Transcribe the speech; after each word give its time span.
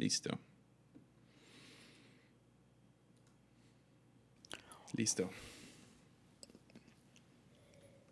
Listo. 0.00 0.30
Listo. 4.96 5.28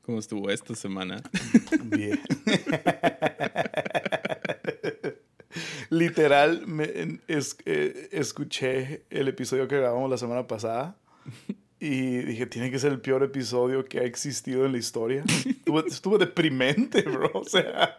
¿Cómo 0.03 0.19
estuvo 0.19 0.51
esta 0.51 0.75
semana? 0.75 1.23
Bien. 1.85 2.21
Literal, 5.89 6.67
me, 6.67 7.21
es, 7.27 7.57
eh, 7.65 8.11
escuché 8.13 9.07
el 9.09 9.29
episodio 9.29 9.67
que 9.67 9.79
grabamos 9.79 10.11
la 10.11 10.19
semana 10.19 10.47
pasada 10.47 10.99
y 11.81 12.19
dije, 12.19 12.45
tiene 12.45 12.71
que 12.71 12.79
ser 12.79 12.93
el 12.93 13.01
peor 13.01 13.23
episodio 13.23 13.87
que 13.87 14.01
ha 14.01 14.05
existido 14.05 14.67
en 14.67 14.73
la 14.73 14.79
historia. 14.79 15.25
estuvo, 15.47 15.87
estuvo 15.87 16.19
deprimente, 16.19 17.01
bro. 17.01 17.31
O 17.33 17.45
sea, 17.45 17.99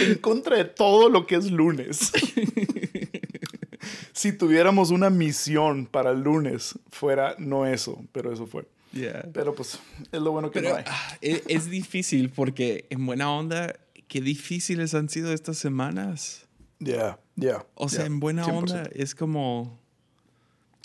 en 0.00 0.14
contra 0.16 0.56
de 0.56 0.64
todo 0.64 1.08
lo 1.08 1.26
que 1.26 1.36
es 1.36 1.50
lunes. 1.50 2.12
si 4.12 4.32
tuviéramos 4.32 4.90
una 4.90 5.10
misión 5.10 5.86
para 5.86 6.10
el 6.10 6.20
lunes, 6.20 6.78
fuera 6.90 7.34
no 7.38 7.66
eso, 7.66 8.02
pero 8.12 8.32
eso 8.32 8.46
fue. 8.46 8.66
Yeah. 8.92 9.28
Pero 9.32 9.54
pues 9.54 9.78
es 10.10 10.20
lo 10.20 10.32
bueno 10.32 10.50
que 10.50 10.60
Pero 10.60 10.72
no 10.72 10.76
hay. 10.78 10.84
ah, 10.86 11.18
es, 11.20 11.42
es 11.46 11.70
difícil 11.70 12.30
porque 12.30 12.86
en 12.90 13.06
buena 13.06 13.32
onda, 13.32 13.74
qué 14.08 14.20
difíciles 14.20 14.94
han 14.94 15.08
sido 15.08 15.32
estas 15.32 15.58
semanas. 15.58 16.46
Ya, 16.80 17.20
ya. 17.36 17.64
O 17.74 17.88
sea, 17.88 18.00
ya, 18.00 18.06
en 18.06 18.20
buena 18.20 18.44
100%. 18.44 18.52
onda 18.52 18.90
es 18.94 19.14
como... 19.14 19.78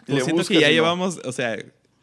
Pues 0.06 0.24
siento 0.24 0.44
que 0.44 0.60
ya 0.60 0.70
llevamos, 0.70 1.20
o 1.26 1.32
sea, 1.32 1.58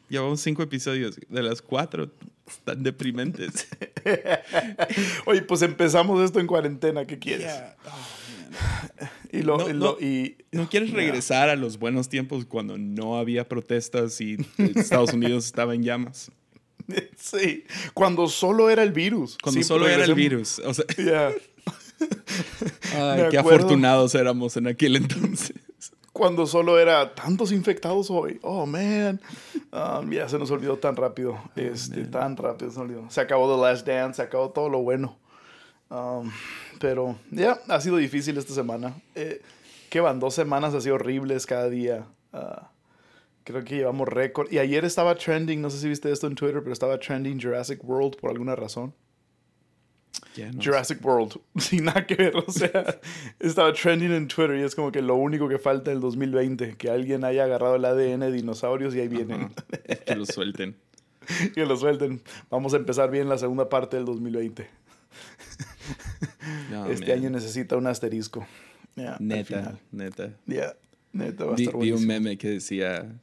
llevamos 0.09 0.41
cinco 0.41 0.63
episodios. 0.63 1.21
De 1.29 1.43
las 1.43 1.63
cuatro 1.63 2.11
están 2.47 2.83
deprimentes. 2.83 3.67
Oye, 5.27 5.43
pues 5.43 5.63
empezamos 5.63 6.23
esto 6.25 6.41
en 6.41 6.47
cuarentena, 6.47 7.05
¿qué 7.07 7.19
quieres? 7.19 7.47
Yeah. 7.47 7.77
Oh, 7.87 9.07
Y 9.33 9.43
lo, 9.43 9.59
No, 9.59 9.69
y 9.69 9.73
lo- 9.73 9.79
no. 9.99 10.07
y 10.07 10.37
¿No 10.53 10.69
quieres 10.69 10.91
regresar 10.91 11.49
a 11.49 11.57
los 11.57 11.79
buenos 11.79 12.09
tiempos 12.09 12.45
cuando 12.45 12.77
no 12.79 13.17
había 13.19 13.49
protestas 13.49 14.21
y 14.21 14.37
Estados 14.59 15.13
Unidos 15.13 15.47
estaba 15.47 15.75
en 15.75 15.83
llamas? 15.83 16.31
sí, 17.17 17.65
cuando 17.95 18.29
solo 18.29 18.69
era 18.69 18.83
el 18.83 18.93
virus. 18.93 19.39
Cuando 19.43 19.61
Sí, 19.61 19.65
solo 19.65 19.89
era 19.89 20.05
el 20.05 20.15
virus. 20.15 20.59
O 20.61 20.75
sea, 20.75 20.85
ay, 22.95 23.23
qué 23.31 23.39
afortunados 23.39 24.15
éramos 24.15 24.57
en 24.57 24.67
aquel 24.67 24.97
entonces. 24.97 25.55
Cuando 26.13 26.47
solo 26.47 26.79
era 26.79 27.15
tantos 27.15 27.53
infectados 27.53 28.11
hoy. 28.11 28.39
Oh, 28.43 28.67
man. 28.67 29.21
Um, 29.73 30.11
ya 30.11 30.29
se 30.29 30.39
nos 30.39 30.51
olvidó 30.51 30.77
tan 30.77 30.95
rápido. 30.95 31.39
Este, 31.57 32.05
tan 32.05 32.37
rápido 32.37 32.71
se 32.71 32.79
nos 32.79 32.89
olvidó. 32.89 33.11
Se 33.11 33.21
acabó 33.21 33.55
The 33.55 33.63
Last 33.63 33.87
Dance, 33.87 34.17
se 34.17 34.23
acabó 34.23 34.51
todo 34.51 34.69
lo 34.69 34.83
bueno. 34.83 35.17
Um, 35.89 36.31
pero 36.79 37.17
ya, 37.31 37.59
ha 37.69 37.81
sido 37.81 37.97
difícil 37.97 38.37
esta 38.37 38.53
semana. 38.53 38.95
Eh, 39.15 39.41
¿Qué 39.89 40.01
van? 40.01 40.21
Dos 40.21 40.35
semanas 40.35 40.75
así 40.75 40.89
horribles 40.89 41.45
cada 41.47 41.69
día. 41.69 42.07
Ah, 42.33 42.71
creo 43.45 43.63
que 43.63 43.77
llevamos 43.77 44.09
récord. 44.09 44.51
Y 44.51 44.59
ayer 44.59 44.85
estaba 44.85 45.15
trending, 45.15 45.61
no 45.61 45.69
sé 45.69 45.79
si 45.79 45.89
viste 45.89 46.11
esto 46.11 46.27
en 46.27 46.35
Twitter, 46.35 46.61
pero 46.63 46.73
estaba 46.73 46.99
trending 46.99 47.41
Jurassic 47.41 47.85
World 47.85 48.17
por 48.17 48.31
alguna 48.31 48.57
razón. 48.57 48.95
No 50.53 50.63
Jurassic 50.63 51.05
World, 51.05 51.41
sin 51.59 51.85
nada 51.85 52.07
que 52.07 52.15
ver, 52.15 52.37
o 52.37 52.51
sea, 52.51 53.01
estaba 53.41 53.73
trending 53.73 54.13
en 54.13 54.29
Twitter 54.29 54.57
y 54.57 54.63
es 54.63 54.75
como 54.75 54.91
que 54.91 55.03
lo 55.03 55.15
único 55.15 55.49
que 55.49 55.59
falta 55.59 55.91
en 55.91 55.97
el 55.97 56.01
2020, 56.01 56.77
que 56.77 56.91
alguien 56.91 57.25
haya 57.25 57.45
agarrado 57.45 57.77
el 57.77 57.85
ADN 57.85 58.21
de 58.21 58.33
dinosaurios 58.33 58.95
y 58.95 59.01
ahí 59.01 59.09
vienen. 59.09 59.53
Que 60.07 60.17
lo 60.17 60.25
suelten. 60.25 60.77
que 61.55 61.67
lo 61.67 61.77
suelten. 61.77 62.23
Vamos 62.51 62.75
a 62.75 62.77
empezar 62.77 63.11
bien 63.11 63.29
la 63.29 63.39
segunda 63.39 63.69
parte 63.69 63.97
del 63.97 64.07
2020. 64.07 64.69
No, 66.71 66.87
este 66.87 67.07
man. 67.07 67.19
año 67.19 67.31
necesita 67.31 67.77
un 67.77 67.87
asterisco. 67.87 68.47
Neta, 69.19 69.79
neta. 69.91 70.37
Neta, 71.13 71.45
va 71.45 71.53
a 71.53 71.57
estar 71.57 71.77
vi 71.77 71.93
un 71.93 72.07
meme 72.07 72.39
que 72.39 72.49
decía, 72.49 73.21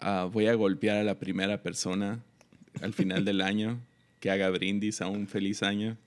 ah, 0.00 0.28
voy 0.30 0.46
a 0.46 0.54
golpear 0.54 0.98
a 0.98 1.04
la 1.04 1.18
primera 1.18 1.62
persona 1.62 2.22
al 2.80 2.94
final 2.94 3.24
del 3.24 3.40
año 3.40 3.80
que 4.20 4.30
haga 4.30 4.48
brindis 4.48 5.02
a 5.02 5.06
un 5.06 5.26
feliz 5.26 5.62
año. 5.62 5.98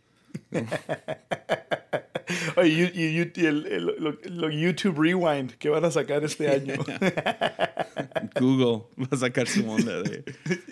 Oye, 2.58 2.70
you- 2.76 2.92
you- 2.94 3.10
you- 3.24 3.32
y 3.36 3.46
el- 3.46 3.68
el- 3.68 3.86
lo, 4.00 4.18
lo 4.26 4.50
YouTube 4.50 5.00
Rewind 5.02 5.52
que 5.54 5.70
van 5.70 5.86
a 5.86 5.92
sacar 5.92 6.24
este 6.26 6.50
año. 6.50 6.74
Google 8.40 8.86
va 9.00 9.08
a 9.12 9.18
sacar 9.18 9.48
su 9.48 9.70
onda 9.70 10.02
de 10.02 10.24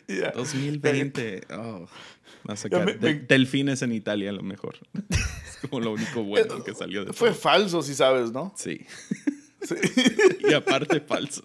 Ya. 0.08 0.32
2020. 0.32 1.42
Oh, 1.54 1.88
va 2.48 2.54
a 2.54 2.58
sacar 2.58 2.86
me- 2.86 2.94
de- 2.96 3.14
me- 3.14 3.20
delfines 3.22 3.82
en 3.84 3.94
Italia 3.94 4.32
a 4.32 4.34
lo 4.34 4.44
mejor. 4.44 4.76
Es 5.48 5.58
como 5.70 5.80
lo 5.80 5.94
único 5.94 6.24
bueno 6.24 6.62
que 6.64 6.74
salió 6.76 7.06
de 7.06 7.14
Fue 7.14 7.30
todo. 7.30 7.40
falso, 7.40 7.82
si 7.82 7.94
sabes, 7.96 8.32
¿no? 8.32 8.54
Sí. 8.58 8.82
Sí. 9.62 9.76
Y 10.50 10.54
aparte 10.54 11.00
falso. 11.00 11.42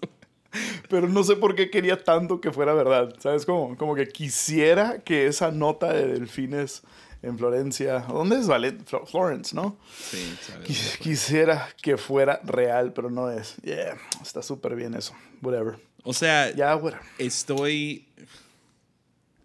Pero 0.89 1.07
no 1.07 1.23
sé 1.23 1.37
por 1.37 1.55
qué 1.55 1.69
quería 1.69 2.03
tanto 2.03 2.41
que 2.41 2.51
fuera 2.51 2.73
verdad. 2.73 3.15
¿Sabes 3.19 3.45
cómo? 3.45 3.77
Como 3.77 3.95
que 3.95 4.07
quisiera 4.09 4.99
que 4.99 5.27
esa 5.27 5.49
nota 5.51 5.93
de 5.93 6.07
delfines 6.07 6.81
en 7.21 7.37
Florencia. 7.37 7.99
¿Dónde 7.99 8.39
es 8.39 8.47
Valen- 8.47 8.83
Flo- 8.85 9.05
Florence, 9.05 9.55
no? 9.55 9.77
Sí, 9.97 10.35
sabes. 10.41 10.67
Quis- 10.69 10.97
Quisiera 10.99 11.69
que 11.81 11.97
fuera 11.97 12.39
real, 12.43 12.93
pero 12.93 13.09
no 13.09 13.29
es. 13.29 13.55
Yeah, 13.63 13.97
está 14.21 14.41
súper 14.41 14.75
bien 14.75 14.93
eso. 14.95 15.13
Whatever. 15.41 15.79
O 16.03 16.13
sea, 16.13 16.53
Ya, 16.55 16.75
whatever. 16.75 17.05
estoy. 17.17 18.07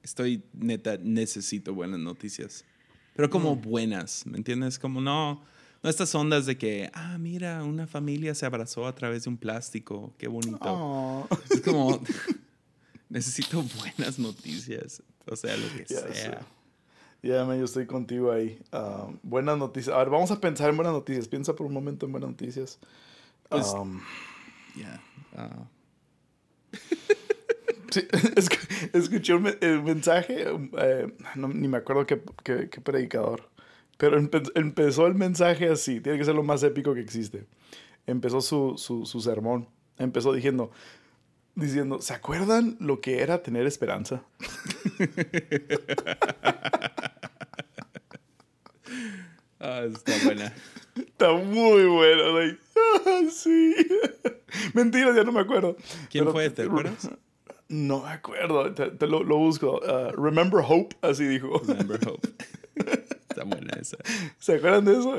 Estoy 0.03 0.45
neta, 0.53 0.97
necesito 1.03 1.75
buenas 1.75 1.99
noticias. 1.99 2.65
Pero 3.15 3.29
como 3.29 3.57
buenas, 3.57 4.25
¿me 4.27 4.37
entiendes? 4.39 4.79
Como 4.79 5.01
no. 5.01 5.43
No 5.83 5.91
estas 5.91 6.15
ondas 6.15 6.47
de 6.47 6.57
que, 6.57 6.91
ah, 6.95 7.19
mira, 7.19 7.63
una 7.65 7.87
familia 7.87 8.35
se 8.35 8.47
abrazó 8.47 8.87
a 8.87 8.95
través 8.95 9.25
de 9.25 9.31
un 9.31 9.37
plástico. 9.37 10.15
Qué 10.19 10.29
bonito. 10.29 10.59
Oh. 10.63 11.29
Es 11.51 11.61
como. 11.61 12.01
necesito 13.09 13.63
buenas 13.81 14.19
noticias. 14.19 15.03
O 15.27 15.35
sea, 15.37 15.57
lo 15.57 15.69
que 15.77 15.87
sea. 15.87 16.47
Ya, 17.27 17.45
man, 17.45 17.59
yo 17.59 17.65
estoy 17.65 17.87
contigo 17.87 18.31
ahí. 18.33 18.61
Ah, 18.73 19.09
buenas 19.23 19.59
noticias. 19.59 19.95
A 19.95 19.99
ver, 19.99 20.11
vamos 20.11 20.31
a 20.31 20.41
pensar 20.41 20.71
en 20.71 20.77
buenas 20.77 20.93
noticias. 20.93 21.29
Piensa 21.29 21.55
por 21.57 21.67
un 21.67 21.73
momento 21.73 22.07
en 22.07 22.13
buenas 22.13 22.31
noticias. 22.31 22.79
Pues- 23.49 23.73
Um, 23.75 24.01
Ya. 24.77 25.01
Ah. 25.37 25.67
Sí, 27.89 28.01
escu- 28.11 28.91
escuché 28.93 29.33
un 29.35 29.47
el 29.61 29.81
mensaje, 29.83 30.45
eh, 30.79 31.15
no, 31.37 31.49
ni 31.49 31.69
me 31.69 31.79
acuerdo 31.79 32.05
qué, 32.05 32.21
qué- 32.43 32.69
qué 32.69 32.81
predicador, 32.81 33.49
pero 33.97 34.21
empe- 34.21 34.51
empezó 34.57 35.07
el 35.07 35.15
mensaje 35.15 35.69
así, 35.71 36.01
tiene 36.01 36.19
que 36.19 36.25
ser 36.25 36.35
lo 36.35 36.43
más 36.43 36.63
épico 36.65 36.95
que 36.95 37.01
existe. 37.01 37.47
Empezó 38.07 38.41
su, 38.41 38.75
su, 38.77 39.07
su 39.07 39.21
sermón, 39.21 39.69
empezó 39.99 40.33
diciendo, 40.33 40.73
diciendo, 41.55 42.01
¿se 42.03 42.13
acuerdan 42.13 42.77
lo 42.81 43.01
que 43.01 43.23
era 43.23 43.41
tener 43.43 43.67
esperanza? 43.67 44.25
Ah, 49.77 49.85
está 49.85 50.13
buena. 50.25 50.53
Está 50.97 51.33
muy 51.35 51.85
bueno, 51.85 52.39
like, 52.41 52.59
"Ah, 53.07 53.21
sí. 53.31 53.75
Mentira, 54.73 55.15
ya 55.15 55.23
no 55.25 55.33
me 55.33 55.41
acuerdo. 55.41 55.77
¿Quién 56.11 56.25
Pero- 56.25 56.33
fue? 56.33 56.49
¿Te 56.51 56.63
acuerdas? 56.63 57.11
No 57.69 58.03
me 58.05 58.11
acuerdo, 58.11 58.73
te, 58.73 58.91
te 58.93 59.07
lo, 59.07 59.23
lo 59.25 59.37
busco. 59.39 59.81
Uh, 59.81 60.13
Remember 60.19 60.65
Hope, 60.67 60.97
así 61.03 61.25
dijo. 61.27 61.61
Remember 61.67 61.99
Hope. 62.09 62.29
Está 63.29 63.45
buena 63.45 63.77
esa. 63.81 63.99
¿Se 64.39 64.55
acuerdan 64.55 64.85
de 64.87 64.93
eso? 64.93 65.15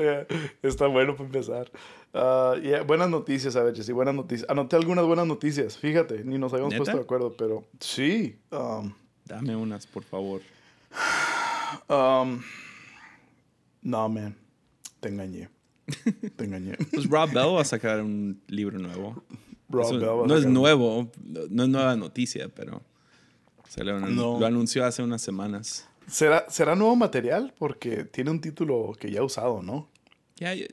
Está 0.62 0.86
bueno 0.86 1.12
para 1.14 1.26
empezar. 1.26 1.70
Ah, 2.14 2.54
yeah, 2.60 2.82
Buenas 2.82 3.10
noticias, 3.10 3.54
a 3.54 3.62
ver, 3.62 3.76
sí, 3.80 3.92
buenas 3.92 4.14
noticias. 4.14 4.48
Anoté 4.50 4.74
algunas 4.76 5.04
buenas 5.04 5.26
noticias, 5.26 5.76
fíjate, 5.76 6.24
ni 6.24 6.38
nos 6.38 6.52
habíamos 6.52 6.72
¿Neta? 6.72 6.84
puesto 6.84 6.96
de 6.98 7.04
acuerdo, 7.04 7.34
pero 7.36 7.64
sí. 7.80 8.38
um, 8.50 8.92
Dame 9.26 9.54
unas, 9.54 9.86
por 9.86 10.02
favor. 10.04 10.40
um, 11.88 12.40
no, 13.82 14.08
man, 14.08 14.34
te 15.00 15.08
engañé. 15.08 15.48
Te 16.36 16.44
engañé. 16.44 16.76
Pues 16.92 17.08
Rob 17.08 17.28
Bell 17.32 17.54
va 17.56 17.62
a 17.62 17.64
sacar 17.64 18.02
un 18.02 18.40
libro 18.48 18.78
nuevo. 18.78 19.22
Rob 19.68 19.82
Eso 19.84 19.98
Bell 19.98 20.08
va 20.20 20.24
a 20.24 20.26
no 20.26 20.34
es 20.36 20.40
sacar- 20.42 20.52
nuevo, 20.52 21.10
no 21.50 21.62
es 21.64 21.68
nueva 21.68 21.96
noticia, 21.96 22.48
pero 22.48 22.82
se 23.68 23.84
lo, 23.84 23.98
No. 24.00 24.38
lo 24.38 24.46
anunció 24.46 24.84
hace 24.84 25.02
unas 25.02 25.22
semanas. 25.22 25.88
¿Será, 26.06 26.46
¿Será 26.48 26.74
nuevo 26.74 26.96
material? 26.96 27.52
Porque 27.58 28.04
tiene 28.04 28.30
un 28.30 28.40
título 28.40 28.92
que 28.98 29.10
ya 29.10 29.20
ha 29.20 29.24
usado, 29.24 29.62
¿no? 29.62 29.88
Ya, 30.36 30.54
yo, 30.54 30.66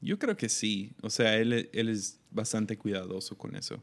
yo 0.00 0.18
creo 0.18 0.36
que 0.36 0.48
sí. 0.48 0.92
O 1.02 1.10
sea, 1.10 1.36
él, 1.36 1.68
él 1.72 1.88
es 1.88 2.20
bastante 2.30 2.76
cuidadoso 2.78 3.36
con 3.36 3.56
eso. 3.56 3.82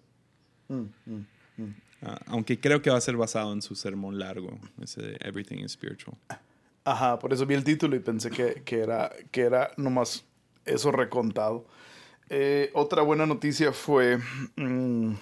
Ah, 2.02 2.20
aunque 2.28 2.60
creo 2.60 2.82
que 2.82 2.90
va 2.90 2.98
a 2.98 3.02
ser 3.02 3.18
basado 3.18 3.52
en 3.54 3.62
su 3.62 3.76
sermón 3.76 4.20
largo, 4.20 4.60
ese 4.82 5.02
de 5.02 5.18
Everything 5.22 5.58
is 5.64 5.72
Spiritual. 5.74 6.18
Ajá, 6.86 7.18
por 7.18 7.34
eso 7.34 7.48
vi 7.48 7.56
el 7.56 7.64
título 7.64 7.96
y 7.96 8.00
pensé 8.00 8.30
que, 8.30 8.62
que 8.64 8.80
era, 8.80 9.12
que 9.32 9.42
era 9.42 9.72
nomás 9.76 10.24
eso 10.66 10.92
recontado. 10.92 11.66
Eh, 12.30 12.70
otra 12.74 13.02
buena 13.02 13.26
noticia 13.26 13.72
fue, 13.72 14.20
mm, 14.56 15.14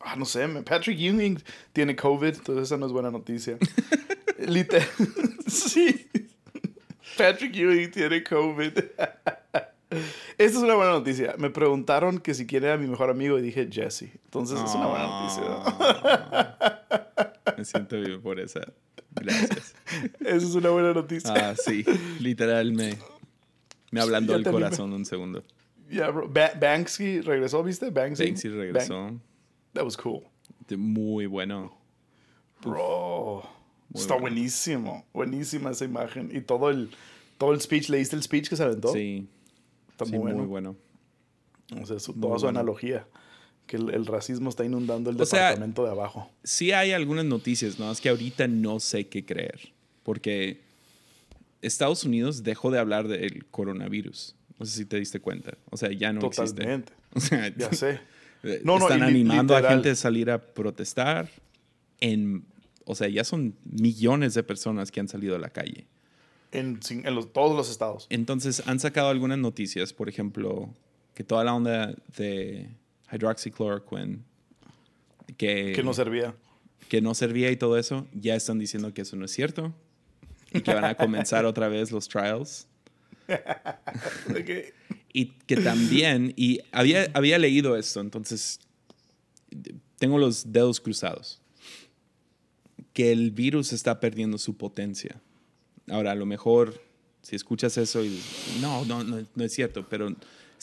ah, 0.00 0.16
no 0.16 0.26
sé, 0.26 0.46
Patrick 0.62 0.98
Ewing 1.00 1.42
tiene 1.72 1.96
COVID, 1.96 2.34
entonces 2.34 2.64
esa 2.64 2.76
no 2.76 2.84
es 2.84 2.92
buena 2.92 3.10
noticia. 3.10 3.56
Literal, 4.38 4.86
sí, 5.46 6.06
Patrick 7.16 7.56
Ewing 7.56 7.90
tiene 7.90 8.22
COVID. 8.22 8.72
Esta 10.36 10.58
es 10.58 10.62
una 10.62 10.74
buena 10.74 10.92
noticia. 10.92 11.34
Me 11.38 11.48
preguntaron 11.50 12.18
que 12.18 12.34
si 12.34 12.46
quién 12.46 12.64
era 12.64 12.76
mi 12.76 12.88
mejor 12.88 13.08
amigo 13.10 13.38
y 13.38 13.42
dije 13.42 13.68
Jesse. 13.70 14.10
Entonces 14.24 14.60
es 14.60 14.74
una 14.74 14.86
buena 14.86 15.06
noticia. 15.06 15.44
Me 17.56 17.64
siento 17.64 18.00
bien 18.00 18.20
por 18.20 18.40
esa. 18.40 18.60
Gracias. 19.16 19.74
Esa 20.20 20.36
es 20.36 20.54
una 20.54 20.70
buena 20.70 20.92
noticia. 20.92 21.32
Ah, 21.34 21.54
sí. 21.56 21.84
Literal 22.20 22.72
me, 22.72 22.96
me 23.90 24.00
ablandó 24.00 24.32
Ya 24.34 24.38
el 24.38 24.44
corazón 24.44 24.92
un 24.92 25.04
segundo. 25.04 25.42
Yeah, 25.90 26.10
bro. 26.10 26.28
Ba- 26.28 26.52
Banksy 26.58 27.20
regresó, 27.20 27.62
¿viste? 27.62 27.90
Banksy. 27.90 28.24
Banksy 28.24 28.48
regresó. 28.48 29.20
That 29.74 29.84
was 29.84 29.96
cool. 29.96 30.22
Muy 30.76 31.26
bueno. 31.26 31.76
Bro. 32.62 33.42
Muy 33.90 34.00
Está 34.00 34.14
bueno. 34.14 34.22
buenísimo. 34.34 35.04
Buenísima 35.12 35.70
esa 35.70 35.84
imagen. 35.84 36.30
Y 36.34 36.40
todo 36.40 36.70
el, 36.70 36.90
todo 37.38 37.52
el 37.52 37.60
speech. 37.60 37.88
¿Leíste 37.90 38.16
el 38.16 38.22
speech 38.22 38.48
que 38.48 38.56
se 38.56 38.62
aventó? 38.62 38.92
Sí. 38.92 39.28
Está 39.90 40.06
sí, 40.06 40.12
muy 40.12 40.20
bueno. 40.20 40.38
muy 40.38 40.46
bueno. 40.46 40.76
O 41.80 41.86
sea, 41.86 41.98
su- 42.00 42.12
Muy 42.12 42.20
toda 42.22 42.38
su 42.38 42.44
bueno. 42.46 42.58
analogía. 42.60 43.06
Que 43.66 43.76
el, 43.76 43.90
el 43.90 44.06
racismo 44.06 44.50
está 44.50 44.64
inundando 44.64 45.10
el 45.10 45.20
O 45.20 45.24
sea, 45.26 45.46
departamento 45.48 45.84
de 45.84 45.90
abajo. 45.90 46.30
Sí 46.42 46.72
hay 46.72 46.92
algunas 46.92 47.24
noticias, 47.24 47.78
¿no? 47.78 47.90
Es 47.90 48.00
que 48.00 48.08
ahorita 48.10 48.46
no 48.48 48.78
sé 48.80 49.06
qué 49.08 49.24
creer. 49.24 49.72
Porque 50.02 50.60
Estados 51.62 52.04
Unidos 52.04 52.42
dejó 52.42 52.70
de 52.70 52.78
hablar 52.78 53.08
del 53.08 53.46
coronavirus. 53.46 54.36
No 54.58 54.66
sé 54.66 54.76
si 54.76 54.84
te 54.84 54.98
diste 54.98 55.18
cuenta. 55.20 55.56
O 55.70 55.76
sea, 55.76 55.90
ya 55.92 56.12
no 56.12 56.26
existe. 56.26 56.62
Totalmente. 56.62 56.92
O 57.16 57.20
sea, 57.20 57.48
Ya 57.56 57.72
sé. 57.72 58.00
No, 58.64 58.76
están 58.76 59.02
animando 59.02 59.56
a 59.56 59.62
gente 59.62 59.90
a 59.90 59.94
salir 59.94 60.30
a 60.30 60.38
protestar. 60.38 61.30
En, 62.00 62.44
o 62.84 62.94
sea, 62.94 63.08
ya 63.08 63.24
son 63.24 63.54
millones 63.64 64.34
de 64.34 64.42
personas 64.42 64.90
que 64.92 65.00
han 65.00 65.08
salido 65.08 65.34
a 65.36 65.38
la 65.38 65.48
calle. 65.48 65.86
En, 66.52 66.82
sin- 66.82 67.06
en 67.06 67.14
los- 67.14 67.32
todos 67.32 67.56
los 67.56 67.70
estados. 67.70 68.06
Entonces 68.10 68.62
han 68.66 68.78
sacado 68.80 69.08
algunas 69.08 69.38
noticias, 69.38 69.94
por 69.94 70.10
ejemplo, 70.10 70.68
que 71.14 71.24
toda 71.24 71.42
la 71.44 71.54
onda 71.54 71.94
de 72.18 72.68
hydroxychloroquine, 73.14 74.18
que, 75.36 75.72
Que 75.74 75.82
no 75.82 75.94
servía. 75.94 76.34
que 76.88 77.00
no 77.00 77.14
servía 77.14 77.50
y 77.50 77.56
todo 77.56 77.78
eso, 77.78 78.06
ya 78.12 78.34
están 78.34 78.58
diciendo 78.58 78.92
que 78.92 79.02
eso 79.02 79.16
no 79.16 79.24
es 79.24 79.30
cierto 79.30 79.74
y 80.52 80.60
que 80.60 80.72
van 80.72 80.84
a 80.84 80.94
comenzar 80.94 81.44
otra 81.44 81.68
vez 81.68 81.90
los 81.90 82.08
trials. 82.08 82.66
Y 85.16 85.26
que 85.46 85.58
también, 85.58 86.34
y 86.36 86.58
había, 86.72 87.08
había 87.14 87.38
leído 87.38 87.76
esto, 87.76 88.00
entonces 88.00 88.58
tengo 89.96 90.18
los 90.18 90.50
dedos 90.50 90.80
cruzados, 90.80 91.40
que 92.92 93.12
el 93.12 93.30
virus 93.30 93.72
está 93.72 94.00
perdiendo 94.00 94.38
su 94.38 94.56
potencia. 94.56 95.20
Ahora, 95.88 96.10
a 96.10 96.14
lo 96.16 96.26
mejor, 96.26 96.82
si 97.22 97.36
escuchas 97.36 97.78
eso 97.78 98.04
y 98.04 98.20
no, 98.60 98.84
no, 98.86 99.04
no, 99.04 99.24
no 99.32 99.44
es 99.44 99.52
cierto, 99.52 99.86
pero 99.88 100.12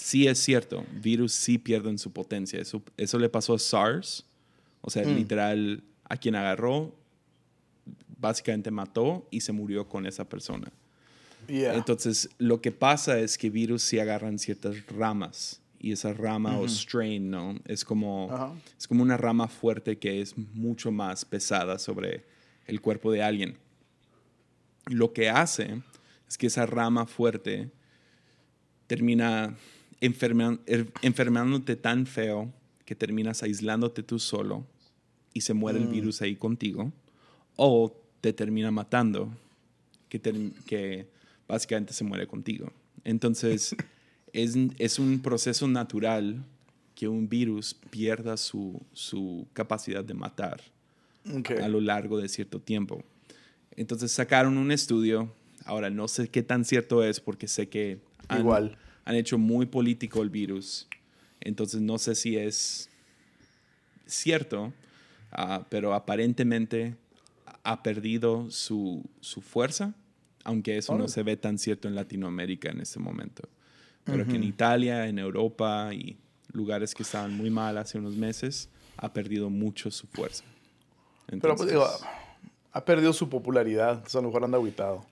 sí 0.02 0.28
es 0.28 0.40
cierto, 0.40 0.84
virus 0.94 1.32
sí 1.32 1.60
pierden 1.60 2.00
su 2.00 2.12
potencia. 2.12 2.60
Eso, 2.60 2.82
eso 2.98 3.20
le 3.20 3.30
pasó 3.30 3.54
a 3.54 3.60
SARS, 3.60 4.26
o 4.82 4.90
sea, 4.90 5.04
literal, 5.04 5.84
a 6.10 6.18
quien 6.18 6.36
agarró, 6.36 6.96
básicamente 8.18 8.72
mató 8.72 9.28
y 9.30 9.42
se 9.42 9.52
murió 9.52 9.88
con 9.88 10.08
esa 10.08 10.28
persona. 10.28 10.72
Yeah. 11.48 11.76
Entonces, 11.76 12.30
lo 12.40 12.62
que 12.62 12.72
pasa 12.72 13.20
es 13.20 13.38
que 13.38 13.52
virus 13.52 13.84
sí 13.84 14.00
agarran 14.00 14.40
ciertas 14.40 14.86
ramas 14.88 15.62
y 15.80 15.92
esa 15.92 16.14
rama 16.14 16.58
o 16.58 16.68
strain, 16.68 17.30
¿no? 17.30 17.56
Es 17.66 17.86
como, 17.86 18.58
es 18.78 18.88
como 18.88 19.04
una 19.04 19.18
rama 19.18 19.48
fuerte 19.48 20.00
que 20.00 20.22
es 20.22 20.36
mucho 20.36 20.92
más 20.92 21.26
pesada 21.26 21.78
sobre 21.78 22.26
el 22.66 22.82
cuerpo 22.82 23.12
de 23.12 23.22
alguien. 23.22 23.58
Lo 24.88 25.14
que 25.14 25.30
hace 25.30 25.82
es 26.28 26.38
que 26.40 26.48
esa 26.48 26.66
rama 26.66 27.06
fuerte 27.06 27.70
termina 28.88 29.56
enferma- 30.02 30.60
er- 30.66 30.92
enfermándote 31.02 31.76
tan 31.76 32.06
feo 32.06 32.52
que 32.86 32.96
terminas 32.96 33.44
aislándote 33.44 34.04
tú 34.04 34.20
solo 34.20 34.66
y 35.34 35.42
se 35.42 35.54
muere 35.54 35.80
el 35.80 35.88
virus 35.88 36.22
ahí 36.22 36.36
contigo 36.36 36.92
o 37.56 37.96
te 38.20 38.34
termina 38.34 38.72
matando 38.72 39.32
que, 40.10 41.08
básicamente 41.48 41.94
se 41.94 42.04
muere 42.04 42.28
contigo. 42.28 42.72
Entonces, 43.04 43.76
es, 44.34 44.58
es 44.78 45.00
un 45.00 45.22
proceso 45.22 45.68
natural 45.68 46.44
que 46.96 47.08
un 47.08 47.30
virus 47.30 47.74
pierda 47.90 48.38
su, 48.38 48.82
su 48.94 49.48
capacidad 49.54 50.04
de 50.04 50.14
matar 50.14 50.62
a 51.62 51.68
lo 51.68 51.80
largo 51.82 52.18
de 52.18 52.28
cierto 52.28 52.60
tiempo. 52.60 53.04
Entonces 53.76 54.12
sacaron 54.12 54.58
un 54.58 54.72
estudio, 54.72 55.32
ahora 55.66 55.90
no 55.90 56.08
sé 56.08 56.28
qué 56.28 56.44
tan 56.44 56.66
cierto 56.66 57.04
es 57.04 57.20
porque 57.20 57.48
sé 57.48 57.70
que 57.70 58.00
han, 58.28 58.42
Igual. 58.42 58.78
Han 59.06 59.16
hecho 59.16 59.38
muy 59.38 59.66
político 59.66 60.22
el 60.22 60.30
virus, 60.30 60.88
entonces 61.40 61.82
no 61.82 61.98
sé 61.98 62.16
si 62.16 62.38
es 62.38 62.90
cierto, 64.06 64.74
ah, 65.32 65.66
pero 65.70 65.94
aparentemente 65.94 66.96
ha 67.64 67.84
perdido 67.84 68.50
su, 68.52 69.04
su 69.20 69.42
fuerza, 69.42 69.94
aunque 70.44 70.78
eso 70.78 70.94
no 70.94 71.00
Órale. 71.00 71.12
se 71.12 71.24
ve 71.24 71.38
tan 71.38 71.58
cierto 71.58 71.88
en 71.88 71.96
Latinoamérica 71.96 72.70
en 72.70 72.82
este 72.82 73.00
momento. 73.00 73.48
Pero 74.04 74.26
que 74.26 74.36
en 74.36 74.44
Italia, 74.44 75.08
en 75.08 75.20
Europa 75.20 75.94
y 75.94 76.18
lugares 76.54 76.96
que 76.96 77.04
estaban 77.04 77.38
muy 77.38 77.52
mal 77.52 77.78
hace 77.78 78.00
unos 78.00 78.16
meses, 78.16 78.68
ha 78.98 79.14
perdido 79.14 79.50
mucho 79.50 79.92
su 79.92 80.08
fuerza. 80.08 80.44
Pero 81.28 81.56
pues, 81.56 81.68
Entonces, 81.68 81.68
digo, 81.68 81.88
ha 82.72 82.86
perdido 82.86 83.14
su 83.14 83.30
popularidad. 83.30 83.92
Entonces, 83.94 84.16
a 84.16 84.22
lo 84.22 84.28
mejor 84.28 84.44
anda 84.44 84.58
aguitado. 84.58 85.06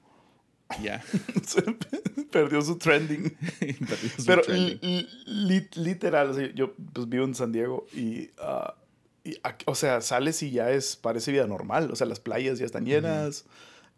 ya. 0.81 1.03
Perdió 2.44 2.62
su 2.62 2.77
trending. 2.77 3.30
Perdió 3.59 4.09
su 4.18 4.25
Pero 4.25 4.41
trending. 4.41 4.80
li- 4.81 5.07
li- 5.25 5.69
literal, 5.75 6.30
o 6.30 6.33
sea, 6.33 6.51
yo 6.53 6.74
pues, 6.94 7.07
vivo 7.09 7.25
en 7.25 7.36
San 7.36 7.51
Diego 7.51 7.86
y, 7.94 8.30
ah, 8.39 8.75
y 9.24 9.36
aquí- 9.44 9.65
o 9.68 9.75
sea, 9.75 10.01
sales 10.01 10.41
y 10.44 10.51
ya 10.51 10.71
es, 10.71 10.95
parece 10.95 11.31
vida 11.31 11.47
normal. 11.47 11.89
O 11.91 11.95
sea, 11.95 12.07
las 12.07 12.19
playas 12.19 12.59
ya 12.59 12.65
están 12.65 12.86
llenas, 12.86 13.45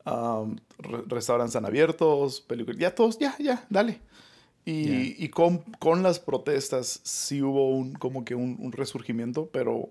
um, 0.06 0.58
re- 0.80 1.04
restaurantes 1.08 1.52
están 1.52 1.66
abiertos, 1.66 2.42
películas, 2.42 2.80
ya 2.80 2.94
todos, 2.96 3.18
ya, 3.20 3.36
ya, 3.40 3.66
dale. 3.70 4.00
Y, 4.66 4.84
Ya. 4.86 5.24
y 5.26 5.30
con, 5.30 5.60
con 5.80 6.04
las 6.04 6.20
protestas 6.20 7.00
sí 7.04 7.42
hubo 7.42 7.70
un, 7.76 7.94
como 7.94 8.24
que 8.26 8.36
un, 8.36 8.58
un 8.60 8.72
resurgimiento, 8.72 9.50
pero, 9.52 9.90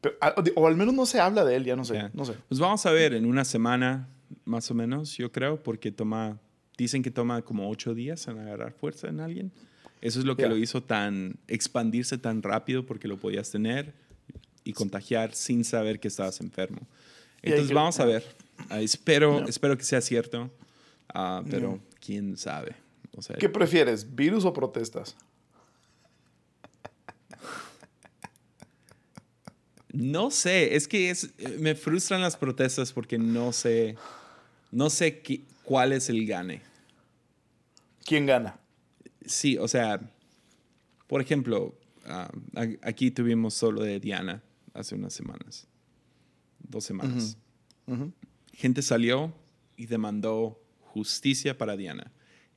pero- 0.00 0.16
ah, 0.20 0.34
o 0.56 0.66
al 0.66 0.76
menos 0.76 0.92
no 0.94 1.06
se 1.06 1.18
habla 1.20 1.44
de 1.44 1.56
él, 1.56 1.64
ya 1.64 1.76
no 1.76 1.84
sé, 1.84 1.94
Ya. 1.94 2.10
no 2.12 2.24
sé. 2.24 2.34
Pues 2.48 2.60
vamos 2.60 2.84
a 2.86 2.90
ver 2.92 3.14
en 3.14 3.24
una 3.26 3.44
semana, 3.44 4.08
más 4.44 4.70
o 4.70 4.74
menos, 4.74 5.16
yo 5.16 5.30
creo, 5.32 5.62
porque 5.62 5.92
toma, 5.92 6.38
dicen 6.82 7.02
que 7.02 7.10
toma 7.10 7.42
como 7.42 7.68
ocho 7.70 7.94
días 7.94 8.26
en 8.28 8.38
agarrar 8.38 8.72
fuerza 8.72 9.08
en 9.08 9.20
alguien. 9.20 9.52
Eso 10.00 10.18
es 10.18 10.24
lo 10.24 10.36
que 10.36 10.42
Ya. 10.42 10.48
lo 10.48 10.56
hizo 10.56 10.82
tan, 10.82 11.36
expandirse 11.48 12.18
tan 12.18 12.42
rápido 12.42 12.84
porque 12.84 13.06
lo 13.08 13.16
podías 13.18 13.50
tener 13.50 13.94
y 14.64 14.72
contagiar 14.72 15.34
sin 15.34 15.64
saber 15.64 16.00
que 16.00 16.08
estabas 16.08 16.40
enfermo. 16.40 16.80
Entonces 17.42 17.68
que- 17.68 17.74
vamos 17.74 17.98
a 18.00 18.04
ver. 18.04 18.24
Ah, 18.68 18.80
espero, 18.80 19.46
espero 19.48 19.76
que 19.78 19.84
sea 19.84 20.00
cierto, 20.00 20.50
ah, 21.14 21.42
pero 21.50 21.80
quién 22.04 22.36
sabe. 22.36 22.74
O 23.16 23.22
sea, 23.22 23.36
¿Qué 23.36 23.48
prefieres, 23.48 24.14
virus 24.14 24.44
o 24.44 24.52
protestas? 24.52 25.16
No 29.92 30.30
sé, 30.30 30.74
es 30.74 30.88
que 30.88 31.10
es, 31.10 31.30
me 31.58 31.74
frustran 31.74 32.22
las 32.22 32.36
protestas 32.36 32.92
porque 32.92 33.18
no 33.18 33.52
sé, 33.52 33.96
no 34.70 34.88
sé 34.88 35.20
qué- 35.20 35.42
cuál 35.64 35.92
es 35.92 36.08
el 36.08 36.26
gane. 36.26 36.62
¿Quién 38.04 38.26
gana? 38.26 38.58
Sí, 39.24 39.56
o 39.58 39.68
sea, 39.68 40.00
por 41.06 41.20
ejemplo, 41.20 41.74
a- 42.04 42.30
aquí 42.82 43.10
tuvimos 43.10 43.54
solo 43.54 43.82
de 43.82 44.00
Diana 44.00 44.42
hace 44.74 44.94
unas 44.94 45.12
semanas, 45.12 45.66
dos 46.58 46.84
semanas. 46.84 47.36
Ujú. 47.86 48.12
Gente 48.52 48.82
salió 48.82 49.32
y 49.76 49.86
demandó 49.86 50.60
justicia 50.80 51.56
para 51.56 51.76
Diana. 51.76 52.12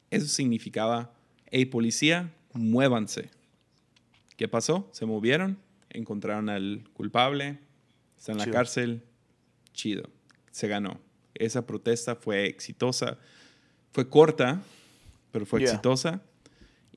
Eso 0.10 0.28
significaba, 0.28 1.14
hey 1.52 1.66
policía, 1.66 2.34
muévanse. 2.54 3.30
¿Qué 4.38 4.48
pasó? 4.48 4.90
Se 4.92 5.06
movieron, 5.06 5.58
encontraron 5.90 6.50
al 6.50 6.90
culpable, 6.94 7.60
está 8.18 8.32
en 8.34 8.38
la 8.40 8.44
Chido. 8.46 8.54
cárcel, 8.54 9.04
chido, 9.74 10.10
se 10.52 10.68
ganó. 10.68 11.00
Esa 11.34 11.66
protesta 11.66 12.16
fue 12.16 12.46
exitosa, 12.48 13.18
fue 13.92 14.10
corta, 14.10 14.62
pero 15.36 15.46
fue 15.46 15.60
Yeah. 15.60 15.72
exitosa 15.72 16.22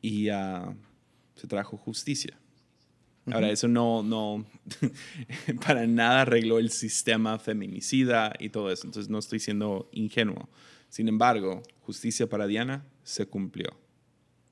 y 0.01 0.29
ah, 0.29 0.73
se 1.35 1.49
trajo 1.49 1.77
justicia. 1.77 2.39
Ahora, 3.27 3.51
eso 3.51 3.67
no, 3.67 4.05
no, 4.05 4.47
para 5.67 5.89
nada 5.89 6.21
arregló 6.21 6.61
el 6.61 6.71
sistema 6.71 7.41
feminicida 7.41 8.33
y 8.39 8.51
todo 8.51 8.71
eso, 8.71 8.87
entonces 8.87 9.11
no 9.11 9.19
estoy 9.19 9.41
siendo 9.41 9.89
ingenuo. 9.91 10.49
Sin 10.89 11.09
embargo, 11.09 11.65
justicia 11.81 12.29
para 12.29 12.47
Diana 12.47 12.87
se 13.03 13.27
cumplió. 13.27 13.71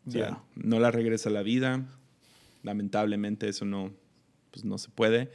O 0.05 0.11
sea, 0.11 0.43
no 0.57 0.81
la 0.81 0.91
regresa 0.91 1.29
a 1.29 1.33
la 1.33 1.45
vida. 1.45 1.87
Lamentablemente 2.65 3.49
eso 3.49 3.65
no, 3.65 3.95
pues 4.51 4.65
no 4.65 4.79
se 4.79 4.89
puede. 4.89 5.31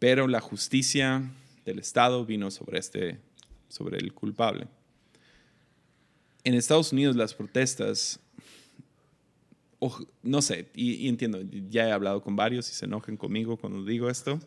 Pero 0.00 0.26
la 0.26 0.40
justicia 0.40 1.30
del 1.64 1.78
Estado 1.78 2.26
vino 2.26 2.50
sobre, 2.50 2.80
este, 2.80 3.20
sobre 3.68 3.98
el 3.98 4.12
culpable. 4.12 4.66
En 6.46 6.54
Estados 6.54 6.92
Unidos 6.92 7.16
las 7.16 7.34
protestas 7.34 8.20
o- 9.80 10.06
no 10.22 10.40
sé, 10.42 10.68
y, 10.74 10.92
y 10.92 11.08
entiendo, 11.08 11.40
ya 11.68 11.88
he 11.88 11.92
hablado 11.92 12.22
con 12.22 12.36
varios 12.36 12.70
y 12.70 12.72
se 12.74 12.84
enojan 12.86 13.16
conmigo 13.16 13.56
cuando 13.56 13.84
digo 13.84 14.08
esto, 14.08 14.38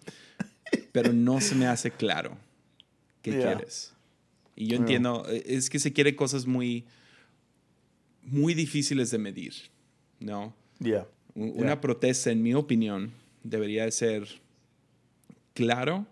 pero 0.94 1.12
no 1.13 1.41
se 1.41 1.56
me 1.56 1.68
hace 1.68 1.91
claro 1.91 2.38
qué 3.22 3.32
Yeah. 3.32 3.41
quieres. 3.58 3.94
Y 4.56 4.63
yo 4.65 4.70
Yeah. 4.70 4.77
entiendo, 4.79 5.25
eh, 5.29 5.44
es 5.46 5.70
que 5.70 5.77
se 5.79 5.91
quiere 5.94 6.15
cosas 6.15 6.48
muy, 6.48 6.86
muy 8.24 8.53
difíciles 8.53 9.12
de 9.12 9.18
medir, 9.18 9.53
¿no? 10.22 10.56
Yeah. 10.79 11.06
Yeah. 11.36 11.51
Una 11.53 11.79
protesta, 11.82 12.32
en 12.32 12.41
mi 12.41 12.53
opinión, 12.53 13.12
debería 13.44 13.84
de 13.86 13.91
ser 13.91 14.27
claro 15.53 16.08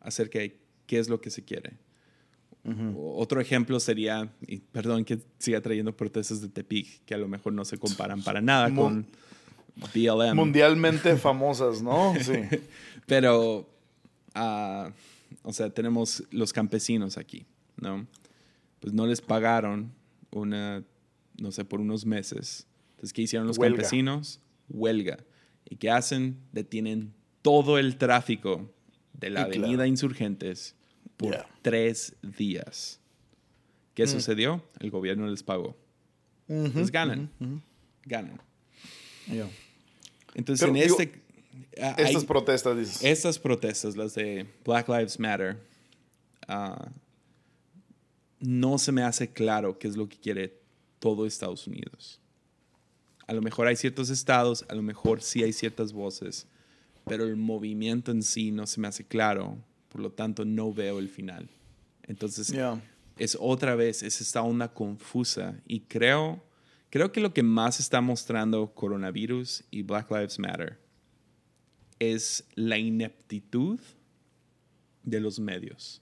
acerca 0.00 0.38
de 0.38 0.56
qué 0.86 0.98
es 0.98 1.08
lo 1.08 1.20
que 1.20 1.30
se 1.30 1.42
quiere. 1.42 1.72
O- 2.64 3.18
Otro 3.20 3.40
ejemplo 3.40 3.80
sería, 3.80 4.32
y 4.46 4.58
perdón 4.58 5.04
que 5.04 5.18
siga 5.38 5.60
trayendo 5.60 5.96
protestas 5.96 6.40
de 6.42 6.48
Tepic, 6.48 7.04
que 7.04 7.14
a 7.14 7.18
lo 7.18 7.26
mejor 7.28 7.52
no 7.52 7.64
se 7.64 7.78
comparan 7.78 8.22
para 8.22 8.40
nada 8.40 8.68
Mu- 8.68 8.82
con 8.82 9.06
BLM. 9.94 10.34
Mundialmente 10.36 11.16
famosas, 11.16 11.82
¿no? 11.82 12.14
Sí. 12.20 12.34
Pero, 13.06 13.68
ah, 14.34 14.90
o 15.42 15.52
sea, 15.52 15.70
tenemos 15.70 16.22
los 16.30 16.52
campesinos 16.52 17.16
aquí, 17.16 17.46
¿no? 17.80 18.06
Pues 18.80 18.92
no 18.92 19.06
les 19.06 19.20
pagaron 19.20 19.92
una, 20.30 20.84
no 21.38 21.52
sé, 21.52 21.64
por 21.64 21.80
unos 21.80 22.04
meses. 22.04 22.66
Entonces, 22.90 23.12
¿qué 23.12 23.22
hicieron 23.22 23.46
los 23.48 23.58
Huelga. 23.58 23.76
campesinos? 23.78 24.40
Huelga. 24.68 25.18
¿Y 25.68 25.76
qué 25.76 25.90
hacen? 25.90 26.36
Detienen 26.52 27.12
todo 27.42 27.78
el 27.78 27.96
tráfico 27.96 28.70
de 29.14 29.30
la 29.30 29.40
Y 29.40 29.44
claro. 29.44 29.58
avenida 29.64 29.86
Insurgentes 29.86 30.76
por 31.20 31.32
Yeah. 31.32 31.46
tres 31.60 32.14
días. 32.22 32.98
¿Qué 33.94 34.06
sucedió? 34.06 34.62
El 34.80 34.90
gobierno 34.90 35.26
les 35.26 35.42
pagó. 35.42 35.76
Entonces 36.48 36.90
ganan. 36.90 37.30
Ganan. 38.06 38.40
Yeah. 39.26 39.48
Entonces, 40.34 40.66
Pero, 40.66 40.74
en 40.76 40.82
digo, 40.82 40.98
este... 40.98 41.22
ah, 41.82 41.94
Estas 41.98 42.24
protestas, 42.24 42.76
dices. 42.78 43.04
estas 43.04 43.38
protestas, 43.38 43.96
las 43.96 44.14
de 44.14 44.46
Black 44.64 44.88
Lives 44.88 45.18
Matter, 45.20 45.58
ah, 46.48 46.90
no 48.38 48.78
se 48.78 48.90
me 48.92 49.02
hace 49.02 49.30
claro 49.30 49.78
qué 49.78 49.88
es 49.88 49.96
lo 49.96 50.08
que 50.08 50.16
quiere 50.18 50.58
todo 50.98 51.26
Estados 51.26 51.66
Unidos. 51.66 52.20
A 53.26 53.34
lo 53.34 53.42
mejor 53.42 53.66
hay 53.66 53.76
ciertos 53.76 54.08
estados, 54.08 54.64
a 54.68 54.74
lo 54.74 54.82
mejor 54.82 55.20
sí 55.22 55.42
hay 55.42 55.52
ciertas 55.52 55.92
voces, 55.92 56.46
pero 57.04 57.24
el 57.24 57.36
movimiento 57.36 58.10
en 58.10 58.22
sí 58.22 58.50
no 58.50 58.66
se 58.66 58.80
me 58.80 58.88
hace 58.88 59.04
claro, 59.04 59.58
por 59.90 60.00
lo 60.00 60.10
tanto 60.12 60.44
no 60.44 60.72
veo 60.72 60.98
el 60.98 61.08
final. 61.08 61.48
Entonces, 62.04 62.48
Yeah. 62.48 62.80
es 63.18 63.36
otra 63.38 63.74
vez, 63.74 64.02
es 64.02 64.20
esta 64.20 64.42
onda 64.42 64.72
confusa 64.72 65.60
y 65.66 65.80
creo, 65.80 66.42
creo 66.90 67.12
que 67.12 67.20
lo 67.20 67.34
que 67.34 67.42
más 67.42 67.78
está 67.80 68.00
mostrando 68.00 68.72
coronavirus 68.74 69.64
y 69.70 69.82
Black 69.82 70.10
Lives 70.10 70.38
Matter 70.38 70.78
es 71.98 72.44
la 72.54 72.78
ineptitud 72.78 73.78
de 75.02 75.20
los 75.20 75.38
medios 75.38 76.00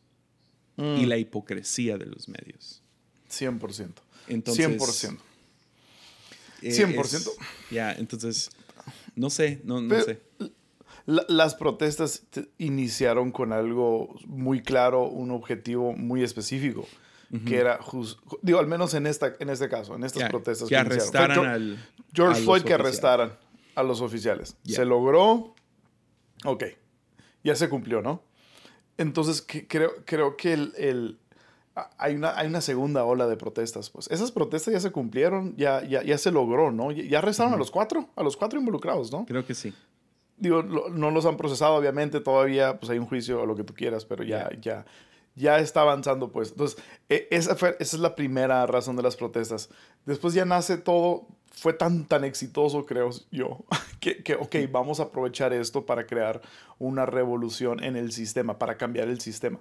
y 0.77 1.07
la 1.07 1.17
hipocresía 1.19 1.99
de 1.99 2.07
los 2.07 2.29
medios. 2.29 2.83
100%. 3.29 4.01
Entonces, 4.29 4.65
100%. 4.65 5.19
Eh, 6.63 6.73
100%. 6.73 7.17
es- 7.17 7.37
Ya, 7.71 7.93
entonces, 7.93 8.51
no 9.17 9.29
sé, 9.29 9.61
no, 9.65 9.81
no 9.81 9.89
Pero- 9.89 10.05
sé. 10.05 10.21
La- 11.09 11.25
las 11.29 11.55
protestas 11.55 12.25
te- 12.29 12.49
iniciaron 12.59 13.33
con 13.33 13.55
algo 13.55 14.15
muy 14.27 14.61
claro, 14.63 15.05
un 15.05 15.31
objetivo 15.31 15.95
muy 15.95 16.23
específico, 16.23 16.87
que 17.47 17.57
era, 17.57 17.79
digo, 18.43 18.59
al 18.59 18.67
menos 18.67 18.93
en, 18.93 19.07
esta, 19.07 19.33
en 19.39 19.49
este 19.49 19.69
caso, 19.71 19.95
en 19.95 20.05
estas 20.05 20.23
protestas 20.29 20.69
que. 20.69 20.75
Fue 20.75 20.95
arrestaran 20.97 21.37
al 21.47 21.79
George 22.13 22.41
Floyd 22.45 22.63
que 22.63 22.75
arrestaran 22.75 23.33
a 23.75 23.83
los 23.83 24.01
oficiales. 24.03 24.57
Ya. 24.65 24.77
Se 24.77 24.85
logró. 24.85 25.55
Ok. 26.45 26.65
Ya 27.43 27.55
se 27.55 27.69
cumplió, 27.71 28.03
¿no? 28.03 28.23
Entonces, 28.99 29.41
que- 29.41 29.67
creo, 29.67 29.91
creo 30.05 30.37
que 30.37 30.53
el, 30.53 31.19
hay, 31.97 32.17
una, 32.17 32.37
hay 32.37 32.49
una 32.49 32.61
segunda 32.61 33.05
ola 33.05 33.27
de 33.29 33.37
protestas. 33.37 33.89
Pues 33.91 34.09
esas 34.11 34.33
protestas 34.33 34.75
ya 34.75 34.81
se 34.81 34.91
cumplieron, 34.91 35.55
ya, 35.57 35.83
ya, 35.87 36.03
ya 36.03 36.19
se 36.19 36.31
logró, 36.33 36.71
¿no? 36.73 36.91
Ya, 36.93 37.05
ya 37.05 37.19
arrestaron 37.19 37.55
a 37.55 37.57
los 37.57 37.71
cuatro, 37.71 38.09
a 38.17 38.23
los 38.23 38.37
cuatro 38.37 38.59
involucrados, 38.59 39.13
¿no? 39.13 39.25
Creo 39.27 39.47
que 39.47 39.55
sí. 39.55 39.73
Digo, 40.39 40.63
lo- 40.63 40.89
no 40.91 41.11
los 41.11 41.27
han 41.27 41.37
procesado, 41.37 41.75
obviamente, 41.75 42.21
todavía 42.21 42.79
pues 42.79 42.91
hay 42.91 42.99
un 42.99 43.07
juicio 43.07 43.43
o 43.43 43.47
lo 43.47 43.57
que 43.57 43.65
tú 43.65 43.75
quieras, 43.75 44.05
pero 44.05 44.23
ya, 44.25 44.49
ya, 44.61 44.85
ya 45.35 45.59
está 45.59 45.83
avanzando, 45.83 46.31
pues. 46.31 46.51
Entonces, 46.51 46.79
e- 47.09 47.27
esa, 47.31 47.57
fue- 47.57 47.77
esa 47.81 47.97
es 47.97 48.01
la 48.03 48.15
primera 48.15 48.67
razón 48.67 48.97
de 48.97 49.03
las 49.03 49.17
protestas. 49.17 49.69
Después 50.07 50.35
ya 50.35 50.45
nace 50.45 50.79
todo, 50.79 51.27
fue 51.51 51.73
tan, 51.73 52.05
tan 52.07 52.23
exitoso, 52.25 52.87
creo 52.87 53.11
yo, 53.33 53.65
que, 54.01 54.23
que, 54.23 54.35
ok, 54.37 54.55
vamos 54.71 55.01
a 55.01 55.05
aprovechar 55.05 55.53
esto 55.53 55.85
para 55.87 56.07
crear 56.07 56.41
una 56.79 57.05
revolución 57.05 57.83
en 57.83 57.97
el 57.97 58.13
sistema, 58.13 58.59
para 58.59 58.77
cambiar 58.77 59.09
el 59.09 59.21
sistema. 59.21 59.59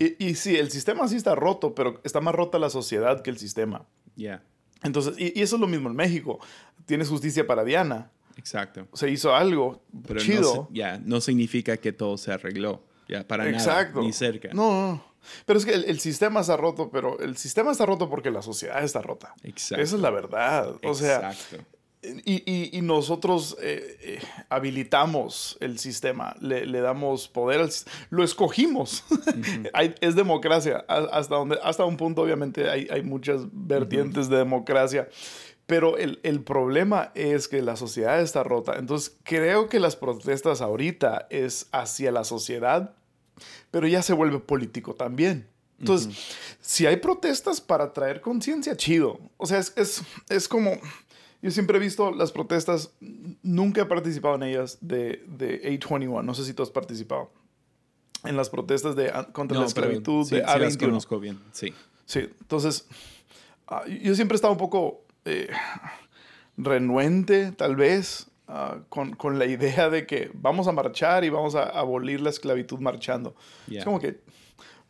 y, 0.00 0.16
y 0.24 0.34
sí, 0.34 0.56
el 0.56 0.70
sistema 0.72 1.06
sí 1.06 1.14
está 1.16 1.36
roto, 1.36 1.74
pero 1.76 2.00
está 2.02 2.20
más 2.20 2.34
rota 2.34 2.58
la 2.58 2.70
sociedad 2.70 3.22
que 3.22 3.30
el 3.30 3.38
sistema. 3.38 3.84
Ya, 4.16 4.42
Entonces, 4.82 5.14
y, 5.16 5.38
y 5.38 5.42
eso 5.42 5.54
es 5.56 5.60
lo 5.60 5.68
mismo 5.68 5.88
en 5.88 5.94
México. 5.94 6.40
Tienes 6.86 7.08
justicia 7.08 7.46
para 7.46 7.62
Diana. 7.62 8.10
Exacto. 8.38 8.88
Se 8.94 9.10
hizo 9.10 9.34
algo 9.34 9.82
Pero 10.06 10.20
chido. 10.20 10.54
no, 10.54 10.68
ya, 10.72 10.98
no 11.04 11.20
significa 11.20 11.76
que 11.76 11.92
todo 11.92 12.16
se 12.16 12.32
arregló. 12.32 12.82
Ya, 13.08 13.26
para 13.26 13.48
Exacto. 13.48 13.96
nada, 13.96 14.06
ni 14.06 14.12
cerca. 14.12 14.48
No. 14.52 15.02
Pero 15.46 15.58
es 15.58 15.64
que 15.66 15.72
el, 15.74 15.84
el 15.84 15.98
sistema 15.98 16.40
está 16.40 16.56
roto, 16.56 16.90
pero 16.90 17.18
el 17.20 17.36
sistema 17.36 17.70
está 17.72 17.84
roto 17.86 18.08
porque 18.08 18.30
la 18.30 18.42
sociedad 18.42 18.82
está 18.84 19.00
rota. 19.02 19.34
Exacto. 19.42 19.82
Esa 19.82 19.96
es 19.96 20.02
la 20.02 20.10
verdad. 20.10 20.76
O 20.84 20.94
sea, 20.94 21.32
Exacto. 21.32 21.64
y, 22.02 22.42
y- 22.50 22.70
y 22.78 22.82
nosotros 22.82 23.56
eh, 23.62 23.96
eh, 24.02 24.18
habilitamos 24.50 25.56
el 25.60 25.78
sistema, 25.78 26.34
le, 26.40 26.66
le 26.66 26.80
damos 26.80 27.28
poder 27.28 27.60
al 27.60 27.70
sistema, 27.72 27.96
lo 28.10 28.22
escogimos. 28.24 29.04
Hay- 29.72 29.94
es 30.00 30.14
democracia. 30.14 30.84
Hasta, 30.88 31.34
donde, 31.34 31.58
hasta 31.62 31.84
un 31.84 31.96
punto, 31.96 32.22
obviamente, 32.22 32.68
hay, 32.70 32.86
hay 32.90 33.02
muchas 33.02 33.40
vertientes 33.52 34.28
de 34.28 34.36
democracia. 34.36 35.08
Pero 35.68 35.98
el, 35.98 36.18
el 36.22 36.42
problema 36.42 37.12
es 37.14 37.46
que 37.46 37.60
la 37.60 37.76
sociedad 37.76 38.22
está 38.22 38.42
rota. 38.42 38.78
Entonces, 38.78 39.18
creo 39.22 39.68
que 39.68 39.80
las 39.80 39.96
protestas 39.96 40.62
ahorita 40.62 41.26
es 41.28 41.68
hacia 41.72 42.10
la 42.10 42.24
sociedad, 42.24 42.94
pero 43.70 43.86
ya 43.86 44.00
se 44.00 44.14
vuelve 44.14 44.38
político 44.38 44.94
también. 44.94 45.46
Entonces, 45.78 46.16
si 46.62 46.86
hay 46.86 46.96
protestas 46.96 47.60
para 47.60 47.92
traer 47.92 48.22
conciencia, 48.22 48.78
chido. 48.78 49.20
O 49.36 49.44
sea, 49.44 49.58
es, 49.58 49.74
es, 49.76 50.02
es 50.30 50.48
como... 50.48 50.72
Yo 51.42 51.50
siempre 51.50 51.76
he 51.76 51.80
visto 51.80 52.12
las 52.12 52.32
protestas, 52.32 52.94
nunca 53.42 53.82
he 53.82 53.84
participado 53.84 54.36
en 54.36 54.44
ellas 54.44 54.78
de, 54.80 55.22
de 55.26 55.62
A21. 55.78 56.24
No 56.24 56.32
sé 56.32 56.46
si 56.46 56.54
tú 56.54 56.62
has 56.62 56.70
participado 56.70 57.30
en 58.24 58.38
las 58.38 58.48
protestas 58.48 58.96
de, 58.96 59.12
contra 59.32 59.56
No, 59.56 59.60
la 59.60 59.66
esclavitud 59.66 60.24
sí, 60.24 60.36
de 60.36 60.40
sí 60.40 60.46
las 60.46 60.78
A21. 60.78 60.86
conozco 60.86 61.20
bien, 61.20 61.38
sí. 61.52 61.74
Sí, 62.06 62.20
entonces 62.40 62.86
ah, 63.66 63.84
yo 63.86 64.14
siempre 64.14 64.34
he 64.34 64.38
estado 64.38 64.54
un 64.54 64.58
poco 64.58 65.04
eh, 65.28 65.48
renuente, 66.56 67.52
tal 67.52 67.76
vez, 67.76 68.26
ah, 68.48 68.78
con, 68.88 69.14
con 69.14 69.38
la 69.38 69.46
idea 69.46 69.90
de 69.90 70.06
que 70.06 70.30
vamos 70.34 70.66
a 70.68 70.72
marchar 70.72 71.24
y 71.24 71.28
vamos 71.30 71.54
a 71.54 71.64
abolir 71.64 72.20
la 72.20 72.30
esclavitud 72.30 72.78
marchando. 72.80 73.34
Ya. 73.66 73.80
Es 73.80 73.84
como 73.84 74.00
que 74.00 74.20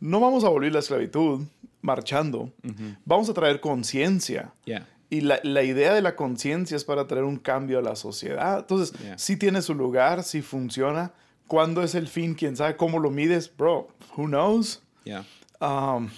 no 0.00 0.20
vamos 0.20 0.44
a 0.44 0.48
abolir 0.48 0.72
la 0.72 0.78
esclavitud 0.78 1.42
marchando, 1.80 2.52
vamos 3.04 3.28
a 3.28 3.34
traer 3.34 3.60
conciencia. 3.60 4.52
Ya. 4.66 4.86
Y 5.10 5.22
la, 5.22 5.40
la 5.42 5.62
idea 5.62 5.94
de 5.94 6.02
la 6.02 6.16
conciencia 6.16 6.76
es 6.76 6.84
para 6.84 7.06
traer 7.06 7.24
un 7.24 7.38
cambio 7.38 7.78
a 7.78 7.82
la 7.82 7.96
sociedad. 7.96 8.58
Entonces, 8.58 8.92
Yeah. 9.00 9.16
sí 9.18 9.36
tiene 9.38 9.62
su 9.62 9.74
lugar, 9.74 10.22
sí 10.22 10.42
funciona. 10.42 11.12
¿Cuándo 11.46 11.82
es 11.82 11.94
el 11.94 12.08
fin? 12.08 12.34
¿Quién 12.34 12.56
sabe 12.56 12.76
cómo 12.76 12.98
lo 12.98 13.10
mides? 13.10 13.50
Bro, 13.56 13.88
who 14.16 14.26
knows? 14.26 14.82
Um, 15.60 16.10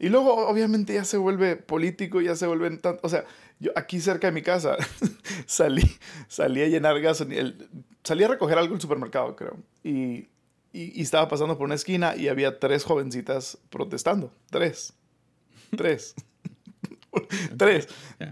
y 0.00 0.08
luego, 0.08 0.48
obviamente, 0.48 0.94
ya 0.94 1.04
se 1.04 1.18
vuelve 1.18 1.54
político, 1.54 2.20
ya 2.20 2.34
se 2.34 2.48
vuelven. 2.48 2.80
O 3.02 3.08
sea, 3.08 3.24
yo 3.62 3.72
aquí 3.76 4.00
cerca 4.00 4.26
de 4.26 4.32
mi 4.32 4.42
casa 4.42 4.76
salí, 5.46 5.82
salí 6.28 6.62
a 6.62 6.68
llenar 6.68 7.00
gasolina. 7.00 7.54
Salí 8.04 8.24
a 8.24 8.28
recoger 8.28 8.58
algo 8.58 8.72
en 8.72 8.76
el 8.76 8.80
supermercado, 8.80 9.36
creo. 9.36 9.56
Y, 9.84 10.28
y, 10.72 10.98
y 10.98 11.02
estaba 11.02 11.28
pasando 11.28 11.56
por 11.56 11.66
una 11.66 11.76
esquina 11.76 12.16
y 12.16 12.28
había 12.28 12.58
tres 12.58 12.82
jovencitas 12.84 13.58
protestando. 13.70 14.32
Tres. 14.50 14.92
Tres. 15.76 16.14
Tres. 17.58 17.88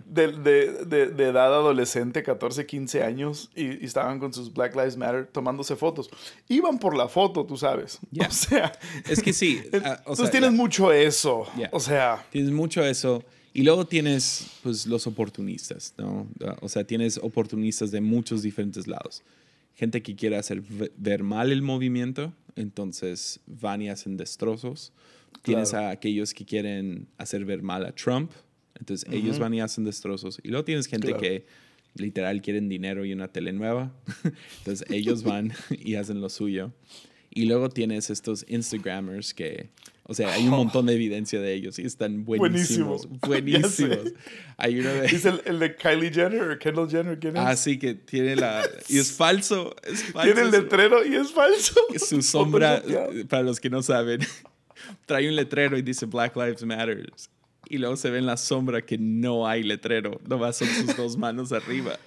De, 0.06 0.28
de, 0.32 0.84
de, 0.86 1.06
de 1.08 1.24
edad 1.28 1.54
adolescente, 1.54 2.22
14, 2.22 2.64
15 2.64 3.02
años, 3.02 3.50
y, 3.54 3.82
y 3.82 3.84
estaban 3.84 4.18
con 4.18 4.32
sus 4.32 4.52
Black 4.54 4.74
Lives 4.74 4.96
Matter 4.96 5.26
tomándose 5.26 5.76
fotos. 5.76 6.08
Iban 6.48 6.78
por 6.78 6.96
la 6.96 7.06
foto, 7.08 7.44
tú 7.44 7.58
sabes. 7.58 7.98
O 8.26 8.32
sea, 8.32 8.72
Es 9.06 9.22
que 9.22 9.34
sí. 9.34 9.62
o 9.70 9.76
entonces 9.76 10.16
sea, 10.24 10.30
tienes 10.30 10.52
mucho 10.52 10.92
eso. 10.92 11.46
O 11.72 11.80
sea, 11.80 12.24
Tienes 12.30 12.52
mucho 12.52 12.82
eso. 12.82 13.22
Y 13.52 13.62
luego 13.62 13.86
tienes, 13.86 14.46
pues, 14.62 14.86
los 14.86 15.06
oportunistas, 15.06 15.94
¿no? 15.98 16.28
O 16.60 16.68
sea, 16.68 16.84
tienes 16.84 17.18
oportunistas 17.18 17.90
de 17.90 18.00
muchos 18.00 18.42
diferentes 18.42 18.86
lados. 18.86 19.22
Gente 19.74 20.02
que 20.02 20.14
quiere 20.14 20.36
hacer 20.36 20.60
ve- 20.68 20.92
ver 20.96 21.22
mal 21.22 21.50
el 21.50 21.62
movimiento, 21.62 22.32
entonces 22.54 23.40
van 23.46 23.82
y 23.82 23.88
hacen 23.88 24.16
destrozos. 24.16 24.92
Tienes 25.42 25.70
Claro. 25.70 25.86
a 25.86 25.90
aquellos 25.90 26.32
que 26.34 26.44
quieren 26.44 27.08
hacer 27.18 27.44
ver 27.44 27.62
mal 27.62 27.84
a 27.86 27.92
Trump, 27.92 28.30
entonces 28.78 29.08
ellos 29.10 29.38
van 29.38 29.54
y 29.54 29.60
hacen 29.60 29.84
destrozos. 29.84 30.38
Y 30.42 30.48
luego 30.48 30.64
tienes 30.64 30.86
gente 30.86 31.08
Claro. 31.08 31.20
que 31.22 31.46
literal 31.94 32.40
quieren 32.42 32.68
dinero 32.68 33.04
y 33.04 33.12
una 33.12 33.28
tele 33.28 33.52
nueva. 33.52 33.92
Entonces 34.58 34.86
ellos 34.90 35.22
van 35.24 35.52
y 35.70 35.96
hacen 35.96 36.20
lo 36.20 36.28
suyo. 36.28 36.72
Y 37.30 37.46
luego 37.46 37.68
tienes 37.68 38.10
estos 38.10 38.44
Instagramers 38.48 39.34
que, 39.34 39.70
o 40.10 40.14
sea, 40.14 40.32
hay 40.32 40.42
un 40.42 40.50
montón 40.50 40.86
de 40.86 40.94
evidencia 40.94 41.40
de 41.40 41.54
ellos 41.54 41.78
y 41.78 41.82
están 41.82 42.24
buenísimos. 42.24 43.08
Buenísimos. 43.20 44.12
Hay 44.56 44.80
uno 44.80 44.88
de... 44.90 45.06
¿Es 45.06 45.24
el, 45.24 45.60
de 45.60 45.76
Kylie 45.76 46.12
Jenner 46.12 46.50
o 46.50 46.58
Kendall 46.58 46.90
Jenner? 46.90 47.16
¿Quién 47.16 47.36
es? 47.36 47.42
Ah, 47.46 47.54
sí, 47.54 47.78
que 47.78 47.94
tiene 47.94 48.34
la... 48.34 48.68
Y 48.88 48.98
es 48.98 49.12
falso. 49.12 49.76
Es 49.84 50.02
falso 50.02 50.34
tiene 50.34 50.48
el 50.48 50.50
letrero 50.50 51.06
y 51.06 51.14
es 51.14 51.30
falso. 51.30 51.80
Su 51.96 52.22
sombra, 52.22 52.82
para 53.28 53.44
los 53.44 53.60
que 53.60 53.70
no 53.70 53.84
saben, 53.84 54.18
trae 55.06 55.28
un 55.28 55.36
letrero 55.36 55.78
y 55.78 55.82
dice 55.82 56.06
Black 56.06 56.34
Lives 56.34 56.64
Matter. 56.64 57.12
Y 57.68 57.78
luego 57.78 57.94
se 57.94 58.10
ve 58.10 58.18
en 58.18 58.26
la 58.26 58.36
sombra 58.36 58.82
que 58.82 58.98
no 58.98 59.46
hay 59.46 59.62
letrero. 59.62 60.20
Nomás 60.26 60.56
son 60.56 60.66
sus 60.66 60.96
dos 60.96 61.16
manos 61.16 61.52
arriba. 61.52 62.00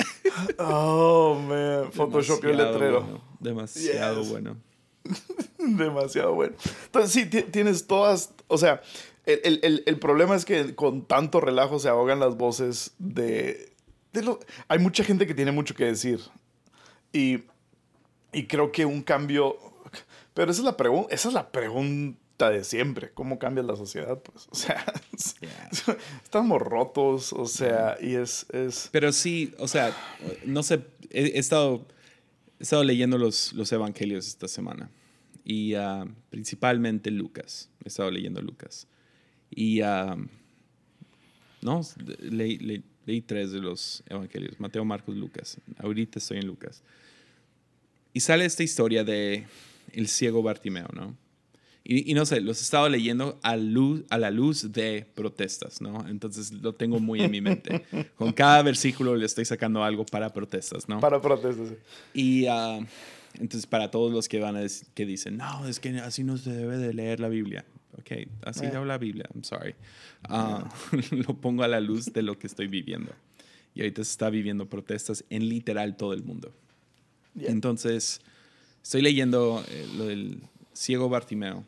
Oh, 0.59 1.39
man. 1.39 1.89
Photoshop 1.93 2.43
el 2.43 2.57
letrero. 2.57 3.21
Demasiado 3.39 4.25
bueno. 4.25 4.57
Demasiado 5.57 6.33
bueno. 6.33 6.55
Entonces, 6.85 7.11
sí, 7.11 7.25
tienes 7.25 7.87
todas. 7.87 8.33
O 8.47 8.57
sea, 8.57 8.81
el, 9.25 9.99
problema 9.99 10.35
es 10.35 10.45
que 10.45 10.75
con 10.75 11.05
tanto 11.05 11.39
relajo 11.39 11.79
se 11.79 11.89
ahogan 11.89 12.19
las 12.19 12.37
voces 12.37 12.93
de. 12.99 13.73
de 14.11 14.37
hay 14.67 14.79
mucha 14.79 15.03
gente 15.03 15.27
que 15.27 15.33
tiene 15.33 15.51
mucho 15.51 15.75
que 15.75 15.85
decir. 15.85 16.19
Y, 17.11 17.43
y 18.31 18.47
creo 18.47 18.71
que 18.71 18.85
un 18.85 19.01
cambio. 19.01 19.57
Pero 20.33 20.51
esa 20.51 20.61
es 20.61 20.65
la 20.65 20.77
pregunta. 20.77 21.13
Esa 21.13 21.27
es 21.27 21.33
la 21.33 21.51
pregunta 21.51 22.17
de 22.49 22.63
siempre. 22.63 23.11
¿Cómo 23.13 23.39
cambia 23.39 23.63
la 23.63 23.75
sociedad? 23.75 24.19
Pues, 24.19 24.47
o 24.49 24.55
sea, 24.55 24.83
estamos 26.23 26.61
rotos, 26.61 27.33
o 27.33 27.45
sea, 27.45 27.97
y 28.01 28.15
es, 28.15 28.45
es... 28.51 28.89
Pero 28.91 29.11
sí, 29.11 29.53
o 29.59 29.67
sea, 29.67 29.95
no 30.45 30.63
sé, 30.63 30.81
he, 31.09 31.37
estado, 31.39 31.85
he 32.63 32.65
estado 32.65 32.85
leyendo 32.85 33.17
los, 33.17 33.51
los 33.51 33.69
evangelios 33.73 34.25
esta 34.25 34.47
semana 34.47 34.89
y 35.43 35.75
uh, 35.75 36.09
principalmente 36.29 37.11
Lucas. 37.11 37.69
He 37.83 37.89
estado 37.89 38.09
leyendo 38.09 38.41
Lucas. 38.41 38.87
Y, 39.51 39.81
uh, 39.81 40.15
no, 41.61 41.81
leí, 42.21 42.81
leí 43.05 43.21
tres 43.21 43.51
de 43.51 43.59
los 43.59 44.01
evangelios, 44.07 44.57
Mateo, 44.61 44.85
Marcos, 44.85 45.13
Lucas. 45.17 45.57
Ahorita 45.77 46.19
estoy 46.19 46.37
en 46.37 46.47
Lucas. 46.47 46.83
Y 48.13 48.21
sale 48.21 48.45
esta 48.45 48.63
historia 48.63 49.03
de 49.03 49.45
el 49.91 50.07
ciego 50.07 50.41
Bartimeo, 50.41 50.87
¿no? 50.93 51.17
Y, 51.85 52.13
no 52.13 52.25
sé, 52.25 52.39
los 52.39 52.59
he 52.59 52.63
estado 52.63 52.87
leyendo 52.87 53.39
a, 53.43 53.57
luz, 53.57 54.05
a 54.09 54.17
la 54.17 54.31
luz 54.31 54.71
de 54.71 55.05
protestas, 55.15 55.81
¿no? 55.81 56.07
Entonces 56.07 56.53
lo 56.53 56.73
tengo 56.73 57.01
muy 57.01 57.21
en 57.21 57.29
mi 57.29 57.41
mente. 57.41 57.83
Con 58.15 58.31
cada 58.31 58.61
versículo 58.61 59.17
le 59.17 59.25
estoy 59.25 59.43
sacando 59.43 59.83
algo 59.83 60.05
para 60.05 60.31
protestas, 60.31 60.87
¿no? 60.87 61.01
Para 61.01 61.21
protestas, 61.21 61.67
sí. 61.67 61.75
Y 62.13 62.47
uh, 62.47 62.85
entonces 63.33 63.67
para 63.67 63.91
todos 63.91 64.13
los 64.13 64.29
que 64.29 64.39
van 64.39 64.55
a 64.55 64.61
que 64.93 65.05
dicen, 65.05 65.35
no, 65.35 65.67
es 65.67 65.81
que 65.81 65.89
así 65.99 66.23
no 66.23 66.37
se 66.37 66.53
debe 66.53 66.77
de 66.77 66.93
leer 66.93 67.19
la 67.19 67.27
Biblia. 67.27 67.65
Ok, 67.99 68.29
así 68.43 68.63
eh. 68.63 68.67
habla 68.69 68.93
la 68.93 68.97
Biblia, 68.97 69.25
I'm 69.33 69.43
sorry. 69.43 69.75
Uh, 70.29 70.63
lo 71.27 71.35
pongo 71.35 71.63
a 71.63 71.67
la 71.67 71.81
luz 71.81 72.13
de 72.13 72.21
lo 72.21 72.39
que 72.39 72.47
estoy 72.47 72.67
viviendo. 72.67 73.11
Y 73.75 73.81
ahorita 73.81 74.05
se 74.05 74.11
está 74.11 74.29
viviendo 74.29 74.69
protestas 74.69 75.25
en 75.29 75.49
literal 75.49 75.97
todo 75.97 76.13
el 76.13 76.23
mundo. 76.23 76.53
Entonces, 77.41 78.21
estoy 78.81 79.01
leyendo 79.01 79.65
eh, 79.67 79.87
lo 79.97 80.05
del 80.05 80.43
ciego 80.71 81.09
Bartimeo 81.09 81.65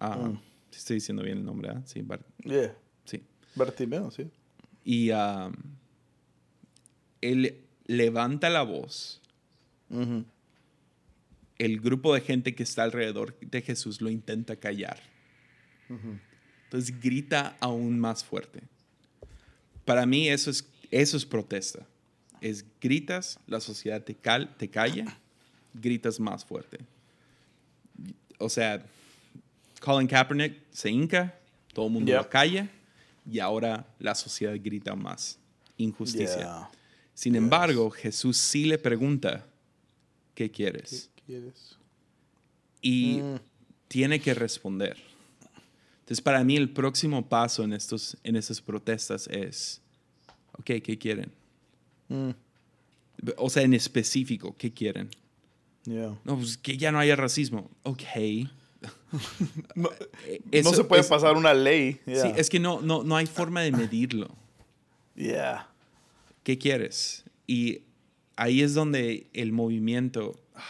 Mm. 0.00 0.38
Estoy 0.72 0.94
diciendo 0.94 1.22
bien 1.22 1.38
el 1.38 1.44
nombre, 1.44 1.70
¿eh? 1.70 1.82
Sí, 1.84 2.04
sí. 3.04 3.22
Bartimeo, 3.54 4.10
sí. 4.10 4.30
Y 4.84 5.10
él 7.20 7.64
levanta 7.86 8.50
la 8.50 8.62
voz. 8.62 9.20
El 11.58 11.80
grupo 11.80 12.14
de 12.14 12.20
gente 12.20 12.54
que 12.54 12.64
está 12.64 12.82
alrededor 12.82 13.38
de 13.38 13.62
Jesús 13.62 14.00
lo 14.00 14.10
intenta 14.10 14.56
callar. 14.56 15.00
Entonces 16.64 17.00
grita 17.00 17.56
aún 17.60 17.98
más 17.98 18.24
fuerte. 18.24 18.62
Para 19.84 20.06
mí 20.06 20.28
eso 20.28 20.50
es, 20.50 20.68
eso 20.90 21.16
es 21.16 21.24
protesta. 21.24 21.86
Es 22.40 22.64
gritas, 22.80 23.38
la 23.46 23.60
sociedad 23.60 24.02
te, 24.02 24.14
cal, 24.16 24.56
te 24.56 24.68
calla, 24.68 25.18
gritas 25.72 26.18
más 26.18 26.44
fuerte. 26.44 26.78
O 28.38 28.48
sea, 28.48 28.84
Colin 29.84 30.08
Kaepernick 30.08 30.62
se 30.70 30.90
hinca, 30.90 31.38
todo 31.74 31.88
el 31.88 31.92
mundo 31.92 32.10
lo 32.10 32.30
calla 32.30 32.70
y 33.30 33.38
ahora 33.38 33.86
la 33.98 34.14
sociedad 34.14 34.54
grita 34.58 34.94
más. 34.94 35.38
Injusticia. 35.76 36.70
Sin 37.12 37.36
embargo, 37.36 37.90
Jesús 37.90 38.38
sí 38.38 38.64
le 38.64 38.78
pregunta, 38.78 39.44
¿qué 40.34 40.50
quieres? 40.50 41.10
¿Qué 41.14 41.22
quieres? 41.26 41.76
Y 42.80 43.20
mm. 43.22 43.40
tiene 43.86 44.20
que 44.20 44.32
responder. 44.32 44.96
Entonces, 46.00 46.22
para 46.22 46.42
mí 46.44 46.56
el 46.56 46.70
próximo 46.70 47.28
paso 47.28 47.62
en, 47.62 47.74
estos, 47.74 48.16
en 48.24 48.36
estas 48.36 48.62
protestas 48.62 49.26
es, 49.26 49.82
ok, 50.52 50.82
¿qué 50.82 50.96
quieren? 50.98 51.30
Mm. 52.08 52.30
O 53.36 53.50
sea, 53.50 53.62
en 53.62 53.74
específico, 53.74 54.54
¿qué 54.56 54.72
quieren? 54.72 55.10
No, 55.84 56.18
pues 56.24 56.56
que 56.56 56.78
ya 56.78 56.90
no 56.90 56.98
haya 56.98 57.16
racismo. 57.16 57.70
Ok, 57.82 58.02
no, 59.74 59.90
se 60.72 60.84
puede 60.84 61.04
pasar 61.04 61.36
una 61.36 61.54
ley. 61.54 62.00
Sí, 62.06 62.28
es 62.36 62.50
que 62.50 62.58
no, 62.58 62.80
no, 62.80 63.02
no 63.02 63.16
hay 63.16 63.26
forma 63.26 63.62
de 63.62 63.72
medirlo. 63.72 64.28
Yeah. 65.14 65.68
¿Qué 66.42 66.58
quieres? 66.58 67.24
Y 67.46 67.82
ahí 68.36 68.62
es 68.62 68.74
donde 68.74 69.26
el 69.32 69.52
movimiento, 69.52 70.38
ah, 70.54 70.62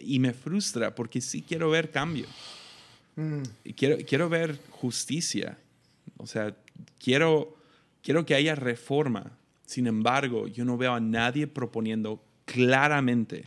y 0.00 0.18
me 0.18 0.32
frustra 0.32 0.94
porque 0.94 1.20
sí 1.20 1.42
quiero 1.42 1.70
ver 1.70 1.90
cambio. 1.90 2.26
Mm. 3.16 3.42
quiero, 3.76 3.96
quiero 4.06 4.28
ver 4.28 4.60
justicia. 4.70 5.58
O 6.18 6.26
sea, 6.26 6.54
quiero, 7.02 7.56
quiero 8.02 8.24
que 8.24 8.34
haya 8.34 8.54
reforma. 8.54 9.32
Sin 9.66 9.86
embargo, 9.86 10.46
yo 10.46 10.64
no 10.64 10.78
veo 10.78 10.94
a 10.94 11.00
nadie 11.00 11.46
proponiendo 11.46 12.22
claramente 12.44 13.46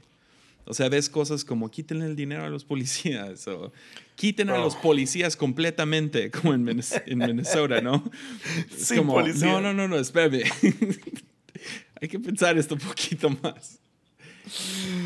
o 0.71 0.73
sea, 0.73 0.87
ves 0.87 1.09
cosas 1.09 1.43
como 1.43 1.69
quítenle 1.69 2.05
el 2.05 2.15
dinero 2.15 2.45
a 2.45 2.49
los 2.49 2.63
policías 2.63 3.45
o 3.49 3.73
quiten 4.15 4.49
a 4.49 4.57
los 4.57 4.77
policías 4.77 5.35
completamente, 5.35 6.31
como 6.31 6.53
en, 6.53 6.63
Minnesota, 6.63 7.81
¿no? 7.81 8.09
Es 8.73 8.93
como, 8.95 9.21
no, 9.21 9.59
no, 9.59 9.73
no, 9.73 9.89
no, 9.89 9.97
espérame. 9.97 10.43
Hay 12.01 12.07
que 12.07 12.17
pensar 12.21 12.57
esto 12.57 12.75
un 12.75 12.79
poquito 12.79 13.29
más. 13.43 13.79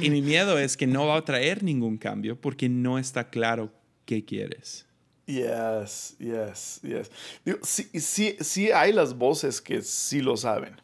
Y 0.03 0.11
mi 0.11 0.21
miedo 0.21 0.59
es 0.59 0.77
que 0.77 0.85
no 0.85 1.07
va 1.07 1.17
a 1.17 1.25
traer 1.25 1.63
ningún 1.63 1.97
cambio 1.97 2.39
porque 2.39 2.69
no 2.69 2.99
está 2.99 3.31
claro 3.31 3.73
qué 4.05 4.23
quieres. 4.23 4.85
Yes, 5.25 6.15
yes, 6.19 6.81
yes. 6.83 7.11
sí, 7.63 7.89
sí, 7.99 8.37
sí 8.39 8.71
hay 8.71 8.93
las 8.93 9.17
voces 9.17 9.59
que 9.59 9.81
sí 9.81 10.21
lo 10.21 10.37
saben 10.37 10.75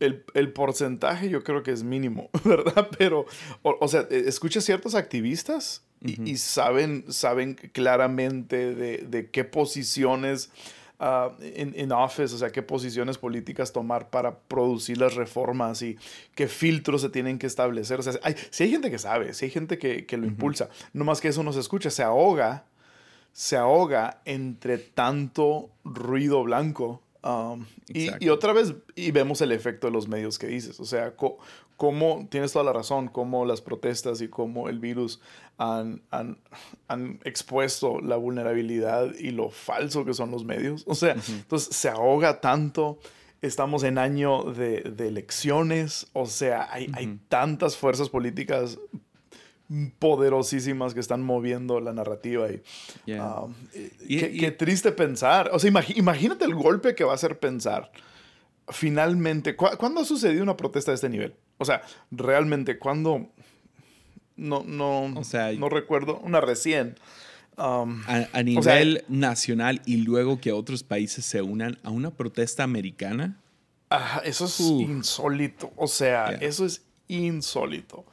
el, 0.00 0.52
porcentaje 0.52 1.28
yo 1.28 1.42
creo 1.42 1.62
que 1.62 1.72
es 1.72 1.82
mínimo, 1.82 2.30
¿verdad? 2.44 2.88
Pero, 2.98 3.26
o, 3.62 3.88
sea, 3.88 4.06
e, 4.10 4.28
escucha 4.28 4.60
ciertos 4.60 4.94
activistas 4.94 5.82
y, 6.00 6.36
saben, 6.36 7.04
saben 7.08 7.54
claramente 7.54 8.74
de, 8.74 9.30
qué 9.30 9.44
posiciones 9.44 10.50
uh, 11.00 11.32
en, 11.40 11.90
office, 11.90 12.34
o 12.34 12.38
sea, 12.38 12.50
qué 12.50 12.62
posiciones 12.62 13.18
políticas 13.18 13.72
tomar 13.72 14.10
para 14.10 14.38
producir 14.38 14.98
las 14.98 15.14
reformas 15.14 15.82
y 15.82 15.96
qué 16.34 16.46
filtros 16.48 17.00
se 17.00 17.08
tienen 17.08 17.38
que 17.38 17.46
establecer. 17.46 17.98
O 17.98 18.02
sea, 18.02 18.12
hay, 18.22 18.36
si 18.50 18.64
hay 18.64 18.70
gente 18.70 18.90
que 18.90 18.98
sabe, 18.98 19.34
si 19.34 19.46
hay 19.46 19.50
gente 19.50 19.78
que, 19.78 20.16
lo 20.16 20.26
impulsa, 20.26 20.68
no 20.92 21.04
más 21.04 21.20
que 21.20 21.28
eso 21.28 21.42
no 21.42 21.52
se 21.52 21.60
escucha, 21.60 21.90
se 21.90 22.02
ahoga, 22.02 22.66
se 23.32 23.56
ahoga 23.56 24.20
entre 24.26 24.78
tanto 24.78 25.70
ruido 25.84 26.44
blanco 26.44 27.02
Um, 27.26 27.66
y, 27.88 28.28
otra 28.28 28.52
vez, 28.52 28.72
y 28.94 29.10
vemos 29.10 29.40
el 29.40 29.50
efecto 29.50 29.88
de 29.88 29.92
los 29.92 30.06
medios 30.06 30.38
que 30.38 30.46
dices, 30.46 30.78
o 30.78 30.84
sea, 30.84 31.14
cómo, 31.76 32.28
tienes 32.30 32.52
toda 32.52 32.64
la 32.64 32.72
razón, 32.72 33.08
cómo 33.08 33.44
las 33.44 33.60
protestas 33.60 34.20
y 34.20 34.28
cómo 34.28 34.68
el 34.68 34.78
virus 34.78 35.20
han, 35.58 36.02
han, 36.12 36.38
han, 36.86 37.18
expuesto 37.24 38.00
la 38.00 38.14
vulnerabilidad 38.14 39.12
y 39.18 39.32
lo 39.32 39.50
falso 39.50 40.04
que 40.04 40.14
son 40.14 40.30
los 40.30 40.44
medios. 40.44 40.84
O 40.86 40.94
sea, 40.94 41.16
entonces 41.28 41.74
se 41.74 41.88
ahoga 41.88 42.40
tanto, 42.40 43.00
estamos 43.42 43.82
en 43.82 43.98
año 43.98 44.44
de, 44.44 44.82
de 44.82 45.08
elecciones, 45.08 46.06
o 46.12 46.26
sea, 46.26 46.68
hay, 46.70 46.92
hay 46.94 47.18
tantas 47.28 47.76
fuerzas 47.76 48.08
políticas 48.08 48.78
poderosísimas 49.98 50.94
que 50.94 51.00
están 51.00 51.22
moviendo 51.22 51.80
la 51.80 51.92
narrativa. 51.92 52.46
Um, 52.46 53.54
y, 54.06 54.38
qué, 54.38 54.50
triste 54.52 54.92
pensar. 54.92 55.50
O 55.52 55.58
sea, 55.58 55.68
imagínate 55.68 56.44
el 56.44 56.54
golpe 56.54 56.94
que 56.94 57.04
va 57.04 57.14
a 57.14 57.18
ser 57.18 57.38
pensar. 57.38 57.90
Finalmente, 58.68 59.56
¿cuándo 59.56 60.00
ha 60.00 60.04
sucedido 60.04 60.42
una 60.42 60.56
protesta 60.56 60.90
de 60.90 60.96
este 60.96 61.08
nivel? 61.08 61.34
O 61.58 61.64
sea, 61.64 61.82
realmente, 62.10 62.78
¿cuándo? 62.78 63.28
No, 64.36 64.62
no, 64.64 65.08
no 65.58 65.68
recuerdo. 65.68 66.18
Una 66.18 66.40
recién. 66.40 66.96
Um, 67.58 68.02
a, 68.06 68.42
nivel 68.42 69.02
nacional 69.08 69.80
y 69.86 69.96
luego 69.98 70.40
que 70.40 70.52
otros 70.52 70.82
países 70.82 71.24
se 71.24 71.40
unan 71.40 71.78
a 71.82 71.90
una 71.90 72.10
protesta 72.10 72.64
americana. 72.64 73.40
Eso 74.24 74.44
es 74.44 74.60
Uh. 74.60 74.80
insólito. 74.82 75.72
O 75.76 75.86
sea, 75.86 76.32
Yeah. 76.32 76.48
eso 76.48 76.66
es 76.66 76.82
insólito. 77.08 78.04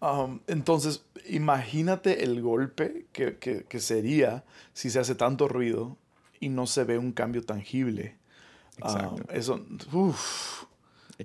Um, 0.00 0.40
entonces, 0.46 1.04
imagínate 1.28 2.22
el 2.22 2.40
golpe 2.40 3.06
que, 3.12 3.36
que- 3.38 3.64
que 3.64 3.80
sería 3.80 4.44
si 4.72 4.90
se 4.90 5.00
hace 5.00 5.14
tanto 5.14 5.48
ruido 5.48 5.96
y 6.40 6.48
no 6.50 6.66
se 6.66 6.84
ve 6.84 6.98
un 6.98 7.12
cambio 7.12 7.42
tangible. 7.44 8.16
Exacto. 8.76 9.22
Um, 9.28 9.36
eso, 9.36 9.60
uf, 9.92 10.64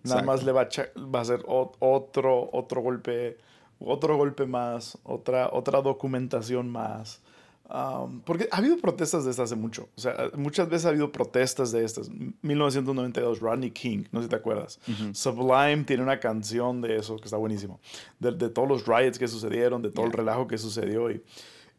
nada 0.04 0.22
más 0.26 0.44
le 0.44 0.52
va 0.52 0.62
a, 0.62 0.70
va 1.02 1.22
a 1.22 1.26
ser 1.26 1.44
otro, 1.46 2.50
otro 2.52 2.82
golpe, 2.82 3.38
otro 3.80 4.18
golpe 4.18 4.48
más, 4.48 4.98
otra, 5.04 5.50
otra 5.54 5.82
documentación 5.82 6.70
más. 6.70 7.22
Um, 7.70 8.20
porque 8.22 8.48
ha 8.52 8.58
habido 8.58 8.78
protestas 8.78 9.24
de 9.24 9.32
estas 9.32 9.46
hace 9.46 9.56
mucho. 9.56 9.90
O 9.96 10.02
sea, 10.02 10.30
muchas 10.36 10.70
veces 10.70 10.86
ha 10.86 10.90
habido 10.90 11.12
protestas 11.12 11.72
de 11.72 11.84
estas. 11.84 12.10
1992, 12.42 13.40
Rodney 13.40 13.72
King, 13.72 14.04
no 14.12 14.20
sé 14.20 14.26
si 14.26 14.30
te 14.30 14.36
acuerdas. 14.36 14.80
Sublime 15.14 15.84
tiene 15.86 16.04
una 16.04 16.20
canción 16.20 16.82
de 16.82 16.98
eso 16.98 17.16
que 17.18 17.26
está 17.26 17.38
buenísimo. 17.38 17.80
De, 18.20 18.32
de 18.32 18.50
todos 18.50 18.68
los 18.68 18.86
riots 18.86 19.18
que 19.18 19.28
sucedieron, 19.28 19.82
de 19.82 19.92
todo 19.92 20.06
el 20.06 20.12
relajo 20.12 20.48
que 20.48 20.58
sucedió. 20.58 21.10
Y, 21.10 21.24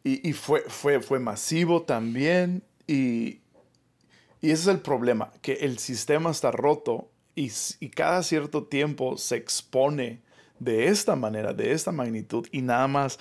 y, 0.03 0.31
y 0.31 0.33
fue, 0.33 0.65
fue, 0.69 1.01
fue 1.01 1.19
masivo 1.19 1.83
también. 1.83 2.63
Y, 2.87 3.41
y 4.41 4.51
ese 4.51 4.63
es 4.63 4.67
el 4.69 4.81
problema, 4.81 5.33
que 5.43 5.55
el 5.55 5.79
sistema 5.79 6.31
está 6.31 6.51
roto 6.51 7.11
y, 7.35 7.51
y 7.81 7.89
cada 7.91 8.23
cierto 8.23 8.65
tiempo 8.65 9.17
se 9.17 9.37
expone 9.37 10.23
de 10.59 10.87
esta 10.89 11.17
manera, 11.17 11.53
de 11.53 11.73
esta 11.73 11.93
magnitud, 11.93 12.47
y 12.53 12.63
nada 12.63 12.87
más 12.89 13.19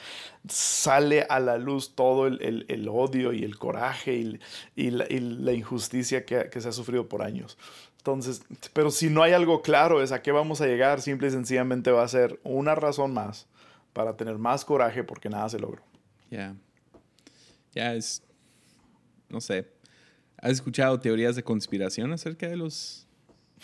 sale 0.47 1.25
a 1.29 1.39
la 1.39 1.57
luz 1.57 1.95
todo 1.95 2.27
el, 2.27 2.41
el- 2.41 2.65
el 2.69 2.87
odio 2.87 3.33
y 3.33 3.43
el 3.43 3.57
coraje 3.57 4.15
y, 4.15 4.39
y 4.75 4.91
la, 4.91 5.05
y 5.09 5.19
la 5.19 5.51
injusticia 5.53 6.25
que, 6.25 6.49
que 6.49 6.61
se 6.61 6.69
ha 6.69 6.71
sufrido 6.71 7.09
por 7.09 7.21
años. 7.23 7.57
Entonces, 7.97 8.43
pero 8.73 8.91
si 8.91 9.09
no 9.09 9.23
hay 9.23 9.31
algo 9.33 9.61
claro 9.61 10.01
es 10.03 10.11
a 10.11 10.21
qué 10.21 10.31
vamos 10.31 10.59
a 10.61 10.67
llegar, 10.67 11.01
simple 11.01 11.29
y 11.29 11.31
sencillamente 11.31 11.89
va 11.91 12.03
a 12.03 12.07
ser 12.07 12.39
una 12.43 12.75
razón 12.75 13.13
más 13.13 13.47
para 13.93 14.15
tener 14.17 14.37
más 14.37 14.65
coraje 14.65 15.03
porque 15.03 15.29
nada 15.29 15.47
se 15.49 15.57
logró. 15.59 15.81
Ya. 16.29 16.55
Ya 17.73 17.93
es. 17.95 18.21
No 19.29 19.39
sé. 19.41 19.67
¿Has 20.37 20.51
escuchado 20.51 20.99
teorías 20.99 21.35
de 21.35 21.43
conspiración 21.43 22.11
acerca 22.11 22.47
de 22.47 22.57
los 22.57 23.07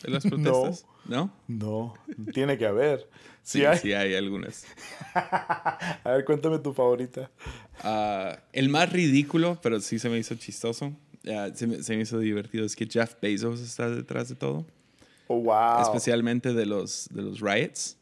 de 0.03 0.09
las 0.11 0.23
protestas? 0.27 0.85
¿No? 1.09 1.33
No, 1.47 1.95
tiene 2.33 2.57
que 2.57 2.67
haber. 2.67 3.09
Sí, 3.41 3.59
Sí, 3.59 3.65
hay. 3.65 3.77
sí 3.79 3.93
hay 3.93 4.13
algunas. 4.13 4.63
A 5.15 6.01
ver, 6.05 6.23
cuéntame 6.23 6.59
tu 6.59 6.71
favorita. 6.71 7.31
Ah, 7.81 8.37
el 8.53 8.69
más 8.69 8.93
ridículo, 8.93 9.59
pero 9.61 9.79
sí 9.79 9.97
se 9.97 10.07
me 10.07 10.19
hizo 10.19 10.35
chistoso. 10.35 10.93
se, 11.55 11.65
me, 11.67 11.81
se 11.81 11.95
me 11.95 12.03
hizo 12.03 12.19
divertido. 12.19 12.63
Es 12.63 12.75
que 12.75 12.85
Jeff 12.85 13.15
Bezos 13.19 13.59
está 13.59 13.89
detrás 13.89 14.29
de 14.29 14.35
todo. 14.35 14.67
Oh, 15.27 15.41
wow. 15.41 15.81
Especialmente 15.81 16.53
de 16.53 16.67
los, 16.67 17.07
de 17.11 17.23
los 17.23 17.39
riots. 17.39 17.97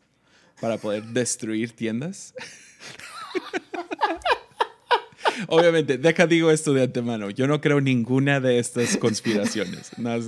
Para 0.59 0.77
poder 0.77 1.03
destruir 1.13 1.71
tiendas. 1.71 2.33
Obviamente, 5.47 5.97
deja 5.97 6.27
digo 6.27 6.51
esto 6.51 6.73
de 6.73 6.83
antemano. 6.83 7.29
Yo 7.29 7.47
no 7.47 7.61
creo 7.61 7.79
ninguna 7.79 8.41
de 8.41 8.59
estas 8.59 8.97
conspiraciones. 8.97 9.91
No, 9.97 10.19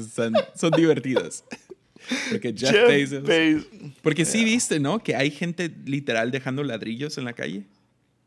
son 0.55 0.71
divertidas. 0.77 1.43
Porque 2.29 2.53
Jeff, 2.55 2.71
Jeff 2.71 2.87
Bezos. 2.87 3.23
Bezos. 3.23 3.67
Porque 4.01 4.25
sí 4.25 4.43
viste, 4.43 4.79
¿no? 4.79 4.99
Que 4.99 5.15
hay 5.15 5.31
gente 5.31 5.73
literal 5.85 6.31
dejando 6.31 6.63
ladrillos 6.63 7.17
en 7.17 7.25
la 7.25 7.33
calle. 7.33 7.65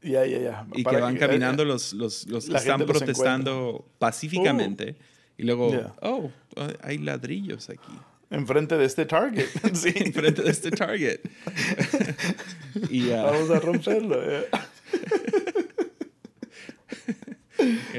Ya, 0.02 0.26
ya, 0.26 0.38
ya. 0.38 0.66
Y 0.74 0.82
Para 0.82 0.96
que 0.96 1.02
van 1.02 1.16
eh, 1.16 1.18
caminando 1.18 1.62
eh, 1.62 1.66
los, 1.66 1.92
los, 1.92 2.26
los 2.26 2.46
que 2.46 2.56
están 2.56 2.78
gente 2.78 2.92
los 2.92 2.98
protestando 2.98 3.86
pacíficamente. 3.98 4.96
Y 5.38 5.44
luego, 5.44 5.70
Yeah. 5.70 5.94
oh, 6.02 6.30
hay 6.82 6.98
ladrillos 6.98 7.70
aquí. 7.70 7.92
Enfrente 8.30 8.76
de 8.78 8.84
este 8.84 9.04
Target. 9.06 9.46
sí. 9.74 9.92
Enfrente 9.96 10.42
de 10.42 10.50
este 10.50 10.70
Target. 10.70 11.20
y 12.90 13.10
ah, 13.10 13.24
Vamos 13.24 13.50
a 13.50 13.60
romperlo. 13.60 14.20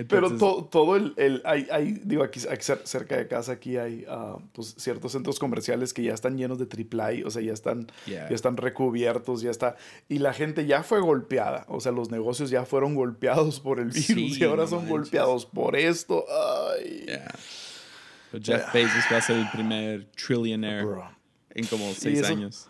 Pero 0.08 0.38
to- 0.38 0.68
todo 0.72 0.96
el, 0.96 1.14
el- 1.18 1.42
hay, 1.46 1.68
hay, 1.72 1.92
digo, 2.04 2.24
aquí, 2.24 2.40
aquí 2.50 2.62
cer- 2.64 2.82
cerca 2.86 3.18
de 3.18 3.28
casa, 3.28 3.54
aquí 3.54 3.78
hay 3.78 4.06
ah, 4.08 4.38
pues, 4.54 4.76
ciertos 4.78 5.12
centros 5.12 5.40
comerciales 5.40 5.94
que 5.94 6.04
ya 6.04 6.14
están 6.14 6.38
llenos 6.38 6.60
de 6.60 6.66
triple 6.66 7.24
o 7.26 7.30
sea, 7.32 7.42
ya 7.42 7.54
están, 7.54 7.88
Yeah. 8.06 8.30
ya 8.30 8.36
están 8.36 8.58
recubiertos, 8.58 9.42
ya 9.42 9.52
está. 9.52 9.76
Y 10.10 10.20
la 10.20 10.34
gente 10.34 10.66
ya 10.66 10.84
fue 10.84 11.00
golpeada, 11.02 11.66
o 11.68 11.80
sea, 11.80 11.92
los 11.92 12.12
negocios 12.12 12.50
ya 12.50 12.66
fueron 12.66 12.96
golpeados 12.96 13.60
por 13.60 13.80
el 13.80 13.88
virus 13.90 14.06
Sí, 14.06 14.38
y 14.40 14.44
ahora 14.44 14.64
no 14.64 14.68
son 14.70 14.80
manches. 14.80 14.92
golpeados 14.92 15.46
por 15.46 15.76
esto. 15.76 16.26
Ay. 16.78 17.04
yeah. 17.08 17.32
Pero 18.32 18.44
Jeff 18.44 18.74
Bezos 18.74 19.04
va 19.12 19.18
a 19.18 19.22
ser 19.22 19.38
el 19.38 19.50
primer 19.52 20.06
trillionaire 20.12 20.86
Bro. 20.86 21.10
en 21.52 21.66
como 21.68 21.92
seis 21.94 22.20
eso- 22.20 22.28
años. 22.34 22.68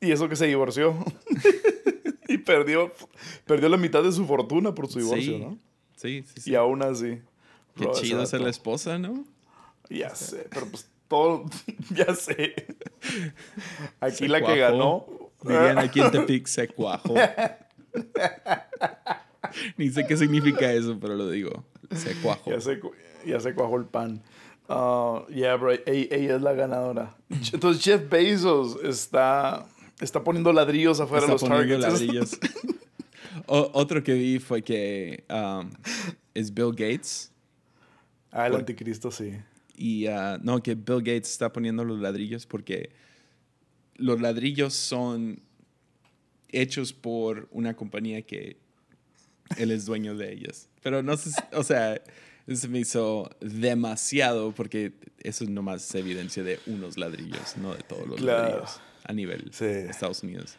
Y 0.00 0.10
eso 0.12 0.28
que 0.28 0.36
se 0.36 0.46
divorció. 0.46 0.94
y 2.28 2.38
perdió, 2.38 2.92
perdió 3.46 3.68
la 3.68 3.76
mitad 3.76 4.02
de 4.02 4.12
su 4.12 4.26
fortuna 4.26 4.74
por 4.74 4.88
su 4.88 4.98
divorcio, 4.98 5.32
sí. 5.32 5.38
¿no? 5.38 5.58
Sí, 6.04 6.22
sí, 6.34 6.40
sí. 6.42 6.50
Y 6.50 6.54
aún 6.54 6.82
así. 6.82 7.20
Qué 7.76 7.90
chido 7.92 8.24
ser 8.26 8.40
vato- 8.40 8.44
la 8.44 8.50
esposa, 8.50 8.98
¿no? 8.98 9.24
Ya 9.88 10.14
sé, 10.14 10.46
pero 10.50 10.66
pues 10.66 10.88
todo, 11.08 11.44
ya 11.94 12.14
sé. 12.14 12.54
Aquí 14.00 14.16
Se 14.16 14.28
la 14.28 14.38
que 14.40 14.44
cuajó. 14.44 14.60
ganó. 14.60 15.06
Dirían 15.42 15.78
aquí 15.78 16.00
en 16.00 16.10
Tepic 16.10 16.46
se 16.48 16.68
cuajó. 16.68 17.14
Ni 19.76 19.90
sé 19.90 20.06
qué 20.06 20.16
significa 20.16 20.72
eso, 20.72 20.98
pero 21.00 21.14
lo 21.14 21.28
digo. 21.30 21.64
Se 21.94 22.14
cuajó. 22.22 22.50
Ya 22.50 22.60
se, 22.60 22.80
ya 23.26 23.40
se 23.40 23.54
cuajó 23.54 23.76
el 23.76 23.84
pan. 23.84 24.22
Ah, 24.68 25.22
yeah, 25.28 25.54
bro, 25.56 25.72
ella, 25.72 26.36
es 26.36 26.42
la 26.42 26.54
ganadora. 26.54 27.14
Entonces 27.52 27.84
Jeff 27.84 28.08
Bezos 28.08 28.78
está, 28.82 29.66
está 30.00 30.24
poniendo 30.24 30.52
ladrillos 30.52 30.98
afuera 31.00 31.26
de 31.26 31.34
Está 31.34 31.46
los 31.46 31.50
poniendo 31.58 31.80
Targets. 31.86 32.00
ladrillos. 32.00 32.38
O- 33.46 33.70
otro 33.74 34.02
que 34.02 34.14
vi 34.14 34.38
fue 34.38 34.62
que 34.62 35.24
um, 35.30 35.70
es 36.34 36.52
Bill 36.52 36.70
Gates. 36.72 37.30
Ah, 38.30 38.46
el 38.46 38.56
anticristo, 38.56 39.10
sí. 39.10 39.32
Y 39.76 40.06
ah, 40.06 40.38
no, 40.42 40.62
que 40.62 40.74
Bill 40.74 40.98
Gates 40.98 41.30
está 41.30 41.52
poniendo 41.52 41.84
los 41.84 41.98
ladrillos 42.00 42.46
porque 42.46 42.90
los 43.96 44.20
ladrillos 44.20 44.74
son 44.74 45.40
hechos 46.50 46.92
por 46.92 47.48
una 47.50 47.74
compañía 47.74 48.22
que 48.22 48.56
él 49.56 49.70
es 49.70 49.84
dueño 49.86 50.16
de 50.16 50.32
ellas. 50.32 50.68
Pero 50.82 51.02
no 51.02 51.16
sé, 51.16 51.30
o 51.52 51.62
sea, 51.62 52.00
se 52.52 52.68
me 52.68 52.78
hizo 52.80 53.30
demasiado 53.40 54.52
porque 54.52 54.92
eso 55.20 55.44
nomás 55.46 55.84
es 55.88 55.94
evidencia 55.96 56.42
de 56.42 56.60
unos 56.66 56.96
ladrillos, 56.96 57.56
no 57.56 57.74
de 57.74 57.82
todos 57.82 58.06
los 58.06 58.16
Claro. 58.20 58.42
ladrillos 58.48 58.80
a 59.04 59.12
nivel 59.12 59.50
Sí. 59.52 59.64
Estados 59.64 60.22
Unidos. 60.22 60.56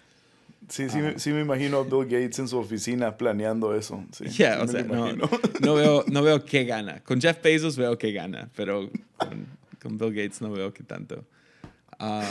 Sí, 0.70 0.90
sí, 0.90 0.98
me- 0.98 1.20
sí 1.20 1.32
me 1.32 1.42
imagino 1.42 1.78
a 1.80 1.84
Bill 1.84 2.06
Gates 2.06 2.40
en 2.40 2.48
su 2.48 2.58
oficina 2.58 3.18
planeando 3.18 3.76
eso. 3.76 4.04
Sí, 4.12 4.26
Ya, 4.38 4.56
sí 4.58 4.62
o 4.64 4.68
sea, 4.68 4.84
no, 4.84 5.12
no 5.62 5.76
veo, 5.76 6.04
no 6.08 6.24
veo 6.24 6.44
qué 6.46 6.64
gana. 6.66 7.02
Con 7.04 7.22
Jeff 7.22 7.42
Bezos 7.42 7.78
veo 7.78 7.98
que 7.98 8.12
gana, 8.12 8.50
pero 8.56 8.90
con, 9.18 9.46
con 9.82 9.98
Bill 9.98 10.14
Gates 10.14 10.42
no 10.42 10.52
veo 10.52 10.74
que 10.74 10.84
tanto. 10.84 11.24
Ah, 12.00 12.28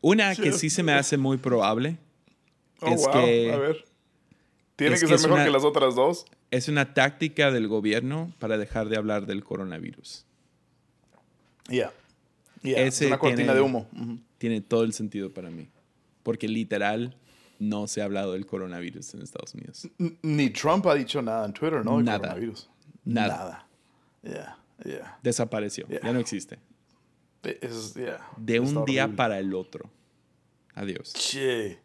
una 0.00 0.34
que 0.36 0.52
sí 0.52 0.68
se 0.70 0.82
me 0.82 0.92
hace 0.92 1.16
muy 1.16 1.36
probable 1.38 1.98
Oh, 2.84 2.88
es 2.88 3.02
wow. 3.02 3.12
que 3.12 3.52
A 3.52 3.56
ver. 3.58 3.84
Tiene 4.74 4.94
es 4.96 5.00
que 5.00 5.06
que 5.06 5.10
ser 5.10 5.14
es 5.16 5.22
mejor 5.22 5.36
una- 5.38 5.44
que 5.44 5.50
las 5.52 5.64
otras 5.64 5.94
dos. 5.94 6.24
es 6.50 6.66
una 6.68 6.94
táctica 6.94 7.52
del 7.52 7.68
gobierno 7.68 8.32
para 8.40 8.58
dejar 8.58 8.88
de 8.88 8.96
hablar 8.96 9.26
del 9.26 9.44
coronavirus. 9.44 10.26
Ya. 11.68 11.92
Ya, 12.62 12.78
Es 12.78 12.94
Ese 12.96 13.06
una 13.06 13.18
cortina 13.18 13.38
tiene- 13.52 13.54
de 13.54 13.60
humo. 13.60 13.88
Ujú. 13.96 14.18
Tiene 14.38 14.60
todo 14.60 14.82
el 14.84 14.92
sentido 14.92 15.30
para 15.32 15.50
mí. 15.50 15.68
Porque 16.24 16.48
literal 16.48 17.14
no 17.62 17.86
se 17.86 18.00
ha 18.02 18.04
hablado 18.04 18.32
del 18.32 18.44
coronavirus 18.46 19.14
en 19.14 19.22
Estados 19.22 19.54
Unidos. 19.54 19.88
Ni 20.22 20.50
Trump 20.50 20.86
ha 20.86 20.94
dicho 20.94 21.22
nada 21.22 21.44
en 21.46 21.52
Twitter, 21.52 21.84
¿no? 21.84 22.00
Nada. 22.02 22.18
coronavirus. 22.18 22.68
Nada. 23.04 23.36
Nada. 23.36 23.68
Ya, 24.22 24.58
ya. 24.84 25.18
Desapareció. 25.22 25.86
Yeah. 25.88 26.00
Ya 26.02 26.12
no 26.12 26.20
existe. 26.20 26.58
Es. 27.42 27.94
De 27.94 28.06
Está 28.56 28.60
un 28.80 28.84
día 28.84 29.04
horrible. 29.04 29.16
para 29.16 29.38
el 29.38 29.54
otro. 29.54 29.90
Adiós. 30.74 31.12
Che. 31.12 31.78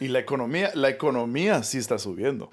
Y 0.00 0.08
la 0.08 0.18
economía, 0.20 0.70
la 0.74 0.88
economía 0.88 1.62
sí 1.62 1.78
está 1.78 1.98
subiendo. 1.98 2.50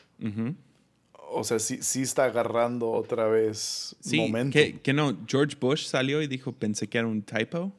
O 1.35 1.43
sea, 1.43 1.57
sí, 1.57 1.79
sí 1.81 2.03
está 2.03 2.25
agarrando 2.25 2.91
otra 2.91 3.27
vez 3.27 3.95
Sí, 4.01 4.17
momento. 4.17 4.53
que, 4.53 4.79
que 4.81 4.93
no, 4.93 5.17
George 5.27 5.57
Bush 5.59 5.85
salió 5.87 6.21
y 6.21 6.27
dijo, 6.27 6.51
pensé 6.51 6.87
que 6.87 6.99
era 6.99 7.07
un 7.07 7.23
typo. 7.23 7.71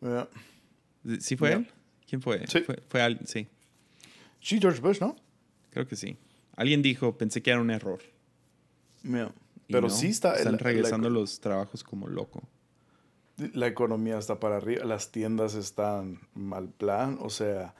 Ya. 0.00 0.28
¿Sí 1.18 1.36
fue 1.36 1.52
él? 1.54 1.68
¿Quién 2.08 2.22
fue? 2.22 2.46
Sí. 2.46 2.60
Fue, 2.60 2.78
fue 2.88 3.02
al- 3.02 3.18
sí, 3.26 3.48
Sí, 4.44 4.58
George 4.60 4.82
Bush, 4.82 5.00
¿no? 5.00 5.16
creo 5.70 5.88
que 5.88 5.96
sí. 5.96 6.18
Alguien 6.54 6.82
dijo, 6.82 7.16
pensé 7.16 7.42
que 7.42 7.50
era 7.50 7.60
un 7.60 7.70
error. 7.70 8.00
Y 9.02 9.08
Pero 9.08 9.88
no, 9.88 9.90
sí 9.90 10.08
está. 10.08 10.36
Están 10.36 10.58
regresando 10.58 11.08
la, 11.08 11.18
los 11.18 11.40
trabajos 11.40 11.82
como 11.82 12.08
loco. 12.08 12.42
la 13.36 13.66
economía 13.66 14.18
está 14.18 14.38
para 14.38 14.58
arriba. 14.58 14.84
Las 14.84 15.10
tiendas 15.10 15.54
están 15.54 16.20
mal 16.34 16.68
plan. 16.68 17.18
O 17.20 17.30
sea. 17.30 17.74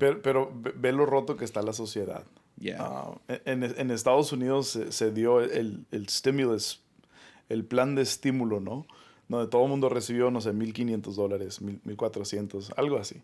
Pero, 0.00 0.20
pero 0.20 0.52
ve, 0.52 0.90
lo 0.90 1.06
roto 1.06 1.36
que 1.36 1.44
está 1.44 1.62
la 1.62 1.72
sociedad. 1.72 2.24
Yeah. 2.58 2.78
Ah, 2.80 3.14
en, 3.44 3.62
en 3.62 3.90
Estados 3.92 4.32
Unidos 4.32 4.66
se, 4.66 4.90
se 4.90 5.12
dio 5.12 5.40
el, 5.40 5.86
el 5.92 6.08
stimulus, 6.08 6.82
el 7.48 7.64
plan 7.64 7.94
de 7.94 8.02
estímulo, 8.02 8.58
¿no? 8.58 8.84
donde 9.30 9.48
todo 9.48 9.62
el 9.62 9.68
mundo 9.70 9.88
recibió, 9.88 10.32
no 10.32 10.40
sé, 10.40 10.52
1.500 10.52 11.14
dólares, 11.14 11.62
1.400, 11.62 12.72
algo 12.76 12.98
así. 12.98 13.22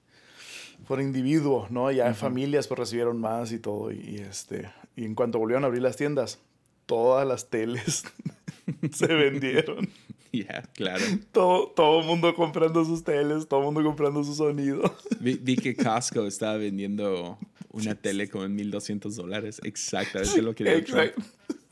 Por 0.86 1.00
individuo, 1.00 1.66
¿no? 1.70 1.90
Ya 1.90 2.12
familias 2.14 2.68
pues 2.68 2.78
recibieron 2.78 3.20
más 3.20 3.52
y 3.52 3.58
todo. 3.58 3.90
Y, 3.92 4.16
este, 4.16 4.70
y 4.94 5.04
en 5.04 5.14
cuanto 5.14 5.38
volvieron 5.38 5.64
a 5.64 5.66
abrir 5.66 5.82
las 5.82 5.96
tiendas, 5.96 6.38
todas 6.86 7.26
las 7.26 7.50
teles 7.50 8.04
se 8.92 9.06
vendieron. 9.06 9.88
Ya, 10.32 10.62
claro. 10.74 11.02
Todo, 11.32 11.68
todo 11.68 12.02
mundo 12.02 12.34
comprando 12.34 12.84
sus 12.84 13.02
teles, 13.02 13.48
todo 13.48 13.62
mundo 13.62 13.82
comprando 13.82 14.22
su 14.22 14.34
sonido. 14.34 14.94
Vi, 15.18 15.56
que 15.56 15.74
Costco 15.74 16.26
estaba 16.26 16.58
vendiendo 16.58 17.38
una 17.70 17.94
tele 17.94 18.28
como 18.28 18.44
en 18.44 18.54
1200 18.54 19.16
dólares. 19.16 19.60
Exactamente 19.64 20.42
lo 20.42 20.54
que 20.54 20.76
Exacto. 20.76 21.22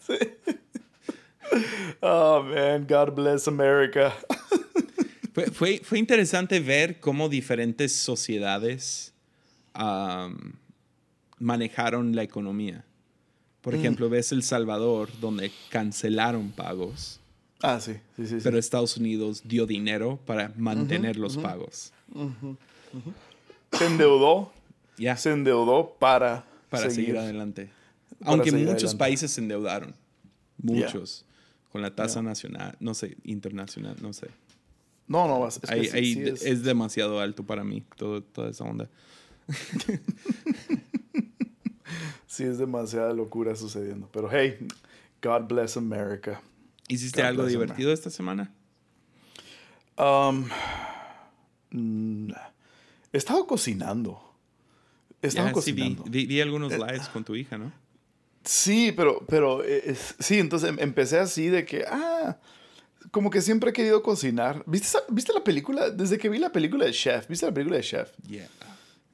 Sí. 0.07 0.15
Oh, 2.01 2.43
man, 2.43 2.87
God 2.89 3.15
bless 3.15 3.49
America. 3.49 4.15
Fue, 5.35 5.81
fue, 5.81 5.99
interesante 5.99 6.61
ver 6.61 7.01
cómo 7.01 7.29
diferentes 7.29 7.93
sociedades 7.93 9.13
manejaron 11.41 12.15
la 12.15 12.23
economía. 12.23 12.85
Por 13.61 13.75
mm. 13.75 13.79
ejemplo, 13.79 14.09
ves 14.09 14.31
El 14.31 14.45
Salvador, 14.45 15.11
donde 15.21 15.51
cancelaron 15.71 16.53
pagos. 16.53 17.19
Ah, 17.61 17.81
sí, 17.81 17.95
sí, 18.15 18.29
sí. 18.29 18.37
Pero 18.45 18.59
Estados 18.59 18.97
Unidos 18.97 19.43
dio 19.45 19.67
dinero 19.67 20.21
para 20.25 20.53
mantener 20.57 21.17
los 21.17 21.37
pagos. 21.37 21.93
Se 23.73 23.87
endeudó. 23.87 24.53
Ya. 24.99 25.17
Se 25.17 25.33
endeudó 25.33 25.97
para, 25.99 26.45
para 26.71 26.91
seguir, 26.91 27.19
adelante. 27.19 27.71
Aunque 28.23 28.53
muchos 28.53 28.95
países 28.95 29.33
se 29.33 29.41
endeudaron. 29.41 29.97
Muchos. 30.59 31.25
Con 31.73 31.83
la 31.83 31.93
tasa 31.93 32.23
nacional, 32.23 32.77
no 32.79 32.95
sé, 32.95 33.17
internacional, 33.25 33.97
no 34.01 34.13
sé. 34.13 34.29
No, 35.07 35.29
no, 35.29 35.47
es, 35.47 35.61
es... 35.63 36.63
demasiado 36.63 37.21
alto 37.21 37.45
para 37.45 37.63
mí, 37.63 37.83
todo, 37.97 38.23
toda 38.23 38.51
esa 38.51 38.65
onda. 38.65 38.89
sí, 42.27 42.45
es 42.45 42.59
demasiada 42.59 43.13
locura 43.13 43.55
sucediendo. 43.55 44.09
Pero 44.13 44.31
hey, 44.33 44.57
God 45.23 45.43
bless 45.49 45.77
America. 45.77 46.41
¿Hiciste 46.89 47.23
algo 47.23 47.47
divertido 47.47 47.93
esta 47.93 48.11
semana? 48.11 48.53
Um, 49.97 50.49
he 53.13 53.17
estado 53.17 53.47
cocinando. 53.47 54.21
He 55.23 55.29
estado 55.29 55.53
cocinando. 55.53 56.05
vi, 56.05 56.41
algunos 56.41 56.73
eh, 56.73 56.79
lives 56.79 57.09
con 57.09 57.25
tu 57.25 57.37
hija, 57.37 57.57
¿no? 57.59 57.73
Sí, 58.45 58.93
pero, 58.95 59.25
pero 59.27 59.65
eh, 59.65 59.97
sí, 60.19 60.39
entonces 60.39 60.71
em, 60.71 60.79
empecé 60.79 61.19
así 61.19 61.49
de 61.49 61.65
que, 61.65 61.85
ah, 61.89 62.39
como 63.15 63.31
que 63.31 63.41
siempre 63.41 63.71
he 63.71 63.73
querido 63.73 64.03
cocinar. 64.03 64.65
¿Viste, 64.67 64.99
¿Viste 65.09 65.33
la 65.33 65.45
película? 65.45 65.89
Desde 65.89 66.19
que 66.19 66.29
vi 66.29 66.39
la 66.39 66.51
película 66.51 66.85
de 66.85 66.91
Chef, 66.91 67.29
¿viste 67.29 67.47
la 67.47 67.55
película 67.55 67.77
de 67.77 67.83
Chef? 67.85 68.11
Yeah. 68.27 68.49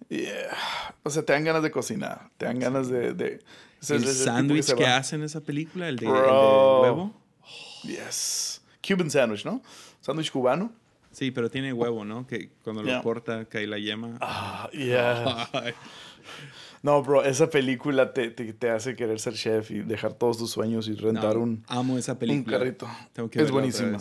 Yeah. 0.08 0.56
O 1.02 1.10
sea, 1.10 1.22
te 1.22 1.34
dan 1.34 1.44
ganas 1.44 1.62
de 1.62 1.70
cocinar, 1.70 2.30
te 2.38 2.46
dan 2.46 2.58
ganas 2.58 2.88
de... 2.88 3.12
de 3.12 3.40
el 3.90 4.06
sándwich 4.06 4.72
que, 4.72 4.86
hacen 4.86 5.20
en 5.20 5.26
esa 5.26 5.42
película, 5.42 5.86
el 5.86 5.96
de, 5.96 6.06
el 6.06 6.12
de 6.14 6.18
huevo. 6.18 7.14
Yes. 7.82 8.62
Cuban 8.86 9.10
sandwich, 9.10 9.44
¿no? 9.44 9.60
Sándwich 10.00 10.30
cubano. 10.30 10.72
Sí, 11.12 11.30
pero 11.30 11.50
tiene 11.50 11.74
huevo, 11.74 12.02
¿no? 12.06 12.26
Que 12.26 12.50
cuando 12.64 12.82
lo 12.82 13.02
corta 13.02 13.44
cae 13.44 13.66
la 13.66 13.78
yema. 13.78 14.16
Ah, 14.22 14.70
yeah. 14.72 15.46
No, 16.83 17.03
bro, 17.03 17.23
esa 17.25 17.51
película 17.51 18.12
te, 18.14 18.31
te, 18.31 18.71
hace 18.71 18.97
querer 18.97 19.21
ser 19.21 19.35
chef 19.35 19.71
y 19.71 19.81
dejar 19.81 20.14
todos 20.14 20.38
tus 20.38 20.51
sueños 20.51 20.88
y 20.88 20.95
rentar 20.95 21.37
un. 21.37 21.62
Amo 21.69 21.99
esa 21.99 22.19
película. 22.19 22.57
Un 22.57 22.61
carrito. 22.61 22.88
es 23.33 23.51
buenísima. 23.51 23.99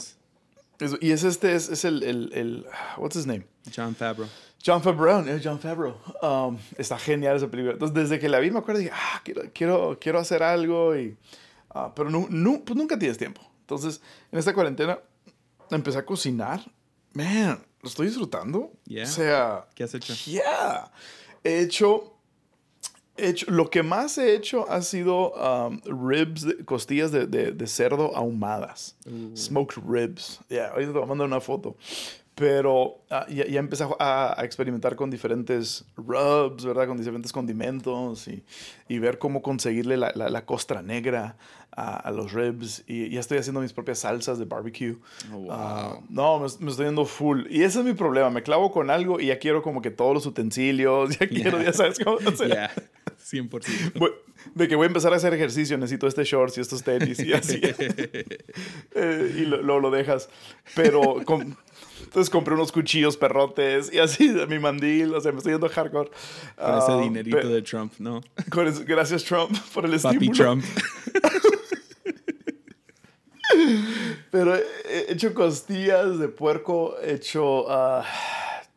y 1.02 1.12
es 1.12 1.24
este, 1.24 1.56
es, 1.56 1.68
es 1.70 1.84
el, 1.84 2.04
el, 2.04 2.32
el, 2.34 2.66
What's 2.98 3.18
his 3.18 3.28
name? 3.28 3.46
John 3.76 3.96
Favreau. 3.96 4.30
John 4.66 4.82
Favreau, 4.82 5.28
es 5.28 5.42
John 5.44 5.60
Favreau. 5.60 5.96
Um, 6.22 6.58
está 6.78 6.98
genial 6.98 7.36
esa 7.36 7.50
película. 7.50 7.74
Entonces, 7.74 7.96
desde 7.96 8.20
que 8.20 8.30
la 8.30 8.40
vi, 8.40 8.52
me 8.52 8.60
acuerdo, 8.60 8.80
dije, 8.80 8.92
ah, 8.94 9.22
quiero, 9.24 9.42
quiero, 9.54 9.98
quiero 10.00 10.20
hacer 10.20 10.42
algo. 10.42 10.98
Y, 10.98 11.18
uh, 11.76 11.92
pero 11.94 12.10
no, 12.10 12.28
no, 12.30 12.62
pues 12.64 12.78
nunca 12.78 12.98
tienes 12.98 13.18
tiempo. 13.18 13.42
Entonces, 13.62 14.02
en 14.32 14.40
esta 14.40 14.54
cuarentena, 14.54 15.00
empecé 15.70 15.98
a 15.98 16.06
cocinar. 16.06 16.62
Man, 17.14 17.62
lo 17.82 17.90
estoy 17.90 18.08
disfrutando. 18.08 18.72
O 18.90 19.06
sea. 19.06 19.66
¿Qué 19.76 19.84
has 19.84 19.94
hecho? 19.94 20.14
Yeah. 20.26 20.92
He 21.44 21.60
hecho 21.60 22.19
hecho, 23.28 23.50
lo 23.50 23.70
que 23.70 23.84
más 23.84 24.18
he 24.18 24.36
hecho 24.36 24.70
ha 24.70 24.82
sido 24.82 25.34
um, 25.34 25.82
ribs, 26.08 26.48
costillas 26.66 27.12
de, 27.12 27.28
de, 27.28 27.68
cerdo 27.68 28.16
ahumadas. 28.16 28.96
Uh. 29.06 29.36
Smoked 29.36 29.82
ribs. 29.86 30.40
Ya, 30.50 30.56
yeah, 30.56 30.68
ahorita 30.70 30.92
te 30.92 30.98
voy 31.00 31.04
a 31.04 31.08
mandar 31.08 31.28
una 31.28 31.42
foto. 31.42 31.76
Pero 32.40 33.02
ah, 33.10 33.26
ya, 33.28 33.46
ya, 33.48 33.60
empecé 33.60 33.86
a, 34.00 34.34
experimentar 34.44 34.96
con 34.96 35.10
diferentes 35.10 35.84
rubs, 35.98 36.64
¿verdad? 36.64 36.88
Con 36.88 36.98
diferentes 36.98 37.34
condimentos 37.34 38.30
y, 38.30 38.46
y 38.88 38.98
ver 38.98 39.20
cómo 39.20 39.42
conseguirle 39.42 39.98
la, 39.98 40.14
la, 40.16 40.46
costra 40.46 40.82
negra 40.82 41.36
a, 41.76 41.98
a, 41.98 42.12
los 42.12 42.32
ribs. 42.32 42.86
Y 42.88 43.10
ya 43.10 43.20
estoy 43.20 43.40
haciendo 43.40 43.60
mis 43.60 43.74
propias 43.74 44.00
salsas 44.00 44.40
de 44.40 44.46
barbecue. 44.46 44.96
Oh, 45.34 45.48
ah, 45.52 46.00
no, 46.08 46.40
me, 46.40 46.46
estoy 46.46 46.86
yendo 46.86 47.04
full. 47.04 47.42
Y 47.50 47.64
ese 47.64 47.80
es 47.80 47.86
mi 47.86 47.94
problema. 47.94 48.30
Me 48.30 48.42
clavo 48.42 48.72
con 48.72 48.90
algo 48.90 49.20
y 49.20 49.26
ya 49.26 49.38
quiero 49.38 49.62
como 49.62 49.82
que 49.82 49.92
todos 49.92 50.14
los 50.14 50.26
utensilios. 50.26 51.10
Ya 51.20 51.28
quiero, 51.28 51.62
ya 51.62 51.74
sabes 51.74 52.00
cómo 52.00 52.20
hacer. 52.20 52.70
100%. 53.32 54.16
De 54.56 54.68
que 54.68 54.76
voy 54.76 54.86
a 54.86 54.88
empezar 54.88 55.14
a 55.14 55.18
hacer 55.18 55.34
ejercicio, 55.34 55.78
necesito 55.78 56.08
este 56.08 56.24
shorts 56.24 56.58
y 56.58 56.62
estos 56.62 56.84
tenis 56.84 57.20
y 57.20 57.34
así. 57.34 57.62
Eh, 58.96 59.36
y 59.38 59.42
lo, 59.42 59.80
lo, 59.80 59.92
dejas. 59.92 60.30
Pero 60.76 61.20
entonces 61.20 62.30
compré 62.30 62.54
unos 62.54 62.72
cuchillos 62.72 63.18
perrotes 63.18 63.94
y 63.94 64.00
así, 64.00 64.30
mi 64.48 64.60
mandil, 64.60 65.14
o 65.14 65.22
sea, 65.22 65.32
me 65.32 65.38
estoy 65.38 65.54
yendo 65.54 65.70
hardcore. 65.70 66.10
Con 66.56 66.78
ese 66.78 66.92
ah, 66.92 67.00
dinerito 67.02 67.48
de 67.48 67.62
Trump, 67.62 67.94
¿no? 68.00 68.22
gracias 68.86 69.24
Trump 69.24 69.56
por 69.74 69.86
el 69.86 70.00
Papi 70.00 70.30
Trump. 70.30 70.66
Pero 74.32 74.56
he 74.56 75.12
hecho 75.12 75.34
costillas 75.34 76.20
de 76.20 76.28
puerco, 76.28 76.96
he 77.02 77.14
hecho 77.14 77.66
uh, 77.66 78.04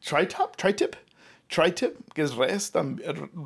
tri-top, 0.00 0.56
tri-tip 0.56 0.94
tri-tip, 1.54 1.94
que 2.14 2.22
es 2.22 2.34
res, 2.34 2.72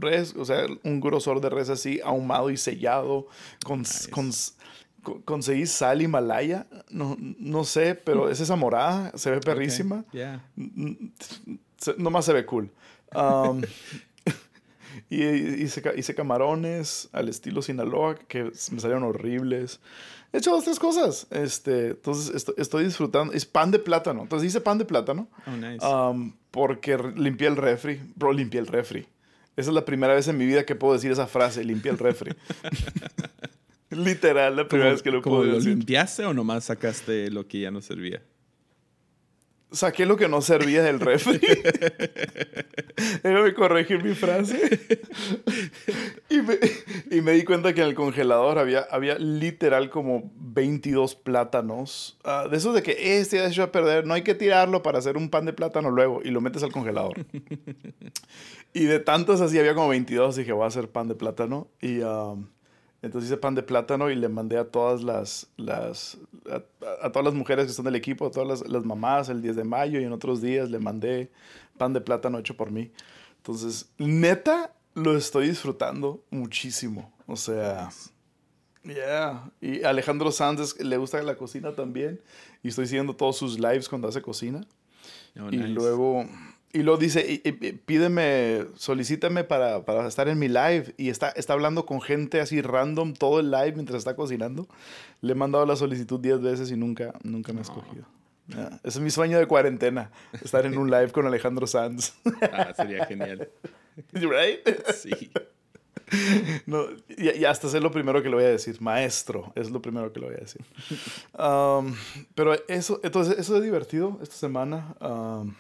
res, 0.00 0.34
o 0.36 0.44
sea, 0.44 0.66
un 0.84 1.00
grosor 1.00 1.40
de 1.40 1.50
res 1.50 1.68
así, 1.68 2.00
ahumado 2.04 2.50
y 2.50 2.56
sellado, 2.56 3.26
con, 3.64 3.84
con, 4.10 4.30
conseguí 5.24 5.66
sal 5.66 6.02
Himalaya, 6.02 6.66
no, 6.90 7.16
no 7.18 7.64
sé, 7.64 7.94
pero 7.94 8.28
es 8.28 8.40
esa 8.40 8.56
morada, 8.56 9.12
se 9.16 9.30
ve 9.30 9.40
perrísima. 9.40 10.04
Okay. 10.08 10.38
Nomás 11.98 12.24
se 12.24 12.32
ve 12.32 12.46
cool. 12.46 12.70
Um, 13.14 13.62
y 15.10 15.24
hice, 15.24 15.82
hice, 15.96 16.14
camarones 16.14 17.08
al 17.12 17.28
estilo 17.28 17.62
Sinaloa, 17.62 18.16
que 18.16 18.44
me 18.44 18.80
salieron 18.80 19.04
horribles. 19.04 19.80
He 20.36 20.38
hecho 20.38 20.50
dos, 20.50 20.64
tres 20.64 20.78
cosas. 20.78 21.26
Este, 21.30 21.92
entonces 21.92 22.46
estoy, 22.58 22.84
disfrutando. 22.84 23.32
Es 23.32 23.46
pan 23.46 23.70
de 23.70 23.78
plátano. 23.78 24.20
Entonces 24.20 24.50
hice 24.50 24.60
pan 24.60 24.76
de 24.76 24.84
plátano. 24.84 25.30
Oh, 25.46 25.56
nice. 25.56 25.82
Um, 25.82 26.36
porque 26.50 26.98
limpié 27.16 27.48
el 27.48 27.56
refri. 27.56 28.02
Bro, 28.16 28.34
limpié 28.34 28.60
el 28.60 28.66
refri. 28.66 29.06
Esa 29.56 29.70
es 29.70 29.74
la 29.74 29.86
primera 29.86 30.12
vez 30.12 30.28
en 30.28 30.36
mi 30.36 30.44
vida 30.44 30.66
que 30.66 30.74
puedo 30.74 30.92
decir 30.92 31.10
esa 31.10 31.26
frase, 31.26 31.64
limpié 31.64 31.90
el 31.90 31.96
refri. 31.96 32.34
Literal, 33.90 34.56
la 34.56 34.68
primera 34.68 34.90
vez 34.90 35.00
que 35.00 35.10
lo 35.10 35.22
puedo 35.22 35.42
decir. 35.42 35.70
¿Lo 35.70 35.76
limpiaste 35.76 36.26
o 36.26 36.34
nomás 36.34 36.64
sacaste 36.64 37.30
lo 37.30 37.48
que 37.48 37.60
ya 37.60 37.70
no 37.70 37.80
servía? 37.80 38.22
Saqué 39.72 40.06
lo 40.06 40.16
que 40.16 40.28
no 40.28 40.40
servía 40.40 40.82
del 40.82 41.00
refri. 41.00 41.40
Déjame 43.22 43.54
corregir 43.54 44.02
mi 44.02 44.14
frase. 44.14 44.80
y, 46.28 46.40
me, 46.40 46.58
y, 47.10 47.20
me, 47.20 47.32
di 47.32 47.44
cuenta 47.44 47.74
que 47.74 47.82
en 47.82 47.88
el 47.88 47.94
congelador 47.94 48.58
había, 48.58 48.80
había 48.90 49.18
literal 49.18 49.90
como 49.90 50.30
22 50.36 51.14
plátanos. 51.14 52.18
Uh, 52.24 52.48
de 52.48 52.56
esos 52.56 52.74
de 52.74 52.82
que 52.82 53.18
este 53.18 53.36
ya 53.36 53.52
se 53.52 53.62
a 53.62 53.72
perder, 53.72 54.06
no 54.06 54.14
hay 54.14 54.22
que 54.22 54.34
tirarlo 54.34 54.82
para 54.82 54.98
hacer 54.98 55.16
un 55.16 55.30
pan 55.30 55.44
de 55.44 55.52
plátano 55.52 55.90
luego 55.90 56.20
y 56.24 56.30
lo 56.30 56.40
metes 56.40 56.62
al 56.62 56.72
congelador. 56.72 57.26
y 58.72 58.84
de 58.84 58.98
tantos 59.00 59.40
así 59.40 59.58
había 59.58 59.74
como 59.74 59.88
22, 59.88 60.36
dije 60.36 60.52
voy 60.52 60.64
a 60.64 60.68
hacer 60.68 60.90
pan 60.90 61.08
de 61.08 61.14
plátano. 61.14 61.68
Y... 61.80 62.00
Um, 62.00 62.48
entonces 63.06 63.30
hice 63.30 63.38
pan 63.38 63.54
de 63.54 63.62
plátano 63.62 64.10
y 64.10 64.16
le 64.16 64.28
mandé 64.28 64.58
a 64.58 64.64
todas 64.64 65.02
las, 65.02 65.48
las 65.56 66.18
a, 67.02 67.10
todas 67.10 67.24
las 67.24 67.34
mujeres 67.34 67.64
que 67.64 67.70
están 67.70 67.84
del 67.84 67.94
equipo, 67.94 68.26
a 68.26 68.30
todas 68.30 68.60
las, 68.60 68.68
las, 68.68 68.84
mamás 68.84 69.28
el 69.28 69.42
10 69.42 69.56
de 69.56 69.64
mayo 69.64 70.00
y 70.00 70.04
en 70.04 70.12
otros 70.12 70.42
días 70.42 70.70
le 70.70 70.78
mandé 70.78 71.30
pan 71.78 71.92
de 71.92 72.00
plátano 72.00 72.38
hecho 72.38 72.56
por 72.56 72.70
mí. 72.70 72.90
Entonces, 73.38 73.88
neta, 73.98 74.72
lo 74.94 75.16
estoy 75.16 75.48
disfrutando 75.48 76.24
muchísimo. 76.30 77.12
O 77.26 77.36
sea, 77.36 77.90
yeah. 78.82 79.50
Y 79.60 79.84
Alejandro 79.84 80.32
Sanz 80.32 80.78
le 80.80 80.96
gusta 80.96 81.22
la 81.22 81.36
cocina 81.36 81.72
también 81.72 82.20
y 82.62 82.68
estoy 82.68 82.86
siguiendo 82.86 83.14
todos 83.14 83.36
sus 83.36 83.58
lives 83.58 83.88
cuando 83.88 84.08
hace 84.08 84.22
cocina. 84.22 84.66
Oh, 85.38 85.50
y 85.50 85.58
luego 85.58 86.26
y 86.72 86.82
luego 86.82 86.98
dice, 86.98 87.42
pídeme, 87.86 88.66
solicítame 88.76 89.44
para, 89.44 89.84
para, 89.84 90.06
estar 90.06 90.28
en 90.28 90.38
mi 90.38 90.48
live. 90.48 90.94
Y 90.98 91.08
está, 91.08 91.30
está 91.30 91.54
hablando 91.54 91.86
con 91.86 92.02
gente 92.02 92.40
así 92.40 92.60
random 92.60 93.14
todo 93.14 93.40
el 93.40 93.50
live 93.50 93.72
mientras 93.72 93.98
está 93.98 94.14
cocinando. 94.14 94.68
Le 95.20 95.32
he 95.32 95.34
mandado 95.34 95.64
la 95.64 95.76
solicitud 95.76 96.20
10 96.20 96.42
veces 96.42 96.70
y 96.70 96.76
nunca, 96.76 97.14
nunca 97.22 97.52
me 97.52 97.60
ha 97.60 97.62
escogido. 97.62 98.04
Yeah. 98.48 98.80
Ese 98.84 98.98
es 98.98 99.00
mi 99.00 99.10
sueño 99.10 99.38
de 99.38 99.46
cuarentena, 99.46 100.10
estar 100.32 100.66
en 100.66 100.78
un 100.78 100.90
live 100.90 101.10
con 101.10 101.26
Alejandro 101.26 101.66
Sanz. 101.66 102.14
Ah, 102.52 102.72
sería 102.76 103.04
genial. 103.06 103.48
right? 104.12 104.60
Sí. 104.94 105.30
No, 106.66 106.84
y, 107.08 107.40
y 107.40 107.44
hasta 107.44 107.68
sé 107.68 107.80
lo 107.80 107.90
primero 107.90 108.22
que 108.22 108.28
le 108.28 108.36
voy 108.36 108.44
a 108.44 108.48
decir. 108.48 108.80
Maestro, 108.80 109.52
es 109.56 109.70
lo 109.70 109.82
primero 109.82 110.12
que 110.12 110.20
le 110.20 110.26
voy 110.26 110.36
a 110.36 110.38
decir. 110.38 110.62
Um, 111.36 111.96
pero 112.34 112.54
eso, 112.68 113.00
entonces, 113.02 113.36
eso 113.38 113.56
es 113.56 113.62
divertido 113.64 114.18
esta 114.22 114.36
semana. 114.36 114.94
Um, 115.00 115.54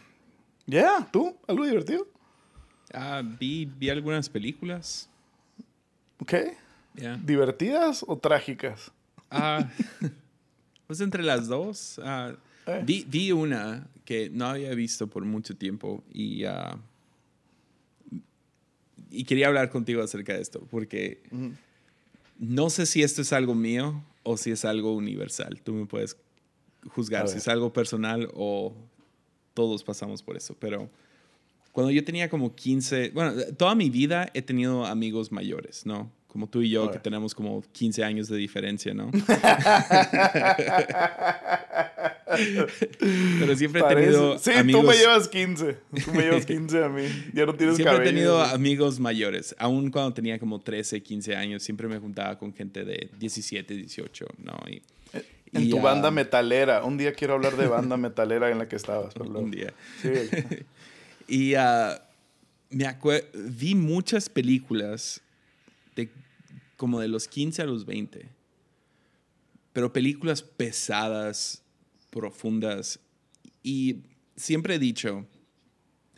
yeah, 0.66 1.08
¿tú? 1.12 1.36
¿Algo 1.46 1.64
divertido? 1.64 2.06
Ah, 2.92 3.22
vi, 3.24 3.64
vi 3.66 3.90
algunas 3.90 4.28
películas. 4.28 5.08
Ok. 6.20 6.34
Yeah. 6.94 7.16
¿Divertidas 7.22 8.04
o 8.06 8.16
trágicas? 8.18 8.90
Ah, 9.30 9.68
pues 10.86 11.00
entre 11.00 11.22
las 11.22 11.48
dos. 11.48 12.00
ah, 12.02 12.32
Eh. 12.66 12.82
vi, 12.84 13.04
vi 13.08 13.30
una 13.32 13.86
que 14.04 14.28
no 14.30 14.46
había 14.46 14.74
visto 14.74 15.06
por 15.06 15.24
mucho 15.24 15.56
tiempo 15.56 16.02
y, 16.12 16.44
ah, 16.44 16.76
y 19.10 19.24
quería 19.24 19.46
hablar 19.48 19.70
contigo 19.70 20.02
acerca 20.02 20.32
de 20.34 20.40
esto 20.42 20.66
porque 20.70 21.22
no 22.38 22.68
sé 22.70 22.86
si 22.86 23.02
esto 23.02 23.22
es 23.22 23.32
algo 23.32 23.54
mío 23.54 24.02
o 24.24 24.36
si 24.36 24.50
es 24.50 24.64
algo 24.64 24.94
universal. 24.96 25.60
Tú 25.62 25.72
me 25.74 25.86
puedes 25.86 26.16
juzgar 26.88 27.28
si 27.28 27.38
es 27.38 27.46
algo 27.48 27.72
personal 27.72 28.28
o 28.34 28.74
todos 29.56 29.82
pasamos 29.82 30.22
por 30.22 30.36
eso, 30.36 30.54
pero 30.60 30.88
cuando 31.72 31.90
yo 31.90 32.04
tenía 32.04 32.28
como 32.28 32.54
15, 32.54 33.10
bueno, 33.14 33.32
toda 33.56 33.74
mi 33.74 33.88
vida 33.88 34.28
he 34.34 34.42
tenido 34.42 34.84
amigos 34.84 35.32
mayores, 35.32 35.86
¿no? 35.86 36.10
Como 36.28 36.46
tú 36.46 36.60
y 36.60 36.68
yo, 36.68 36.90
que 36.90 36.98
tenemos 36.98 37.34
como 37.34 37.62
15 37.72 38.04
años 38.04 38.28
de 38.28 38.36
diferencia, 38.36 38.92
¿no? 38.92 39.10
Pero 43.38 43.56
siempre 43.56 43.80
he 43.80 43.84
Parece- 43.84 44.10
tenido 44.12 44.38
Sí, 44.38 44.50
amigos... 44.52 44.82
tú 44.82 44.86
me 44.88 44.94
llevas 44.96 45.28
15. 45.28 45.76
Tú 46.04 46.12
me 46.12 46.22
llevas 46.24 46.44
15 46.46 46.84
a 46.84 46.88
mí. 46.88 47.02
Ya 47.32 47.46
no 47.46 47.54
tienes 47.54 47.76
Siempre 47.76 47.96
cabello. 47.96 48.02
he 48.02 48.12
tenido 48.12 48.42
amigos 48.42 49.00
mayores. 49.00 49.54
Aún 49.58 49.90
cuando 49.90 50.12
tenía 50.12 50.38
como 50.38 50.60
13, 50.60 51.02
15 51.02 51.36
años, 51.36 51.62
siempre 51.62 51.88
me 51.88 51.98
juntaba 51.98 52.38
con 52.38 52.52
gente 52.52 52.84
de 52.84 53.08
17, 53.18 53.74
18, 53.74 54.26
¿no? 54.44 54.58
Y, 54.68 54.82
En 55.56 55.64
y, 55.64 55.70
tu 55.70 55.80
banda 55.80 56.10
metalera. 56.10 56.84
Un 56.84 56.96
día 56.98 57.12
quiero 57.12 57.34
hablar 57.34 57.56
de 57.56 57.66
banda 57.66 57.96
metalera 58.08 58.50
en 58.50 58.58
la 58.58 58.68
que 58.68 58.76
estabas. 58.76 59.16
luego- 59.16 59.38
Un 59.40 59.50
día. 59.50 59.72
Sí. 60.02 60.10
Y 61.28 61.54
ah, 61.54 62.00
me 62.70 62.86
vi 63.34 63.74
muchas 63.74 64.28
películas 64.28 65.20
de 65.96 66.08
como 66.76 67.00
de 67.00 67.08
los 67.08 67.26
15 67.26 67.62
a 67.62 67.66
los 67.66 67.84
20. 67.84 68.28
Pero 69.72 69.92
películas 69.92 70.42
pesadas, 70.42 71.62
profundas. 72.10 73.00
Y 73.62 73.96
siempre 74.36 74.76
he 74.76 74.78
dicho, 74.78 75.26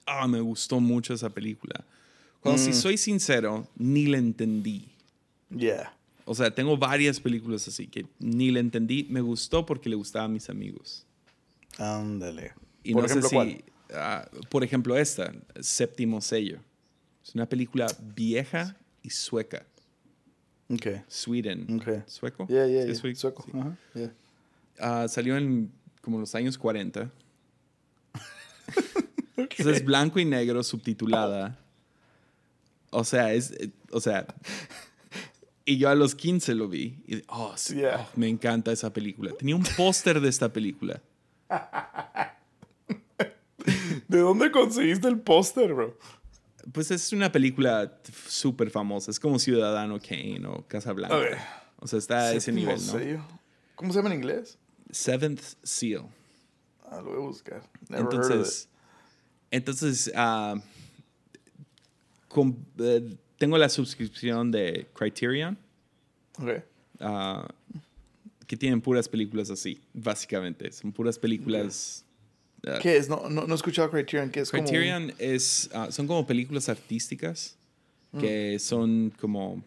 ah, 0.07 0.29
me 0.29 0.40
gustó 0.40 0.79
mucho 0.81 1.14
esa 1.14 1.31
película. 1.31 1.85
Cuando 2.40 2.62
si 2.62 2.72
soy 2.72 2.96
sincero, 2.96 3.66
ni 3.77 4.07
la 4.07 4.18
entendí. 4.18 4.88
Yeah. 5.51 5.92
O 6.31 6.35
sea, 6.35 6.55
tengo 6.55 6.77
varias 6.77 7.19
películas 7.21 7.67
así 7.69 7.87
que 7.87 8.05
ni 8.19 8.51
la 8.51 8.61
entendí. 8.61 9.07
Me 9.09 9.23
gustó 9.23 9.64
porque 9.64 9.88
le 9.88 9.97
gustaba 9.97 10.27
a 10.27 10.29
mis 10.29 10.51
amigos. 10.51 11.07
Ándale. 11.79 12.53
Y 12.85 12.93
Por 12.93 13.03
no 13.03 13.07
ejemplo, 13.07 13.29
sé 13.31 13.47
si, 13.47 13.64
ah, 13.95 14.29
por 14.51 14.62
ejemplo, 14.62 14.95
esta, 14.99 15.33
Séptimo 15.59 16.21
Sello. 16.21 16.61
Es 17.25 17.35
una 17.35 17.47
película 17.49 17.87
vieja 18.14 18.77
y 19.03 19.09
sueca. 19.09 19.64
¿cuál? 20.67 20.79
Ok. 20.79 20.87
Sweden. 21.09 21.67
Ok. 21.81 22.07
¿Sueco? 22.07 22.47
Yeah, 22.47 22.67
yeah, 22.67 22.83
Sí, 22.95 23.01
yeah. 23.03 23.14
Sueco. 23.14 23.43
sí. 23.45 23.53
Ajá, 23.59 23.79
yeah. 23.95 24.12
Ah, 24.81 25.09
salió 25.09 25.35
en 25.38 25.73
como 26.03 26.19
los 26.21 26.35
años 26.35 26.59
40. 26.59 27.11
Entonces 29.38 29.79
es 29.79 29.85
blanco 29.85 30.19
y 30.21 30.27
negro, 30.27 30.62
subtitulada. 30.62 31.59
O 32.91 33.03
sea, 33.03 33.33
es, 33.33 33.51
eh, 33.53 33.71
o 33.93 34.01
sea, 34.01 34.27
y 35.68 35.76
yo 35.76 35.90
a 35.90 35.94
los 35.94 36.14
15 36.14 36.54
lo 36.54 36.68
vi 36.68 37.02
y 37.07 37.22
oh, 37.28 37.52
sí, 37.57 37.76
Yeah. 37.76 38.09
oh, 38.09 38.18
me 38.18 38.28
encanta 38.28 38.72
esa 38.72 38.92
película. 38.92 39.33
Tenía 39.38 39.54
un 39.54 39.64
póster 39.76 40.20
de 40.20 40.28
esta 40.28 40.52
película. 40.52 41.00
¿De 44.09 44.18
dónde 44.18 44.50
conseguiste 44.50 45.09
el 45.09 45.20
póster, 45.20 45.74
bro? 45.74 45.98
Pues 46.72 46.90
es 46.90 47.12
una 47.12 47.31
película 47.31 48.00
súper 48.26 48.70
famosa. 48.70 49.11
Es 49.11 49.20
como 49.20 49.38
Ciudadano 49.38 49.98
Kane 50.00 50.42
o 50.46 50.66
Casablanca. 50.66 51.16
Ok. 51.16 51.24
O 51.81 51.87
sea, 51.87 51.98
está 51.98 52.20
a 52.20 52.33
ese 52.33 52.50
nivel, 52.50 52.76
¿no? 52.87 52.92
sello. 52.92 53.24
¿Cómo 53.74 53.92
se 53.92 53.98
llama 53.98 54.09
en 54.11 54.16
inglés? 54.16 54.59
Seventh 54.90 55.42
Seal. 55.62 56.07
Ah, 56.90 57.02
lo 57.02 57.11
voy 57.11 57.16
a 57.16 57.26
buscar. 57.26 57.62
Never 57.90 58.04
heard 58.04 58.14
of 58.14 58.31
Entonces, 58.31 58.68
entonces 59.50 60.12
com- 62.28 62.57
eh, 62.78 63.18
tengo 63.38 63.57
la 63.59 63.68
suscripción 63.68 64.51
de 64.51 64.87
Criterion, 64.94 65.57
it. 66.38 66.42
Ok. 66.42 66.51
ah, 67.01 67.48
que 68.46 68.57
tienen 68.57 68.81
puras 68.81 69.09
películas 69.09 69.51
así, 69.51 69.81
básicamente. 69.94 70.72
Son 70.72 70.90
puras 70.92 71.18
películas. 71.18 72.05
ah, 72.66 72.79
¿Qué 72.83 72.96
es? 72.96 73.09
No, 73.09 73.29
no, 73.29 73.46
no 73.46 73.55
he 73.55 73.57
escuchado 73.57 73.90
Criterion. 73.90 74.31
¿Qué 74.31 74.40
es? 74.40 74.51
como 74.51 74.62
Criterion 74.64 75.12
es, 75.18 75.70
ah, 75.74 75.88
son 75.90 76.07
como 76.07 76.27
películas 76.27 76.68
artísticas 76.68 77.55
Mm. 78.11 78.20
que 78.20 78.59
son 78.59 79.12
como, 79.20 79.62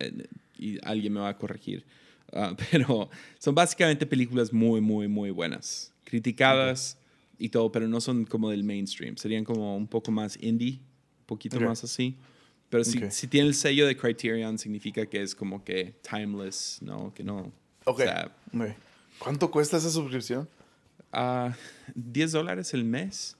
eh, 0.00 0.26
y 0.58 0.78
alguien 0.84 1.12
me 1.12 1.20
va 1.20 1.28
a 1.28 1.38
corregir, 1.38 1.84
pero 2.72 3.08
son 3.38 3.54
básicamente 3.54 4.06
películas 4.06 4.52
muy, 4.52 4.80
muy, 4.80 5.06
muy 5.06 5.30
buenas, 5.30 5.92
criticadas 6.02 6.98
y 7.38 7.48
todo, 7.48 7.70
pero 7.70 7.86
no 7.86 8.00
son 8.00 8.24
como 8.24 8.50
del 8.50 8.64
mainstream, 8.64 9.16
serían 9.16 9.44
como 9.44 9.76
un 9.76 9.86
poco 9.86 10.10
más 10.10 10.36
indie, 10.42 10.80
un 11.20 11.26
poquito 11.26 11.60
más 11.60 11.84
así. 11.84 12.16
Pero 12.70 12.84
si, 12.84 13.26
tiene 13.26 13.48
el 13.48 13.54
sello 13.54 13.86
de 13.86 13.96
Criterion, 13.96 14.56
significa 14.58 15.04
que 15.04 15.20
es 15.22 15.34
como 15.34 15.62
que 15.64 15.96
timeless, 16.08 16.78
¿no? 16.80 17.12
Que 17.12 17.24
no. 17.24 17.52
Ok. 17.84 17.94
O 17.94 17.96
sea, 17.98 18.32
Ok. 18.54 18.68
¿Cuánto 19.18 19.50
cuesta 19.50 19.76
esa 19.76 19.90
suscripción? 19.90 20.48
ah, 21.12 21.52
10 21.94 22.32
dólares 22.32 22.72
el 22.72 22.84
mes. 22.84 23.36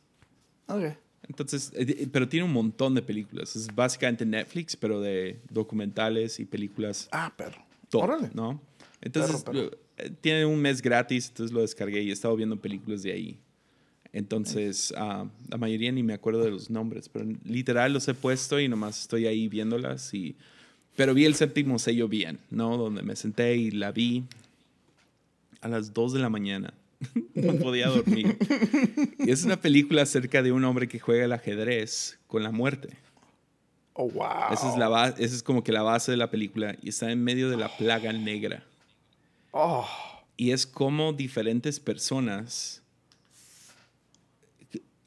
Ok. 0.67 0.83
Entonces, 1.29 1.71
eh, 1.77 2.09
pero 2.13 2.29
tiene 2.29 2.45
un 2.45 2.53
montón 2.53 2.95
de 2.97 3.03
películas. 3.03 3.55
Es 3.55 3.73
básicamente 3.73 4.27
Netflix, 4.27 4.75
pero 4.77 5.01
de 5.01 5.41
documentales 5.49 6.41
y 6.41 6.45
películas 6.45 7.09
Ah, 7.13 7.33
perro. 7.37 7.63
top, 7.89 8.03
Órale. 8.03 8.31
¿no? 8.35 8.61
Entonces, 9.01 9.43
Perro, 9.43 9.45
perro. 9.53 9.65
lo- 9.71 9.79
eh, 10.05 10.11
tiene 10.21 10.45
un 10.45 10.61
mes 10.61 10.83
gratis, 10.83 11.29
entonces 11.29 11.55
lo 11.55 11.61
descargué 11.61 12.03
y 12.03 12.11
he 12.11 12.13
estado 12.13 12.35
viendo 12.35 12.61
películas 12.61 13.03
de 13.05 13.13
ahí. 13.13 13.39
Entonces, 14.13 14.93
ah, 14.97 15.27
la 15.49 15.57
mayoría 15.59 15.93
ni 15.93 16.03
me 16.03 16.15
acuerdo 16.15 16.43
de 16.43 16.51
los 16.51 16.69
nombres, 16.71 17.09
pero 17.09 17.25
literal 17.45 17.93
los 17.93 18.09
he 18.09 18.15
puesto 18.15 18.59
y 18.59 18.69
nomás 18.69 19.01
estoy 19.03 19.27
ahí 19.27 19.49
viéndolas. 19.49 20.13
Y, 20.15 20.35
pero 20.97 21.15
vi 21.15 21.25
el 21.27 21.35
séptimo 21.35 21.79
sello 21.79 22.09
bien, 22.09 22.39
¿no? 22.51 22.77
Donde 22.77 23.03
me 23.03 23.15
senté 23.17 23.57
y 23.57 23.71
la 23.71 23.93
vi 23.93 24.25
a 25.61 25.69
las 25.69 25.95
2 25.95 26.15
de 26.15 26.21
la 26.21 26.29
mañana. 26.29 26.75
no 27.35 27.55
podía 27.55 27.89
dormir. 27.89 28.37
Y 29.19 29.31
es 29.31 29.45
una 29.45 29.61
película 29.61 30.03
acerca 30.03 30.43
de 30.43 30.53
un 30.53 30.65
hombre 30.65 30.89
que 30.89 30.99
juega 30.99 31.25
el 31.25 31.33
ajedrez 31.33 32.19
con 32.27 32.43
la 32.43 32.51
muerte. 32.51 32.97
Oh, 33.95 34.09
wow. 34.11 34.53
Esa 34.53 34.71
es, 34.73 34.79
la 34.79 34.89
ba- 34.89 35.09
esa 35.19 35.35
es 35.37 35.43
como 35.43 35.63
que 35.65 35.73
la 35.73 35.83
base 35.83 36.11
de 36.11 36.17
la 36.17 36.31
película 36.31 36.77
y 36.83 36.89
está 36.91 37.11
en 37.11 37.23
medio 37.23 37.49
de 37.49 37.57
la 37.57 37.69
plaga 37.77 38.13
negra. 38.13 38.65
Oh, 39.53 39.87
Y 40.37 40.51
es 40.53 40.67
como 40.67 41.13
diferentes 41.13 41.81
personas, 41.81 42.83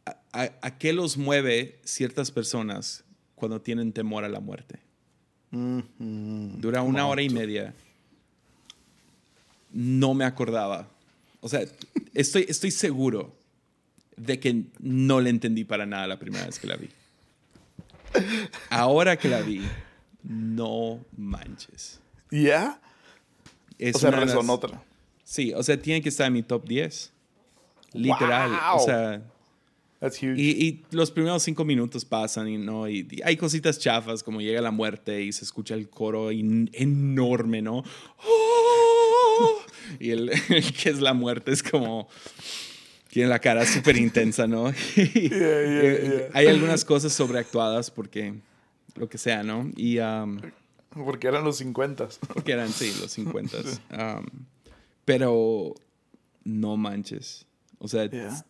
a, 0.06 0.18
a- 0.34 0.52
a 0.62 0.78
qué 0.78 0.94
los 0.94 1.18
mueve 1.18 1.80
ciertas 1.84 2.32
personas 2.32 3.04
cuando 3.36 3.62
tienen 3.62 3.94
temor 3.94 4.24
a 4.24 4.30
la 4.30 4.39
muerte. 4.39 4.80
mm, 5.52 5.80
mm. 6.00 6.62
Dura 6.62 6.82
una 6.82 7.08
hora 7.08 7.22
y 7.22 7.30
media. 7.30 7.74
No 9.72 10.13
me 10.13 10.26
acordaba. 10.26 10.88
O 11.42 11.50
sea, 11.50 11.62
estoy, 12.14 12.45
estoy 12.47 12.72
seguro 12.72 13.36
de 14.16 14.39
que 14.39 14.64
no 14.80 15.20
le 15.20 15.30
entendí 15.30 15.64
para 15.64 15.86
nada 15.86 16.06
la 16.08 16.20
primera 16.20 16.45
vez 16.45 16.60
que 16.60 16.68
la 16.68 16.76
vi. 16.76 16.89
Ahora 18.70 19.18
que 19.18 19.28
la 19.28 19.41
vi, 19.41 19.62
no 20.24 21.04
manches. 21.18 21.99
¿Ya? 22.30 22.80
Es 23.80 23.95
O 23.95 23.99
sea, 23.99 24.12
de 24.12 24.26
las- 24.26 24.36
otra. 24.49 24.84
Sí, 25.24 25.51
o 25.54 25.64
sea, 25.64 25.82
tiene 25.82 26.01
que 26.01 26.10
estar 26.10 26.28
en 26.28 26.34
mi 26.34 26.43
top 26.43 26.68
10. 26.68 27.12
Literal. 27.93 28.51
O 28.74 28.78
Wow. 28.78 28.86
sea, 28.86 29.22
That's 30.04 30.18
huge. 30.22 30.36
y, 30.38 30.49
y 30.68 30.86
los 30.91 31.12
primeros 31.12 31.43
cinco 31.43 31.64
minutos 31.64 32.04
pasan 32.04 32.49
y 32.49 32.58
no, 32.58 32.89
y, 32.89 33.08
y 33.10 33.22
hay 33.24 33.38
cositas 33.38 33.80
chafas 33.80 34.22
como 34.22 34.41
llega 34.41 34.60
la 34.60 34.72
muerte 34.72 35.22
y 35.22 35.32
se 35.32 35.45
escucha 35.45 35.76
el 35.76 35.89
coro 35.89 36.30
enorme, 36.30 37.62
¿no? 37.62 37.86
¡Oh! 38.18 39.62
Y 40.01 40.10
el, 40.10 40.30
el 40.49 40.74
que 40.74 40.89
es 40.89 40.99
la 40.99 41.14
muerte 41.14 41.54
es 41.54 41.64
como 41.64 42.10
tiene 43.12 43.30
la 43.30 43.39
cara 43.39 43.66
súper 43.66 43.95
intensa, 43.95 44.45
¿no? 44.45 44.72
Y, 44.97 45.30
yeah, 45.30 45.38
eh, 45.39 46.01
yeah. 46.04 46.30
Hay 46.34 46.47
algunas 46.47 46.84
cosas 46.84 47.14
sobreactuadas 47.14 47.89
porque 47.89 48.34
lo 48.95 49.08
que 49.08 49.18
sea, 49.18 49.41
¿no? 49.41 49.72
Y 49.78 49.99
um, 49.99 50.41
Porque 50.89 51.28
eran 51.28 51.45
los 51.45 51.58
50. 51.60 52.10
porque 52.34 52.51
eran, 52.51 52.70
sí, 52.74 52.93
los 52.99 53.10
50. 53.14 53.58
Um, 53.91 54.26
pero 55.06 55.76
no 56.43 56.76
manches. 56.76 57.45
O 57.80 57.88
sea, 57.88 58.10
Yeah. 58.10 58.45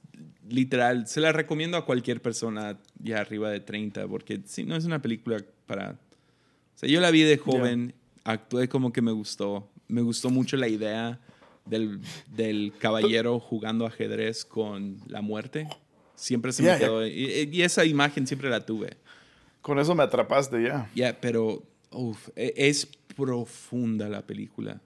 Literal, 0.49 1.07
se 1.07 1.21
la 1.21 1.31
recomiendo 1.31 1.77
a 1.77 1.85
cualquier 1.85 2.21
persona 2.21 2.79
ya 2.99 3.19
arriba 3.19 3.49
de 3.49 3.59
30, 3.59 4.07
porque 4.07 4.41
sí, 4.45 4.63
no 4.63 4.75
es 4.75 4.85
una 4.85 5.01
película 5.01 5.37
para... 5.65 5.91
O 5.91 6.77
sea, 6.77 6.89
yo 6.89 6.99
la 7.01 7.11
vi 7.11 7.21
de 7.21 7.37
joven, 7.37 7.93
actué 8.23 8.67
como 8.67 8.91
que 8.91 9.01
me 9.01 9.11
gustó. 9.11 9.69
Me 9.87 10.01
gustó 10.01 10.29
mucho 10.29 10.57
la 10.57 10.67
idea 10.67 11.19
del, 11.65 11.99
del 12.35 12.73
caballero 12.79 13.39
jugando 13.39 13.85
ajedrez 13.85 14.43
con 14.45 14.97
la 15.07 15.21
muerte. 15.21 15.67
Siempre 16.15 16.51
se 16.51 16.63
Yeah, 16.63 16.73
me 16.73 16.79
quedó... 16.79 17.05
Y, 17.07 17.49
y 17.51 17.61
esa 17.61 17.85
imagen 17.85 18.25
siempre 18.27 18.49
la 18.49 18.65
tuve. 18.65 18.97
Con 19.61 19.79
eso 19.79 19.95
me 19.95 20.03
atrapaste 20.03 20.61
ya. 20.61 20.89
Ya, 20.93 21.19
pero 21.19 21.63
uf, 21.91 22.29
e- 22.35 22.53
es 22.55 22.85
profunda 23.15 24.09
la 24.09 24.25
película. 24.25 24.81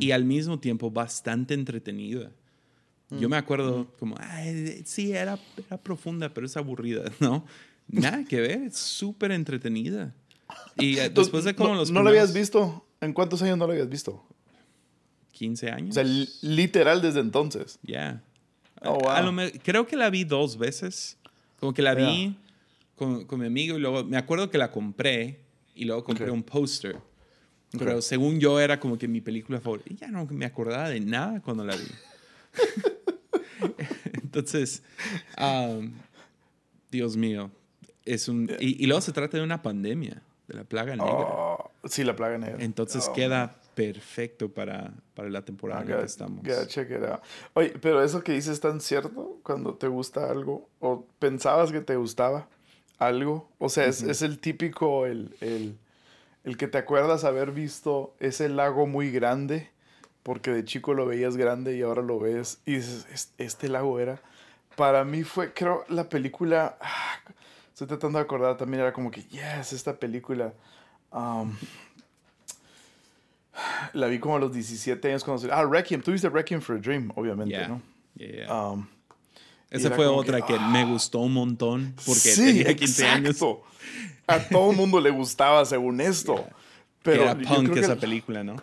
Y 0.00 0.10
al 0.12 0.24
mismo 0.24 0.58
tiempo 0.58 0.90
bastante 0.90 1.54
entretenida. 1.54 2.30
Yo 3.10 3.28
me 3.28 3.36
acuerdo 3.38 3.86
como, 3.98 4.16
"Ay, 4.18 4.82
sí, 4.84 5.12
era, 5.12 5.38
era 5.66 5.78
profunda, 5.78 6.32
pero 6.34 6.46
es 6.46 6.56
aburrida, 6.56 7.04
¿no? 7.20 7.46
Nada 7.88 8.24
que 8.24 8.40
ver, 8.40 8.62
es 8.64 8.76
súper 8.76 9.32
entretenida. 9.32 10.14
Y 10.76 10.98
eh, 10.98 11.08
después 11.08 11.44
de 11.44 11.54
como 11.54 11.70
no, 11.70 11.74
los 11.76 11.90
¿No 11.90 12.02
lo 12.02 12.10
habías 12.10 12.30
primeros 12.32 12.40
visto? 12.50 12.86
¿En 13.00 13.12
cuántos 13.14 13.40
años 13.42 13.56
no 13.56 13.66
lo 13.66 13.72
habías 13.72 13.88
visto? 13.88 14.24
15 15.32 15.70
años. 15.70 15.90
O 15.90 15.94
sea, 15.94 16.04
li- 16.04 16.28
literal 16.42 17.00
desde 17.00 17.20
entonces. 17.20 17.78
Ya. 17.82 18.22
Oh, 18.82 19.08
A- 19.08 19.18
a 19.18 19.30
wow. 19.30 19.40
creo 19.62 19.86
que 19.86 19.96
la 19.96 20.10
vi 20.10 20.24
dos 20.24 20.58
veces. 20.58 21.16
Como 21.60 21.72
que 21.72 21.80
la 21.82 21.94
vi 21.94 22.36
con, 22.94 23.24
con 23.24 23.40
mi 23.40 23.46
amigo 23.46 23.76
y 23.76 23.80
luego 23.80 24.04
me 24.04 24.16
acuerdo 24.16 24.50
que 24.50 24.58
la 24.58 24.70
compré 24.70 25.40
y 25.74 25.84
luego 25.84 26.04
compré 26.04 26.26
Ok. 26.28 26.32
un 26.34 26.42
póster. 26.42 26.96
Pero 27.78 28.00
según 28.02 28.38
yo 28.40 28.60
era 28.60 28.78
como 28.80 28.96
que 28.98 29.08
mi 29.08 29.20
película 29.20 29.60
favorita. 29.60 29.92
Y 29.92 29.96
ya 29.96 30.08
no 30.08 30.26
me 30.26 30.44
acordaba 30.44 30.88
de 30.88 31.00
nada 31.00 31.40
cuando 31.40 31.64
la 31.64 31.74
vi. 31.74 31.82
Entonces, 34.12 34.82
um, 35.40 35.92
Dios 36.90 37.16
mío. 37.16 37.50
Es 38.04 38.28
un, 38.28 38.50
y, 38.58 38.82
y 38.82 38.86
luego 38.86 39.00
se 39.02 39.12
trata 39.12 39.36
de 39.36 39.42
una 39.42 39.60
pandemia, 39.62 40.22
de 40.46 40.54
la 40.54 40.64
plaga 40.64 40.96
negra. 40.96 41.12
Oh, 41.12 41.70
sí, 41.84 42.04
la 42.04 42.16
plaga 42.16 42.38
negra. 42.38 42.56
Entonces 42.64 43.06
Oh, 43.08 43.12
queda 43.12 43.60
perfecto 43.74 44.48
para, 44.52 44.92
para 45.14 45.28
la 45.28 45.44
temporada 45.44 45.82
en 45.82 45.90
la 45.90 45.98
que 45.98 46.04
estamos. 46.06 46.42
gotta 46.42 46.66
check 46.66 46.90
it 46.90 47.04
out. 47.04 47.20
Oye, 47.54 47.74
pero 47.80 48.02
eso 48.02 48.22
que 48.24 48.32
dices 48.32 48.54
es 48.54 48.60
tan 48.60 48.80
cierto 48.80 49.38
cuando 49.42 49.74
te 49.74 49.88
gusta 49.88 50.30
algo 50.30 50.68
o 50.80 51.06
pensabas 51.18 51.70
que 51.70 51.80
te 51.82 51.96
gustaba 51.96 52.48
algo. 52.98 53.50
O 53.58 53.68
sea, 53.68 53.84
es, 53.84 54.02
es 54.02 54.22
el 54.22 54.38
típico, 54.38 55.04
el, 55.06 55.36
el, 55.40 55.76
el 56.44 56.56
que 56.56 56.66
te 56.66 56.78
acuerdas 56.78 57.24
haber 57.24 57.52
visto 57.52 58.16
ese 58.18 58.48
lago 58.48 58.86
muy 58.86 59.10
grande 59.12 59.68
porque 60.28 60.50
de 60.50 60.62
chico 60.62 60.92
lo 60.92 61.06
veías 61.06 61.38
grande 61.38 61.74
y 61.74 61.80
ahora 61.80 62.02
lo 62.02 62.18
ves 62.20 62.58
y 62.66 62.74
dices, 62.74 63.06
"Es- 63.10 63.32
este 63.38 63.66
lago 63.70 63.98
era. 63.98 64.20
Para 64.76 65.02
mí 65.02 65.22
fue, 65.24 65.54
creo, 65.54 65.86
la 65.88 66.06
película. 66.10 66.76
ah, 66.82 67.18
estoy 67.72 67.86
tratando 67.86 68.18
de 68.18 68.24
acordar 68.24 68.58
también, 68.58 68.82
era 68.82 68.92
como 68.92 69.10
que, 69.10 69.22
yes, 69.22 69.72
esta 69.72 69.96
película. 69.96 70.52
um, 71.10 71.50
la 73.94 74.06
vi 74.08 74.18
como 74.18 74.36
a 74.36 74.38
los 74.38 74.52
17 74.52 75.08
años 75.08 75.24
cuando 75.24 75.48
Ah, 75.50 75.64
Requiem. 75.64 76.02
Tú 76.02 76.12
viste 76.12 76.28
Requiem 76.28 76.60
for 76.60 76.76
a 76.76 76.78
Dream, 76.78 77.10
obviamente, 77.16 77.54
Yeah, 77.56 77.68
¿no? 77.68 77.80
yeah, 78.14 78.30
yeah. 78.46 78.68
Um, 78.72 78.86
Esa 79.70 79.90
fue 79.92 80.06
otra 80.06 80.42
que, 80.42 80.52
que, 80.52 80.60
me 80.60 80.84
gustó 80.84 81.20
un 81.20 81.32
montón 81.32 81.94
porque 82.04 82.20
sí, 82.20 82.44
tenía 82.44 82.76
15 82.76 83.06
años. 83.06 83.36
exacto. 83.36 83.62
A 84.26 84.40
todo 84.40 84.72
el 84.72 84.76
mundo 84.76 85.00
le 85.00 85.08
gustaba 85.08 85.64
según 85.64 86.02
esto. 86.02 86.46
Pero 87.02 87.22
Era 87.22 87.32
yo 87.32 87.48
punk 87.48 87.62
creo 87.62 87.74
que 87.74 87.80
esa 87.80 87.92
el 87.94 87.98
película, 87.98 88.44
¿no? 88.44 88.56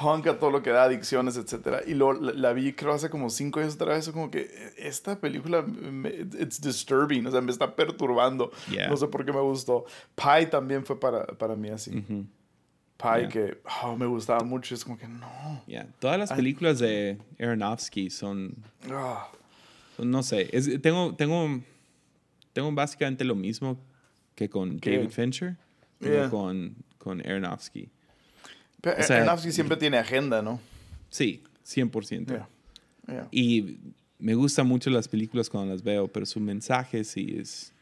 Punk 0.00 0.26
a 0.28 0.38
todo 0.38 0.50
lo 0.50 0.62
que 0.62 0.70
da, 0.70 0.84
adicciones, 0.84 1.36
etcétera. 1.36 1.80
Y 1.86 1.94
luego 1.94 2.12
la, 2.14 2.32
la 2.32 2.52
vi, 2.52 2.72
creo, 2.72 2.92
hace 2.92 3.10
como 3.10 3.30
cinco 3.30 3.60
años 3.60 3.74
otra 3.74 3.94
vez. 3.94 4.08
Como 4.10 4.30
que 4.30 4.48
esta 4.76 5.18
película, 5.20 5.62
me- 5.62 6.10
it's 6.38 6.60
disturbing. 6.60 7.26
O 7.26 7.30
sea, 7.30 7.40
me 7.40 7.50
está 7.50 7.74
perturbando. 7.74 8.50
Yeah. 8.70 8.88
No 8.88 8.96
sé 8.96 9.08
por 9.08 9.24
qué 9.24 9.32
me 9.32 9.40
gustó. 9.40 9.84
Pie 10.14 10.46
también 10.46 10.84
fue 10.84 10.98
para, 11.00 11.26
para 11.26 11.56
mí 11.56 11.68
así. 11.70 11.90
Ujú. 11.98 12.26
Pie 12.96 13.18
Yeah. 13.20 13.28
que 13.28 13.60
oh, 13.82 13.96
me 13.96 14.06
gustaba 14.06 14.44
mucho. 14.44 14.74
Es 14.74 14.84
como 14.84 14.96
que 14.98 15.08
no. 15.08 15.62
Yeah. 15.66 15.86
Todas 15.98 16.18
las 16.18 16.32
películas 16.32 16.78
de 16.78 17.18
Aronofsky 17.40 18.10
son, 18.10 18.54
Ah. 18.90 19.28
son, 19.96 20.10
no 20.10 20.22
sé, 20.22 20.48
es- 20.52 20.80
tengo, 20.82 21.14
tengo, 21.16 21.60
tengo 22.52 22.72
básicamente 22.72 23.24
lo 23.24 23.34
mismo 23.34 23.78
que 24.34 24.48
con 24.48 24.78
¿Qué? 24.80 24.96
David 24.96 25.10
Fincher, 25.10 25.56
Yeah. 26.00 26.28
con, 26.30 26.76
con 26.98 27.20
Aronofsky. 27.26 27.88
Pero 28.80 29.00
O 29.00 29.02
sea, 29.02 29.16
Aronofsky 29.16 29.52
siempre 29.52 29.76
tiene 29.76 29.98
agenda, 29.98 30.42
¿no? 30.42 30.60
Sí, 31.10 31.42
100%. 31.66 32.26
Yeah. 32.26 32.48
Yeah. 33.06 33.28
Y 33.30 33.78
me 34.18 34.34
gustan 34.34 34.66
mucho 34.66 34.90
las 34.90 35.08
películas 35.08 35.48
cuando 35.48 35.72
las 35.72 35.82
veo, 35.82 36.08
pero 36.08 36.26
su 36.26 36.40
mensaje 36.40 37.04
sí 37.04 37.36
es... 37.38 37.72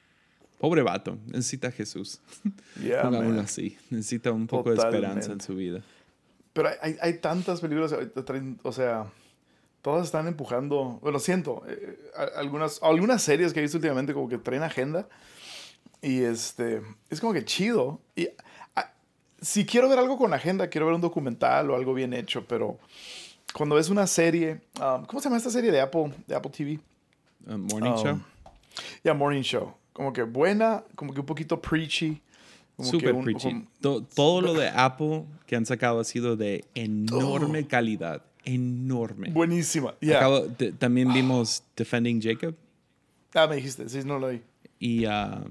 Pobre 0.58 0.80
vato, 0.82 1.18
necesita 1.26 1.68
a 1.68 1.70
Jesús. 1.70 2.20
Yeah, 2.82 3.02
Pongámoslo 3.02 3.40
así. 3.42 3.76
Necesita 3.90 4.32
un 4.32 4.46
poco 4.46 4.70
de 4.70 4.76
esperanza 4.76 5.32
en 5.32 5.38
Totalmente. 5.38 5.44
su 5.44 5.54
vida. 5.54 5.82
Pero 6.54 6.70
hay, 6.80 6.96
hay, 7.02 7.18
tantas 7.18 7.60
películas, 7.60 7.94
o 8.62 8.72
sea, 8.72 9.06
todas 9.82 10.06
están 10.06 10.26
empujando, 10.26 10.98
bueno, 11.02 11.18
siento, 11.18 11.62
eh, 11.68 11.98
a- 12.16 12.38
algunas, 12.40 12.82
algunas 12.82 13.20
series 13.22 13.52
que 13.52 13.58
he 13.58 13.62
visto 13.62 13.76
últimamente 13.76 14.14
como 14.14 14.28
que 14.28 14.38
traen 14.38 14.62
agenda 14.62 15.06
y 16.00 16.20
este, 16.22 16.80
es 17.10 17.20
como 17.20 17.34
que 17.34 17.44
chido. 17.44 18.00
Y 18.14 18.28
si 19.46 19.64
quiero 19.64 19.88
ver 19.88 19.98
algo 19.98 20.18
con 20.18 20.34
agenda, 20.34 20.68
quiero 20.68 20.86
ver 20.86 20.94
un 20.96 21.00
documental 21.00 21.70
o 21.70 21.76
algo 21.76 21.94
bien 21.94 22.12
hecho, 22.12 22.44
pero 22.46 22.78
cuando 23.54 23.76
ves 23.76 23.88
una 23.90 24.06
serie, 24.06 24.60
um, 24.80 25.04
¿cómo 25.06 25.20
se 25.20 25.28
llama 25.28 25.36
esta 25.36 25.50
serie 25.50 25.70
de 25.70 25.80
Apple, 25.80 26.12
de 26.26 26.34
Apple 26.34 26.50
TV? 26.50 26.80
Uh, 27.46 27.56
morning 27.56 27.90
Um, 27.92 27.96
Show. 28.02 28.20
Ya, 29.04 29.14
Morning 29.14 29.42
Show. 29.42 29.72
Como 29.92 30.12
que 30.12 30.22
buena, 30.24 30.82
como 30.96 31.14
que 31.14 31.20
un 31.20 31.26
poquito 31.26 31.60
preachy. 31.60 32.20
como 32.76 32.90
que 32.90 32.98
Super 32.98 33.14
un- 33.14 33.24
preachy. 33.24 33.48
como- 33.50 33.66
To- 33.80 34.02
todo 34.02 34.40
lo 34.42 34.52
de 34.52 34.68
Apple 34.68 35.24
que 35.46 35.56
han 35.56 35.64
sacado 35.64 36.00
ha 36.00 36.04
sido 36.04 36.36
de 36.36 36.64
enorme 36.74 37.66
calidad. 37.66 38.22
Enorme. 38.44 39.30
buenísima. 39.30 39.94
Acabo- 40.02 40.42
te- 40.56 40.72
también 40.72 41.12
vimos 41.12 41.62
Defending 41.76 42.20
Jacob. 42.20 42.54
Ah, 43.34 43.46
me 43.46 43.56
dijiste, 43.56 43.88
sí, 43.88 44.00
no 44.04 44.18
lo 44.18 44.28
vi. 44.28 44.40
Y, 44.78 45.04
ah, 45.06 45.42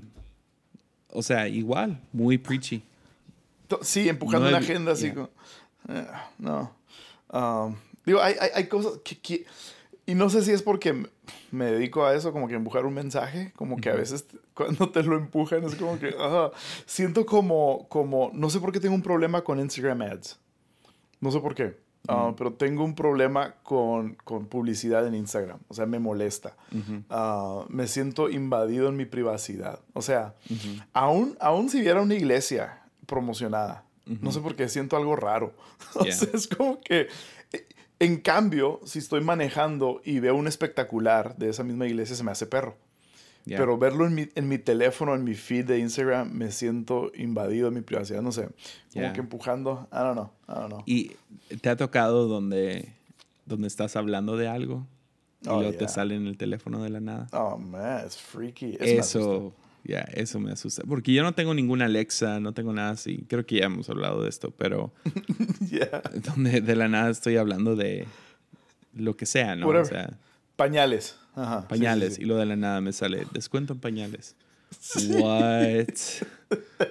o 1.11 1.21
sea, 1.23 1.47
igual, 1.47 1.99
muy 2.13 2.37
preachy. 2.37 2.83
Sí, 3.82 4.07
empujando 4.09 4.45
No 4.45 4.49
una 4.49 4.59
vi- 4.59 4.66
agenda 4.66 4.91
así. 4.93 5.05
yeah. 5.05 5.13
como, 5.13 5.30
eh, 5.89 6.07
no. 6.39 6.72
Um, 7.32 7.76
digo, 8.05 8.22
hay, 8.22 8.36
hay, 8.39 8.49
hay 8.55 8.68
cosas 8.68 8.93
que, 9.03 9.18
que- 9.20 9.45
Y 10.05 10.13
no 10.16 10.30
sé 10.30 10.43
si 10.43 10.51
es 10.51 10.61
porque 10.61 11.07
me 11.51 11.66
dedico 11.66 12.05
a 12.05 12.13
eso, 12.13 12.32
como 12.32 12.47
que 12.47 12.53
empujar 12.55 12.86
un 12.86 12.93
mensaje, 12.93 13.51
como 13.55 13.78
que 13.78 13.89
a 13.89 13.95
veces 13.95 14.26
cuando 14.53 14.89
te 14.91 15.01
lo 15.03 15.18
empujan 15.18 15.63
es 15.63 15.76
como 15.76 15.97
que... 15.99 16.13
ah, 16.20 16.51
siento 16.86 17.26
como, 17.26 17.88
como... 17.89 18.30
No 18.34 18.49
sé 18.51 18.59
por 18.59 18.72
qué 18.72 18.80
tengo 18.80 18.93
un 18.95 19.01
problema 19.01 19.43
con 19.43 19.59
Instagram 19.59 20.01
ads. 20.03 20.38
No 21.20 21.32
sé 21.32 21.39
por 21.39 21.55
qué. 21.55 21.84
Ah, 22.07 22.34
pero 22.38 22.53
tengo 22.53 22.84
un 22.84 22.93
problema 22.93 23.55
con, 23.63 24.13
con 24.24 24.45
publicidad 24.45 25.07
en 25.07 25.16
Instagram. 25.16 25.57
O 25.70 25.74
sea, 25.74 25.88
me 25.88 25.97
molesta. 25.97 26.55
Ah, 27.09 27.66
me 27.70 27.88
siento 27.88 28.30
invadido 28.30 28.89
en 28.89 28.95
mi 28.95 29.05
privacidad. 29.05 29.80
O 29.93 30.03
sea, 30.03 30.36
aún, 30.93 31.36
aún 31.39 31.68
si 31.70 31.82
viera 31.82 32.03
una 32.03 32.13
iglesia 32.13 32.84
promocionada, 33.05 33.83
no 34.05 34.31
sé 34.31 34.39
por 34.39 34.55
qué 34.55 34.69
siento 34.69 34.97
algo 34.97 35.15
raro. 35.15 35.53
o 35.95 36.03
Yeah. 36.03 36.15
sea, 36.15 36.29
es 36.33 36.47
como 36.47 36.79
que... 36.81 37.07
eh, 37.53 37.65
En 37.99 38.17
cambio, 38.17 38.81
si 38.85 38.99
estoy 38.99 39.21
manejando 39.21 40.01
y 40.03 40.19
veo 40.19 40.35
un 40.35 40.47
espectacular 40.47 41.35
de 41.37 41.49
esa 41.49 41.63
misma 41.63 41.85
iglesia, 41.87 42.15
se 42.15 42.23
me 42.23 42.31
hace 42.31 42.45
perro. 42.45 42.75
Yeah. 43.45 43.57
Pero 43.57 43.77
verlo 43.77 44.05
en 44.05 44.13
mi, 44.15 44.27
en 44.35 44.47
mi 44.49 44.57
teléfono, 44.57 45.15
en 45.15 45.23
mi 45.23 45.33
feed 45.35 45.65
de 45.65 45.79
Instagram, 45.79 46.29
me 46.31 46.51
siento 46.51 47.11
invadido 47.15 47.67
en 47.69 47.75
mi 47.75 47.81
privacidad. 47.81 48.21
No 48.21 48.31
sé. 48.31 48.43
Como 48.43 48.55
Yeah. 49.05 49.13
que 49.13 49.21
empujando. 49.21 49.87
I 49.93 49.97
don't 49.97 50.13
know. 50.13 50.29
I 50.49 50.53
don't 50.59 50.67
know. 50.67 50.83
¿Y 50.85 51.11
te 51.61 51.69
ha 51.69 51.75
tocado 51.77 52.27
donde, 52.27 52.91
donde 53.45 53.67
estás 53.67 53.95
hablando 53.95 54.35
de 54.35 54.47
algo 54.49 54.85
y 55.41 55.47
Oh, 55.47 55.57
luego 55.59 55.71
te 55.73 55.79
yeah. 55.79 55.87
sale 55.87 56.15
en 56.15 56.25
el 56.27 56.37
teléfono 56.37 56.81
de 56.83 56.89
la 56.89 56.99
nada? 56.99 57.27
Oh, 57.33 57.57
man, 57.57 58.03
it's 58.05 58.17
freaky. 58.17 58.77
Eso, 58.79 59.53
ya, 59.86 60.01
eso 60.13 60.39
me 60.39 60.51
asusta. 60.51 60.83
Porque 60.88 61.13
yo 61.13 61.23
no 61.23 61.33
tengo 61.33 61.53
ninguna 61.53 61.86
Alexa, 61.86 62.39
no 62.39 62.53
tengo 62.53 62.73
nada 62.73 62.91
así. 62.91 63.25
Creo 63.29 63.45
que 63.45 63.59
ya 63.59 63.65
hemos 63.65 63.89
hablado 63.89 64.23
de 64.23 64.29
esto, 64.29 64.51
pero 64.51 64.93
Yeah. 65.69 66.01
donde 66.25 66.61
de 66.61 66.75
la 66.75 66.88
nada 66.88 67.09
estoy 67.09 67.38
hablando 67.38 67.75
de 67.75 68.05
lo 68.93 69.15
que 69.17 69.25
sea, 69.25 69.55
¿no? 69.55 69.67
O 69.67 69.86
sea, 69.86 70.17
Pañales. 70.55 71.17
Ajá. 71.36 71.67
pañales. 71.67 72.09
sí, 72.13 72.15
sí. 72.17 72.21
Y 72.21 72.25
lo 72.25 72.38
de 72.38 72.45
la 72.45 72.55
nada 72.55 72.79
me 72.81 72.93
sale, 72.93 73.25
descuento 73.33 73.73
en 73.73 73.79
pañales. 73.79 74.36
What? 75.19 75.88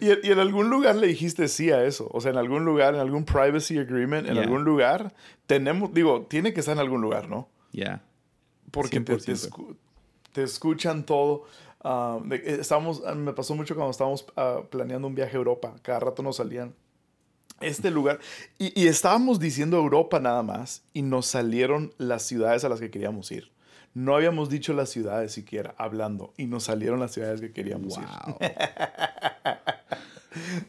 Y, 0.00 0.06
y 0.28 0.32
en 0.32 0.38
algún 0.38 0.70
lugar 0.70 0.96
le 0.96 1.06
dijiste 1.06 1.48
sí 1.48 1.70
a 1.70 1.84
eso. 1.84 2.08
O 2.12 2.20
sea, 2.20 2.30
en 2.32 2.36
algún 2.38 2.64
lugar, 2.64 2.94
en 2.94 3.00
algún 3.00 3.24
privacy 3.24 3.78
agreement, 3.78 4.26
en 4.26 4.34
Yeah. 4.34 4.42
algún 4.42 4.64
lugar, 4.64 5.14
tenemos, 5.46 5.92
digo, 5.94 6.26
tiene 6.28 6.52
que 6.52 6.60
estar 6.60 6.74
en 6.74 6.80
algún 6.80 7.00
lugar, 7.00 7.28
¿no? 7.28 7.48
Ya. 7.72 8.02
Porque 8.70 9.00
te, 9.00 9.16
te 9.16 9.32
100%. 9.32 9.48
escu- 9.50 9.76
te 10.32 10.42
escuchan 10.42 11.04
todo. 11.06 11.44
Estábamos, 12.44 13.02
ah, 13.06 13.14
me 13.14 13.32
pasó 13.32 13.54
mucho 13.54 13.74
cuando 13.74 13.90
estábamos 13.90 14.24
ah, 14.36 14.60
planeando 14.70 15.06
un 15.08 15.14
viaje 15.14 15.34
a 15.36 15.38
Europa. 15.38 15.74
Cada 15.82 16.00
rato 16.00 16.22
nos 16.22 16.36
salían 16.36 16.74
Este 17.60 17.90
lugar. 17.90 18.18
Y, 18.58 18.78
y 18.80 18.88
estábamos 18.88 19.38
diciendo 19.38 19.76
Europa 19.78 20.18
nada 20.20 20.42
más 20.42 20.82
y 20.92 21.02
nos 21.02 21.26
salieron 21.26 21.92
las 21.98 22.22
ciudades 22.22 22.64
a 22.64 22.68
las 22.68 22.80
que 22.80 22.90
queríamos 22.90 23.30
ir. 23.32 23.50
No 23.94 24.14
habíamos 24.14 24.50
dicho 24.50 24.74
las 24.74 24.90
ciudades 24.90 25.32
siquiera, 25.32 25.74
hablando, 25.78 26.34
y 26.36 26.44
nos 26.46 26.64
salieron 26.64 27.00
las 27.00 27.12
ciudades 27.12 27.40
que 27.40 27.52
queríamos 27.52 27.96
ir. 27.96 28.04
Wow. 28.26 28.38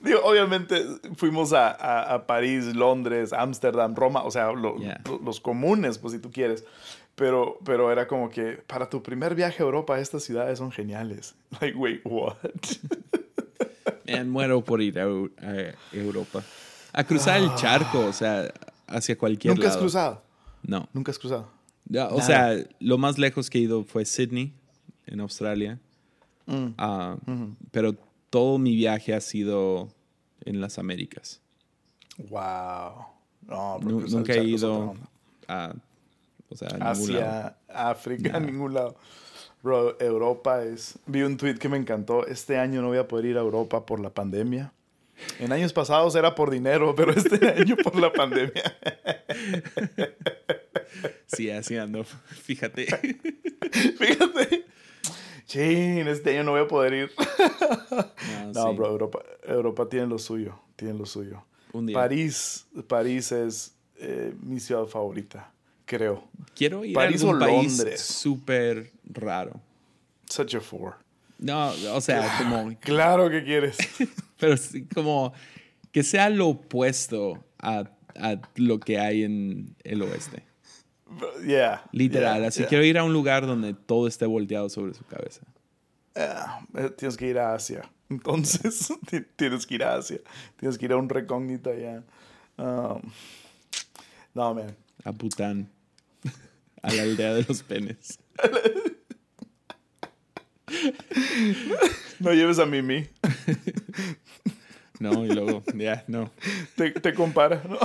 Digo, 0.01 0.21
obviamente 0.23 0.81
fuimos 1.17 1.51
a, 1.51 1.71
a- 1.71 2.13
a 2.13 2.25
París, 2.25 2.73
Londres, 2.73 3.33
Ámsterdam, 3.33 3.95
Roma, 3.95 4.23
o 4.23 4.31
sea, 4.31 4.53
lo- 4.53 4.77
Yeah. 4.77 5.01
lo- 5.05 5.17
los 5.19 5.41
comunes, 5.41 5.97
pues 5.97 6.13
si 6.13 6.19
tú 6.19 6.31
quieres. 6.31 6.63
Pero, 7.17 7.57
pero 7.65 7.91
era 7.91 8.07
como 8.07 8.29
que 8.29 8.61
para 8.67 8.87
tu 8.89 9.01
primer 9.01 9.33
viaje 9.33 9.61
a 9.61 9.65
Europa, 9.65 9.99
estas 9.99 10.23
ciudades 10.23 10.59
son 10.59 10.71
geniales. 10.71 11.33
Like, 11.59 11.75
wait, 11.77 12.01
what? 12.05 12.35
Man, 14.07 14.29
muero 14.29 14.63
por 14.63 14.81
ir 14.81 14.99
a, 14.99 15.05
Eu- 15.05 15.31
a 15.41 15.73
Europa. 15.95 16.43
A 16.93 17.03
cruzar 17.03 17.41
el 17.41 17.53
charco, 17.55 18.05
o 18.05 18.13
sea, 18.13 18.51
hacia 18.87 19.17
cualquier 19.17 19.53
¿Nunca 19.55 19.67
has 19.67 19.73
lado. 19.75 19.81
cruzado? 19.81 20.23
No. 20.63 20.87
Nunca 20.93 21.11
has 21.11 21.19
cruzado. 21.19 21.49
Ya, 21.85 22.07
o 22.07 22.17
Nada. 22.17 22.21
sea, 22.21 22.65
lo 22.79 22.97
más 22.97 23.17
lejos 23.17 23.49
que 23.49 23.57
he 23.57 23.61
ido 23.61 23.83
fue 23.83 24.05
Sydney, 24.05 24.53
en 25.05 25.19
Australia. 25.19 25.79
Mm. 26.45 26.67
Ah, 26.77 27.17
Pero 27.71 27.95
todo 28.29 28.57
mi 28.57 28.75
viaje 28.75 29.13
ha 29.13 29.21
sido 29.21 29.89
en 30.45 30.61
las 30.61 30.77
Américas. 30.79 31.41
Wow. 32.17 33.05
No, 33.47 33.79
nunca 33.79 34.33
he 34.33 34.43
ido 34.43 34.95
a, 35.47 35.73
o 36.49 36.55
sea, 36.55 36.69
a 36.69 36.93
ningún 36.93 37.13
lado. 37.13 37.27
Asia, 37.27 37.57
África, 37.67 38.31
a 38.37 38.39
ningún 38.39 38.73
lado. 38.73 38.95
Bro, 39.63 39.99
Europa 39.99 40.63
es... 40.63 40.97
Vi 41.07 41.23
un 41.23 41.35
tweet 41.37 41.55
que 41.55 41.67
me 41.67 41.77
encantó. 41.77 42.25
Este 42.27 42.57
año 42.57 42.81
no 42.81 42.89
voy 42.89 42.99
a 42.99 43.07
poder 43.07 43.25
ir 43.25 43.37
a 43.37 43.41
Europa 43.41 43.85
por 43.85 43.99
la 43.99 44.11
pandemia. 44.11 44.71
En 45.39 45.51
años 45.51 45.73
pasados 45.73 46.15
era 46.15 46.35
por 46.35 46.51
dinero, 46.51 46.93
pero 46.95 47.11
este 47.11 47.49
año 47.49 47.75
por 47.77 47.95
la 47.99 48.13
pandemia. 48.13 48.63
Sí, 51.25 51.49
así 51.49 51.75
ando. 51.77 52.03
Fíjate. 52.43 52.85
Fíjate. 53.97 54.65
Chin, 55.45 56.07
este 56.07 56.31
año 56.31 56.43
no 56.43 56.51
voy 56.51 56.61
a 56.61 56.67
poder 56.67 56.93
ir. 56.93 57.11
No, 58.53 58.53
No, 58.53 58.69
sí. 58.69 58.75
bro, 58.75 58.87
Europa, 58.87 59.19
Europa 59.43 59.89
tiene 59.89 60.07
lo 60.07 60.19
suyo. 60.19 60.59
Tiene 60.75 60.93
lo 60.93 61.05
suyo. 61.05 61.45
Un 61.73 61.87
día. 61.87 61.95
París, 61.95 62.67
París 62.87 63.31
es 63.31 63.75
eh, 63.97 64.33
mi 64.41 64.59
ciudad 64.59 64.85
favorita, 64.85 65.51
creo. 65.87 66.23
Quiero 66.55 66.85
ir 66.85 66.93
París 66.93 67.23
a 67.23 67.25
o 67.25 67.29
algún 67.31 67.47
país 67.47 67.77
Londres. 67.79 68.01
súper 68.01 68.91
raro. 69.05 69.59
Such 70.29 70.53
a 70.55 70.59
four. 70.61 70.97
No, 71.39 71.71
o 71.93 72.01
sea, 72.01 72.37
como 72.37 72.77
Claro 72.81 73.29
que 73.31 73.43
quieres. 73.43 73.77
pero 74.39 74.55
sí, 74.57 74.85
como 74.93 75.33
que 75.91 76.03
sea 76.03 76.29
lo 76.29 76.49
opuesto 76.49 77.43
a, 77.59 77.89
a 78.15 78.39
lo 78.55 78.79
que 78.79 78.99
hay 78.99 79.23
en 79.23 79.75
el 79.83 80.01
oeste. 80.03 80.43
yeah. 81.45 81.83
Literal, 81.91 82.39
yeah, 82.39 82.47
así 82.49 82.59
yeah. 82.59 82.69
quiero 82.69 82.83
ir 82.83 82.97
a 82.97 83.03
un 83.03 83.13
lugar 83.13 83.45
donde 83.47 83.73
todo 83.73 84.07
esté 84.07 84.25
volteado 84.25 84.69
sobre 84.69 84.93
su 84.93 85.03
cabeza. 85.05 85.41
Ah, 86.15 86.61
eh, 86.75 86.89
tienes 86.97 87.15
que 87.15 87.27
ir 87.27 87.37
a 87.39 87.53
Asia. 87.53 87.89
Entonces, 88.09 88.87
ti- 89.09 89.21
tienes 89.35 89.65
que 89.65 89.75
ir 89.75 89.83
a 89.83 89.95
Asia. 89.95 90.19
Tienes 90.57 90.77
que 90.77 90.85
ir 90.85 90.91
a 90.91 90.97
un 90.97 91.07
recógnito 91.09 91.69
allá. 91.69 92.03
Um, 92.57 93.01
no, 94.33 94.53
man. 94.55 94.75
A 95.03 95.11
Bután. 95.11 95.69
A 96.87 96.93
la 96.93 97.03
aldea 97.03 97.33
de 97.33 97.43
los 97.47 97.63
penes. 97.63 98.19
No 102.19 102.33
lleves 102.33 102.59
a 102.59 102.65
Mimi. 102.65 103.07
No, 104.99 105.25
y 105.25 105.29
luego, 105.29 105.63
ya, 105.75 106.03
no. 106.07 106.31
Te, 106.75 106.91
te 106.91 107.13
compara. 107.13 107.61
¿no? 107.67 107.77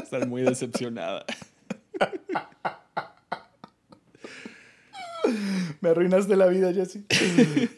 Estar 0.00 0.28
muy 0.28 0.42
decepcionada. 0.42 1.24
Me 5.80 5.88
arruinaste 5.88 6.36
la 6.36 6.46
vida, 6.46 6.72
Jesse. 6.72 7.00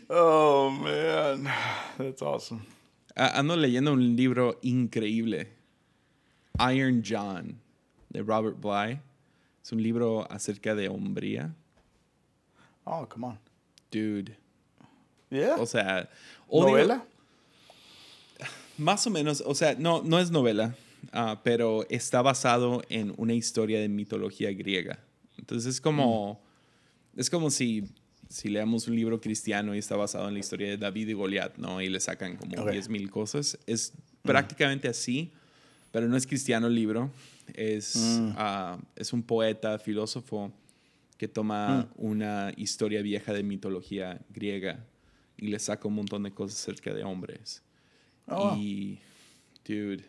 Oh, 0.09 0.71
man. 0.71 1.45
That's 1.97 2.21
awesome. 2.21 2.63
Ando 3.15 3.57
leyendo 3.57 3.93
un 3.93 4.17
libro 4.17 4.59
increíble. 4.63 5.49
Iron 6.71 7.03
John, 7.03 7.59
de 8.11 8.23
Robert 8.23 8.61
Bly. 8.61 9.01
Es 9.69 9.73
un 9.73 9.83
libro 9.83 10.27
acerca 10.33 10.75
de 10.75 10.89
hombría. 10.89 11.55
Oh, 12.85 13.07
come 13.07 13.27
on. 13.27 13.39
Dude. 13.93 14.35
Yeah. 15.29 15.57
O 15.57 15.67
sea, 15.67 16.09
odio- 16.49 16.71
¿Novela? 16.71 17.05
Más 18.79 19.07
o 19.07 19.11
menos, 19.11 19.43
o 19.45 19.55
sea, 19.55 19.75
no, 19.75 20.03
no 20.03 20.21
es 20.21 20.31
novela, 20.31 20.75
ah, 21.13 21.43
pero 21.45 21.85
está 21.91 22.23
basado 22.23 22.83
en 22.89 23.13
una 23.19 23.35
historia 23.35 23.79
de 23.79 23.91
mitología 23.91 24.51
griega. 24.55 25.01
Entonces 25.37 25.75
es 25.75 25.81
como, 25.83 26.41
es 27.15 27.29
como 27.29 27.51
si, 27.51 27.85
si 28.31 28.49
leamos 28.49 28.89
un 28.89 28.97
libro 28.97 29.21
cristiano 29.21 29.75
y 29.75 29.79
está 29.81 29.97
basado 29.97 30.29
en 30.29 30.33
la 30.33 30.41
historia 30.41 30.69
de 30.71 30.79
David 30.79 31.09
y 31.09 31.13
Goliat, 31.13 31.59
¿no? 31.59 31.83
Y 31.83 31.91
le 31.91 32.01
sacan 32.01 32.37
como 32.39 32.63
Ok. 32.63 32.71
10 32.71 32.89
mil 32.89 33.11
cosas. 33.11 33.59
Es 33.67 33.93
prácticamente 34.23 34.89
así, 34.89 35.31
pero 35.93 36.09
no 36.09 36.17
es 36.17 36.27
cristiano 36.27 36.69
el 36.69 36.75
libro. 36.75 37.11
Es, 37.55 38.21
ah, 38.37 38.79
es 38.97 39.13
un 39.13 39.23
poeta, 39.23 39.79
filósofo, 39.79 40.53
que 41.17 41.29
toma 41.29 41.91
una 41.97 42.53
historia 42.57 43.03
vieja 43.03 43.33
de 43.33 43.43
mitología 43.43 44.21
griega 44.31 44.87
y 45.37 45.49
le 45.49 45.59
saca 45.59 45.89
un 45.89 45.95
montón 45.95 46.23
de 46.23 46.33
cosas 46.33 46.61
acerca 46.61 46.95
de 46.95 47.05
hombres. 47.05 47.63
Oh. 48.27 48.57
Y, 48.57 48.99
dude, 49.65 50.05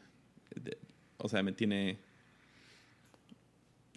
de- 0.56 0.78
o 1.18 1.28
sea, 1.28 1.42
me 1.44 1.52
tiene... 1.52 2.00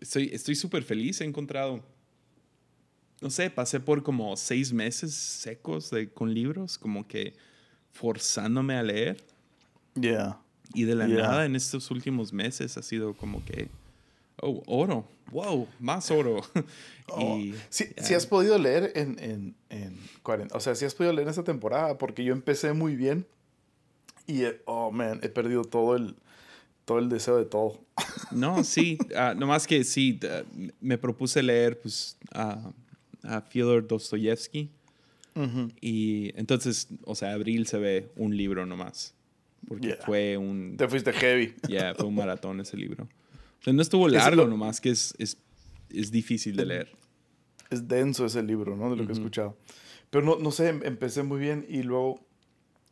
Estoy 0.01 0.31
estoy 0.33 0.55
súper 0.55 0.83
feliz, 0.83 1.21
he 1.21 1.25
encontrado... 1.25 1.85
No 3.21 3.31
sé, 3.31 3.51
pasé 3.51 3.79
por 3.79 4.03
como 4.03 4.37
seis 4.37 4.73
meses 4.73 5.15
secos 5.15 5.91
de, 5.91 6.11
con 6.11 6.35
libros, 6.35 6.77
como 6.77 7.07
que 7.07 7.35
forzándome 7.93 8.75
a 8.75 8.83
leer. 8.83 9.25
Yeah. 9.95 10.41
Y 10.75 10.85
de 10.85 10.95
la 10.95 11.07
Yeah. 11.07 11.23
nada 11.23 11.45
en 11.47 11.57
estos 11.57 11.91
últimos 11.91 12.33
meses 12.33 12.77
ha 12.77 12.83
sido 12.83 13.15
como 13.15 13.45
que... 13.45 13.69
Oh, 14.41 14.63
oro. 14.67 15.07
Wow, 15.31 15.69
más 15.79 16.11
oro. 16.11 16.41
Oh, 17.15 17.37
y, 17.37 17.55
si, 17.69 17.89
ya. 17.95 18.03
si 18.05 18.15
has 18.15 18.27
podido 18.27 18.57
leer 18.59 18.93
en, 18.95 19.19
en, 19.19 19.55
en 19.69 19.97
cuarenta- 20.23 20.57
o 20.57 20.61
sea, 20.61 20.75
si 20.75 20.85
has 20.87 20.95
podido 20.95 21.13
leer 21.13 21.25
en 21.27 21.31
esta 21.31 21.43
temporada, 21.45 21.99
porque 21.99 22.25
yo 22.25 22.33
empecé 22.33 22.73
muy 22.73 22.97
bien 22.97 23.27
y, 24.27 24.45
oh, 24.65 24.91
man, 24.93 25.21
he 25.23 25.29
perdido 25.29 25.65
todo 25.65 25.95
el, 25.97 26.15
todo 26.87 26.99
el 27.01 27.09
deseo 27.11 27.37
de 27.37 27.45
todo. 27.45 27.79
No, 28.31 28.65
sí, 28.65 28.97
ah, 29.15 29.35
nomás 29.37 29.67
que 29.67 29.85
sí, 29.85 30.19
ah, 30.25 30.43
me 30.81 30.97
propuse 30.97 31.43
leer 31.43 31.79
pues, 31.79 32.17
a, 32.33 32.71
a 33.25 33.43
Fyodor 33.43 33.87
Dostoyevsky 33.87 34.71
y 35.81 36.33
entonces, 36.39 36.89
o 37.05 37.15
sea, 37.15 37.33
abril 37.33 37.67
se 37.67 37.79
ve 37.79 38.09
un 38.17 38.35
libro 38.37 38.65
nomás, 38.65 39.13
porque 39.69 39.89
Yeah. 39.89 39.99
fue 40.05 40.37
un, 40.37 40.77
Te 40.77 40.89
fuiste 40.89 41.13
heavy. 41.13 41.55
ya, 41.69 41.95
fue 41.95 42.07
un 42.07 42.15
maratón 42.15 42.61
ese 42.61 42.77
libro. 42.77 43.05
O 43.61 43.65
sea, 43.65 43.73
no 43.73 43.83
estuvo 43.83 44.09
largo 44.09 44.43
lo- 44.43 44.49
nomás, 44.49 44.81
que 44.81 44.91
es, 44.91 45.15
es, 45.19 45.39
es 45.91 46.11
difícil 46.11 46.57
de 46.57 46.67
leer. 46.67 46.89
Es 47.71 47.87
denso 47.89 48.27
ese 48.27 48.43
libro, 48.43 48.77
¿no? 48.77 48.91
De 48.91 48.97
lo 48.97 49.07
que 49.07 49.13
he 49.13 49.15
escuchado. 49.17 49.57
Pero 50.11 50.25
no, 50.25 50.37
no 50.39 50.51
sé, 50.51 50.69
em- 50.69 50.83
empecé 50.85 51.23
muy 51.23 51.39
bien 51.41 51.65
y 51.69 51.83
luego, 51.83 52.21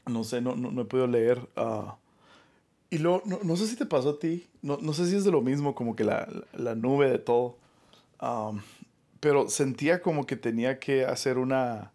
no 0.06 0.24
sé, 0.24 0.40
no, 0.40 0.54
no, 0.56 0.70
no 0.70 0.82
he 0.82 0.84
podido 0.86 1.06
leer. 1.06 1.48
ah, 1.56 1.98
y 2.92 2.98
luego, 2.98 3.22
no, 3.26 3.38
no 3.44 3.56
sé 3.56 3.66
si 3.68 3.76
te 3.76 3.86
pasó 3.86 4.10
a 4.10 4.18
ti, 4.18 4.46
no, 4.62 4.78
no 4.80 4.92
sé 4.92 5.06
si 5.06 5.14
es 5.16 5.24
de 5.24 5.30
lo 5.30 5.42
mismo, 5.42 5.74
como 5.74 5.94
que 5.94 6.02
la, 6.04 6.26
la 6.56 6.74
nube 6.74 7.08
de 7.10 7.18
todo. 7.18 7.56
Am, 8.18 8.62
pero 9.20 9.48
sentía 9.48 10.00
como 10.02 10.24
que 10.26 10.34
tenía 10.36 10.78
que 10.80 11.04
hacer 11.04 11.38
una, 11.38 11.92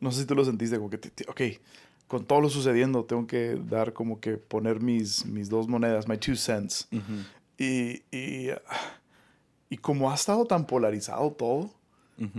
no 0.00 0.10
sé 0.12 0.20
si 0.20 0.26
tú 0.26 0.34
lo 0.34 0.44
sentiste, 0.44 0.76
como 0.76 0.90
que, 0.90 0.98
te- 0.98 1.10
te- 1.10 1.28
ok, 1.28 1.58
con 2.12 2.26
todo 2.26 2.42
lo 2.42 2.50
sucediendo, 2.50 3.06
tengo 3.06 3.26
que 3.26 3.58
dar 3.70 3.94
como 3.94 4.20
que 4.20 4.36
poner 4.36 4.80
mis, 4.80 5.24
mis 5.24 5.48
dos 5.48 5.66
monedas, 5.66 6.06
my 6.06 6.18
two 6.18 6.36
cents. 6.36 6.86
Y, 7.56 8.02
y, 8.14 8.50
ah, 8.50 8.60
y 9.70 9.78
como 9.78 10.10
ha 10.10 10.14
estado 10.14 10.44
tan 10.44 10.66
polarizado 10.66 11.30
todo, 11.32 11.70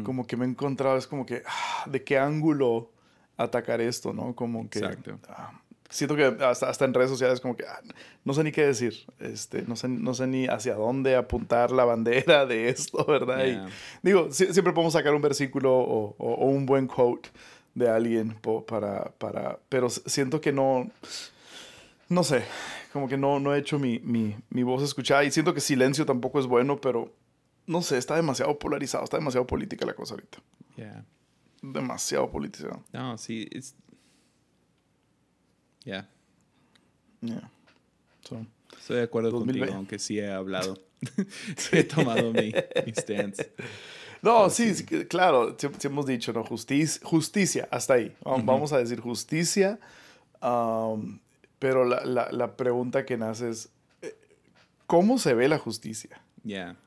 como 0.03 0.27
que 0.27 0.37
me 0.37 0.45
he 0.45 0.47
encontrado, 0.47 0.95
es 0.95 1.07
como 1.07 1.25
que, 1.25 1.41
ah, 1.47 1.89
¿de 1.89 2.03
qué 2.03 2.19
ángulo 2.19 2.91
atacar 3.35 3.81
esto, 3.81 4.13
no? 4.13 4.35
Como 4.35 4.69
que... 4.69 4.77
Exacto. 4.77 5.17
ah, 5.27 5.59
siento 5.89 6.15
que 6.15 6.23
hasta, 6.25 6.69
hasta 6.69 6.85
en 6.85 6.93
redes 6.93 7.09
sociales 7.09 7.39
como 7.41 7.55
que 7.57 7.65
ah, 7.65 7.79
no 8.23 8.33
sé 8.35 8.43
ni 8.43 8.51
qué 8.51 8.65
decir, 8.67 8.93
este, 9.19 9.63
no, 9.63 9.75
sé, 9.75 9.87
no 9.87 10.13
sé 10.13 10.27
ni 10.27 10.45
hacia 10.45 10.75
dónde 10.75 11.15
apuntar 11.15 11.71
la 11.71 11.83
bandera 11.85 12.45
de 12.45 12.69
esto, 12.69 13.03
¿verdad? 13.05 13.43
Y 13.45 13.49
Yeah. 13.53 13.67
digo, 14.03 14.31
si- 14.31 14.53
siempre 14.53 14.71
podemos 14.71 14.93
sacar 14.93 15.15
un 15.15 15.21
versículo 15.23 15.75
o, 15.75 16.15
o- 16.19 16.33
o 16.35 16.45
un 16.45 16.67
buen 16.67 16.85
quote 16.85 17.29
de 17.75 17.89
alguien 17.89 18.37
para, 18.67 19.11
para, 19.17 19.59
pero 19.69 19.89
siento 19.89 20.41
que 20.41 20.51
no, 20.51 20.91
no 22.09 22.23
sé, 22.23 22.43
como 22.91 23.07
que 23.07 23.17
no, 23.17 23.39
no 23.39 23.53
he 23.53 23.59
hecho 23.59 23.79
mi, 23.79 23.99
mi, 23.99 24.35
mi 24.49 24.63
voz 24.63 24.83
escuchada 24.83 25.23
y 25.23 25.31
siento 25.31 25.53
que 25.53 25.61
silencio 25.61 26.05
tampoco 26.05 26.39
es 26.39 26.45
bueno, 26.45 26.79
pero 26.79 27.13
no 27.65 27.81
sé, 27.81 27.97
está 27.97 28.15
demasiado 28.15 28.57
polarizado, 28.59 29.03
está 29.03 29.17
demasiado 29.17 29.47
política 29.47 29.85
la 29.85 29.93
cosa 29.93 30.13
ahorita. 30.13 30.39
Yeah. 30.75 31.05
Demasiado 31.61 32.29
politizado. 32.29 32.83
No, 32.91 33.17
sí, 33.17 33.47
es... 33.51 33.75
Yeah. 35.83 36.09
Yeah. 37.21 37.49
Estoy 38.77 38.97
de 38.97 39.03
acuerdo 39.03 39.31
contigo, 39.31 39.65
aunque 39.73 39.99
sí 39.99 40.19
he 40.19 40.31
hablado. 40.31 40.77
sí 41.57 41.77
he 41.77 41.83
tomado 41.83 42.31
mi, 42.31 42.53
stance. 42.95 43.51
No, 44.23 44.49
sí, 44.49 44.73
claro, 45.09 45.55
sí, 45.59 45.67
hemos 45.83 46.05
dicho, 46.05 46.31
¿no? 46.31 46.45
Justicia, 46.45 47.01
justicia 47.03 47.67
hasta 47.69 47.95
ahí. 47.95 48.15
Vamos 48.23 48.71
a 48.71 48.77
decir 48.77 49.01
justicia. 49.01 49.79
pero 50.39 51.85
la, 51.85 52.05
la, 52.05 52.31
la, 52.31 52.55
pregunta 52.55 53.05
que 53.05 53.17
nace 53.17 53.49
es, 53.49 53.69
eh, 54.01 54.15
¿cómo 54.87 55.19
se 55.19 55.33
ve 55.33 55.49
la 55.49 55.57
justicia? 55.57 56.21
Ya. 56.41 56.77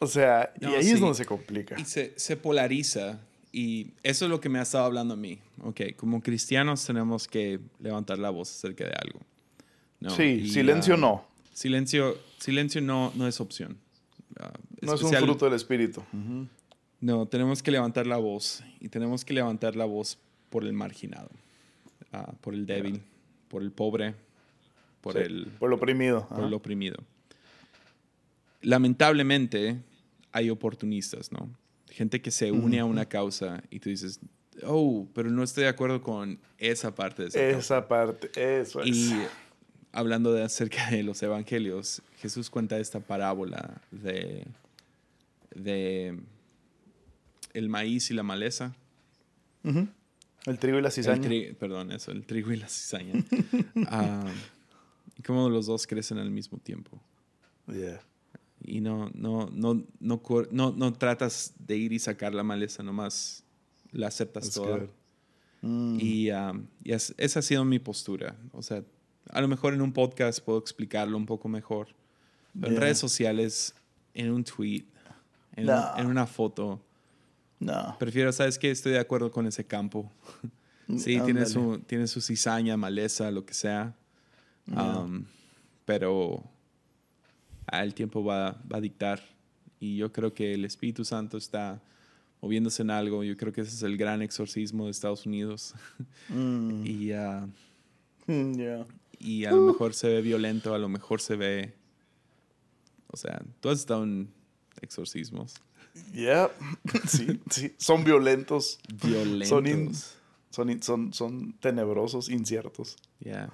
O 0.00 0.08
sea, 0.08 0.52
y 0.60 0.66
ahí 0.66 0.90
es 0.90 0.98
donde 0.98 1.14
se 1.14 1.24
complica. 1.24 1.78
Y 1.78 1.84
se, 1.84 2.12
se, 2.16 2.36
polariza. 2.36 3.20
Y 3.52 3.92
eso 4.02 4.24
es 4.24 4.30
lo 4.30 4.40
que 4.40 4.48
me 4.48 4.58
ha 4.58 4.62
estado 4.62 4.84
hablando 4.84 5.14
a 5.14 5.16
mí. 5.16 5.38
Ok, 5.62 5.94
como 5.96 6.20
cristianos 6.22 6.84
tenemos 6.84 7.28
que 7.28 7.60
levantar 7.78 8.18
la 8.18 8.30
voz 8.30 8.50
acerca 8.50 8.84
de 8.84 8.94
algo. 9.00 9.20
Sí, 10.16 10.50
silencio 10.50 10.96
no. 10.96 11.24
Silencio, 11.52 12.18
silencio 12.38 12.80
no, 12.80 13.12
no 13.14 13.28
es 13.28 13.40
opción. 13.40 13.78
Ah, 14.40 14.52
no 14.80 14.94
es 14.94 15.02
un 15.02 15.12
fruto 15.12 15.44
del 15.46 15.54
espíritu. 15.54 16.02
No, 17.00 17.26
tenemos 17.26 17.62
que 17.62 17.70
levantar 17.70 18.06
la 18.06 18.16
voz. 18.16 18.62
Y 18.80 18.88
tenemos 18.88 19.24
que 19.24 19.34
levantar 19.34 19.76
la 19.76 19.84
voz 19.84 20.18
por 20.50 20.64
el 20.64 20.72
marginado, 20.72 21.30
ah, 22.12 22.32
por 22.40 22.54
el 22.54 22.66
débil, 22.66 23.02
por 23.48 23.62
el 23.62 23.72
pobre, 23.72 24.14
por 25.00 25.16
el... 25.16 25.46
Por 25.58 25.70
el 25.70 25.74
oprimido. 25.74 26.28
Por 26.28 26.44
el 26.44 26.54
oprimido. 26.54 26.96
Lamentablemente, 28.60 29.80
hay 30.30 30.50
oportunistas, 30.50 31.32
¿no? 31.32 31.50
Gente 31.88 32.20
que 32.22 32.30
se 32.30 32.52
une 32.52 32.78
a 32.80 32.84
una 32.84 33.06
causa 33.06 33.62
y 33.70 33.80
tú 33.80 33.90
dices, 33.90 34.20
oh, 34.64 35.08
pero 35.14 35.30
no 35.30 35.42
estoy 35.42 35.64
de 35.64 35.70
acuerdo 35.70 36.02
con 36.02 36.38
esa 36.58 36.94
parte 36.94 37.22
de 37.22 37.28
esa, 37.28 37.58
esa 37.58 37.88
parte, 37.88 38.30
eso 38.36 38.80
es. 38.82 38.88
Y 38.88 39.14
hablando 39.92 40.32
de 40.32 40.42
acerca 40.42 40.90
de 40.90 41.02
los 41.02 41.22
evangelios, 41.22 42.02
Jesús 42.18 42.50
cuenta 42.50 42.78
esta 42.78 43.00
parábola 43.00 43.80
de, 43.90 44.46
de 45.54 46.18
el 47.52 47.68
maíz 47.68 48.10
y 48.10 48.14
la 48.14 48.22
maleza. 48.22 48.74
El 50.44 50.58
trigo 50.58 50.78
y 50.78 50.82
la 50.82 50.90
cizaña. 50.90 51.28
perdón, 51.58 51.92
eso, 51.92 52.10
el 52.10 52.24
trigo 52.24 52.52
y 52.52 52.56
la 52.56 52.68
cizaña. 52.68 53.14
Ah, 53.88 54.24
y 55.18 55.22
cómo 55.22 55.48
los 55.50 55.66
dos 55.66 55.86
crecen 55.86 56.18
al 56.18 56.30
mismo 56.30 56.58
tiempo. 56.58 57.00
Yeah 57.66 58.00
y 58.64 58.80
no, 58.80 59.10
no, 59.14 59.48
no, 59.52 59.82
no, 60.00 60.22
no, 60.50 60.72
no 60.72 60.92
tratas 60.92 61.54
de 61.58 61.76
ir 61.76 61.92
y 61.92 61.98
sacar 61.98 62.34
la 62.34 62.42
maleza, 62.42 62.82
nomás 62.82 63.44
la 63.90 64.08
aceptas 64.08 64.50
toda. 64.52 64.86
Mm. 65.62 65.98
Y, 66.00 66.30
um, 66.30 66.66
esa 66.84 67.38
ha 67.38 67.42
sido 67.42 67.64
mi 67.64 67.78
postura. 67.78 68.36
O 68.52 68.62
sea, 68.62 68.84
a 69.30 69.40
lo 69.40 69.48
mejor 69.48 69.74
en 69.74 69.82
un 69.82 69.92
podcast 69.92 70.40
puedo 70.44 70.58
explicarlo 70.58 71.16
un 71.16 71.26
poco 71.26 71.48
mejor. 71.48 71.88
Pero 72.60 72.74
en 72.74 72.80
redes 72.80 72.98
sociales, 72.98 73.74
en 74.14 74.30
un 74.30 74.44
tweet, 74.44 74.84
en, 75.56 75.68
en 75.68 76.06
una 76.06 76.26
foto. 76.26 76.80
No. 77.58 77.96
Prefiero, 77.98 78.32
¿sabes 78.32 78.58
qué? 78.58 78.70
Estoy 78.70 78.92
de 78.92 78.98
acuerdo 78.98 79.30
con 79.30 79.46
ese 79.46 79.64
campo. 79.64 80.10
sí, 80.98 81.18
tiene 81.24 81.46
su, 81.46 81.78
tiene 81.86 82.06
su 82.06 82.20
cizaña, 82.20 82.76
maleza, 82.76 83.30
lo 83.30 83.46
que 83.46 83.54
sea. 83.54 83.94
Um, 84.66 85.24
pero 85.84 86.44
el 87.72 87.94
tiempo 87.94 88.22
va, 88.22 88.60
va, 88.70 88.78
a 88.78 88.80
dictar. 88.80 89.22
Y 89.80 89.96
yo 89.96 90.12
creo 90.12 90.34
que 90.34 90.54
el 90.54 90.64
Espíritu 90.64 91.04
Santo 91.04 91.36
está 91.36 91.80
moviéndose 92.40 92.82
en 92.82 92.90
algo. 92.90 93.24
Yo 93.24 93.36
creo 93.36 93.52
que 93.52 93.62
ese 93.62 93.74
es 93.74 93.82
el 93.82 93.96
gran 93.96 94.20
exorcismo 94.20 94.86
de 94.86 94.90
Estados 94.90 95.24
Unidos. 95.24 95.74
Mm. 96.28 96.86
y, 96.86 97.12
uh, 98.28 98.86
y 99.22 99.44
a 99.44 99.52
lo 99.52 99.62
mejor 99.62 99.94
se 99.94 100.08
ve 100.08 100.22
violento, 100.22 100.74
a 100.74 100.78
lo 100.78 100.88
mejor 100.88 101.20
se 101.20 101.36
ve... 101.36 101.74
O 103.08 103.16
sea, 103.16 103.42
tú 103.60 103.68
has 103.68 103.80
estado 103.80 104.04
en 104.04 104.32
exorcismos. 104.80 105.54
Yeah, 106.12 106.50
sí, 107.06 107.40
sí. 107.50 107.74
Son 107.78 108.04
violentos. 108.04 108.80
Violentos. 109.04 110.16
Son, 110.50 110.82
son, 110.82 111.12
son, 111.12 111.52
tenebrosos, 111.60 112.28
inciertos. 112.28 112.96
Yeah. 113.20 113.50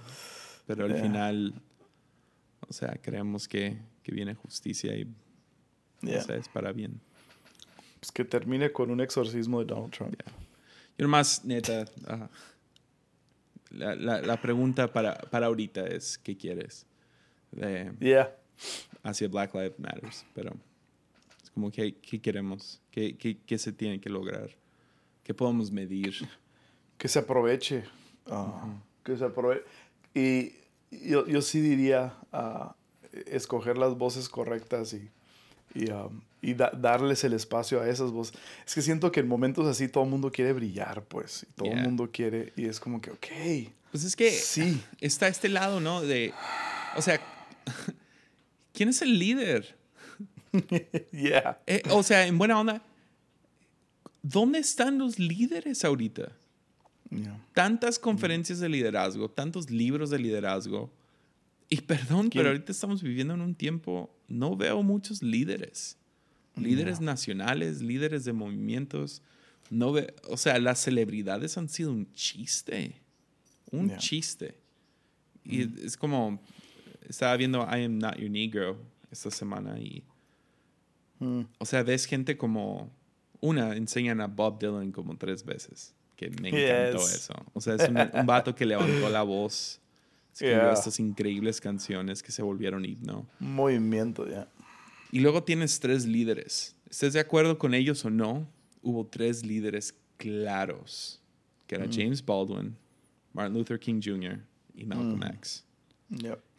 Pero 0.66 0.84
al 0.84 0.94
final, 1.00 1.60
o 2.68 2.72
sea, 2.72 2.98
creemos 3.02 3.48
que, 3.48 3.78
que 4.02 4.12
viene 4.12 4.34
justicia 4.34 4.96
y 4.96 5.06
es 6.02 6.48
para 6.52 6.72
bien. 6.72 7.00
Pues 8.00 8.12
que 8.12 8.24
termine 8.24 8.72
con 8.72 8.90
un 8.90 9.00
exorcismo 9.00 9.60
de 9.60 9.66
Donald 9.66 9.92
Trump. 9.92 10.14
Yo 10.96 11.04
nomás, 11.04 11.44
neta, 11.44 11.84
la, 13.70 13.94
la, 13.94 14.20
la, 14.20 14.40
pregunta 14.40 14.92
para, 14.92 15.16
para 15.16 15.46
ahorita 15.46 15.86
es, 15.86 16.18
¿qué 16.18 16.36
quieres? 16.36 16.86
yeah. 18.00 18.34
Hacia 19.02 19.28
Black 19.28 19.54
Lives 19.54 19.78
Matter, 19.78 20.10
pero 20.34 20.56
es 21.42 21.50
como, 21.50 21.70
¿qué, 21.70 21.94
qué 21.96 22.20
queremos? 22.20 22.80
¿Qué, 22.90 23.16
¿Qué, 23.16 23.38
qué, 23.46 23.58
se 23.58 23.72
tiene 23.72 24.00
que 24.00 24.10
lograr? 24.10 24.50
¿Qué 25.22 25.34
podemos 25.34 25.70
medir? 25.70 26.14
Que 26.96 27.06
se 27.08 27.20
aproveche. 27.20 27.84
Ah, 28.26 28.80
que 29.04 29.16
se 29.16 29.24
aproveche. 29.24 29.64
Y 30.14 30.52
yo, 30.90 31.26
yo 31.26 31.42
sí 31.42 31.60
diría, 31.60 32.16
uh, 32.32 32.72
escoger 33.26 33.78
las 33.78 33.96
voces 33.96 34.28
correctas 34.28 34.92
y, 34.94 35.10
y, 35.74 35.90
um, 35.90 36.20
y 36.40 36.54
darles 36.54 37.24
el 37.24 37.32
espacio 37.32 37.80
a 37.80 37.88
esas 37.88 38.10
voces. 38.10 38.38
Es 38.66 38.74
que 38.74 38.82
siento 38.82 39.10
que 39.10 39.20
en 39.20 39.28
momentos 39.28 39.66
así 39.66 39.88
todo 39.88 40.04
el 40.04 40.10
mundo 40.10 40.30
quiere 40.30 40.52
brillar, 40.52 41.04
pues. 41.04 41.46
Y 41.48 41.52
todo 41.52 41.70
el 41.70 41.82
mundo 41.82 42.10
quiere, 42.12 42.52
y 42.56 42.66
es 42.66 42.78
como 42.80 43.00
que, 43.00 43.10
ok. 43.10 43.26
Pues 43.90 44.04
es 44.04 44.14
que 44.14 44.30
sí. 44.30 44.80
está 45.00 45.28
este 45.28 45.48
lado, 45.48 45.80
¿no? 45.80 46.02
De, 46.02 46.32
o 46.96 47.02
sea, 47.02 47.20
¿quién 48.72 48.90
es 48.90 49.02
el 49.02 49.18
líder? 49.18 49.76
yeah. 51.12 51.60
Eh, 51.66 51.82
o 51.90 52.02
sea, 52.02 52.26
en 52.26 52.38
buena 52.38 52.60
onda, 52.60 52.82
¿dónde 54.22 54.58
están 54.58 54.98
los 54.98 55.18
líderes 55.18 55.84
ahorita? 55.84 56.32
Tantas 57.54 57.98
conferencias 57.98 58.60
de 58.60 58.68
liderazgo, 58.68 59.30
tantos 59.30 59.70
libros 59.70 60.10
de 60.10 60.18
liderazgo, 60.18 60.92
y 61.70 61.80
perdón, 61.82 62.30
pero 62.30 62.48
ahorita 62.48 62.72
estamos 62.72 63.02
viviendo 63.02 63.34
en 63.34 63.40
un 63.40 63.54
tiempo, 63.54 64.10
no 64.26 64.56
veo 64.56 64.82
muchos 64.82 65.22
líderes, 65.22 65.96
líderes 66.60 67.00
nacionales, 67.00 67.82
líderes 67.82 68.24
de 68.24 68.32
movimientos. 68.32 69.22
No 69.70 69.92
ve, 69.92 70.14
o 70.28 70.36
sea, 70.36 70.58
las 70.58 70.80
celebridades 70.80 71.58
han 71.58 71.68
sido 71.68 71.92
un 71.92 72.10
chiste, 72.12 73.00
un 73.70 73.96
chiste. 73.96 74.58
Y 75.44 75.66
mm. 75.66 75.74
es 75.84 75.96
como, 75.96 76.40
estaba 77.08 77.36
viendo 77.36 77.60
I 77.60 77.84
Am 77.84 77.98
Not 77.98 78.16
Your 78.16 78.30
Negro 78.30 78.78
esta 79.10 79.30
semana 79.30 79.78
y, 79.78 80.02
mm. 81.18 81.42
o 81.58 81.64
sea, 81.66 81.82
ves 81.82 82.06
gente 82.06 82.36
como, 82.36 82.90
una, 83.40 83.76
enseñan 83.76 84.20
a 84.20 84.26
Bob 84.26 84.58
Dylan 84.58 84.92
como 84.92 85.16
tres 85.16 85.44
veces, 85.44 85.94
que 86.16 86.30
me 86.30 86.48
encantó 86.48 87.06
eso. 87.06 87.34
O 87.52 87.60
sea, 87.60 87.74
es 87.74 87.88
un, 87.88 87.98
un 87.98 88.26
vato 88.26 88.54
que 88.54 88.64
levantó 88.64 89.08
la 89.08 89.22
voz 89.22 89.80
escribió 90.44 90.72
estas 90.72 91.00
increíbles 91.00 91.60
canciones 91.60 92.22
que 92.22 92.32
se 92.32 92.42
volvieron 92.42 92.84
himno. 92.84 93.26
Movimiento, 93.40 94.28
ya. 94.28 94.48
Y 95.10 95.20
luego 95.20 95.42
tienes 95.42 95.80
tres 95.80 96.06
líderes. 96.06 96.76
¿Estés 96.88 97.12
de 97.12 97.20
acuerdo 97.20 97.58
con 97.58 97.74
ellos 97.74 98.04
o 98.04 98.10
no? 98.10 98.46
Hubo 98.82 99.06
tres 99.06 99.44
líderes 99.44 99.94
claros, 100.16 101.20
que 101.66 101.76
era 101.76 101.86
mm. 101.86 101.92
James 101.92 102.24
Baldwin, 102.24 102.76
Martin 103.32 103.54
Luther 103.56 103.78
King 103.78 104.00
Jr. 104.02 104.40
y 104.74 104.84
Malcolm 104.84 105.18
mm. 105.18 105.34
X. 105.34 105.64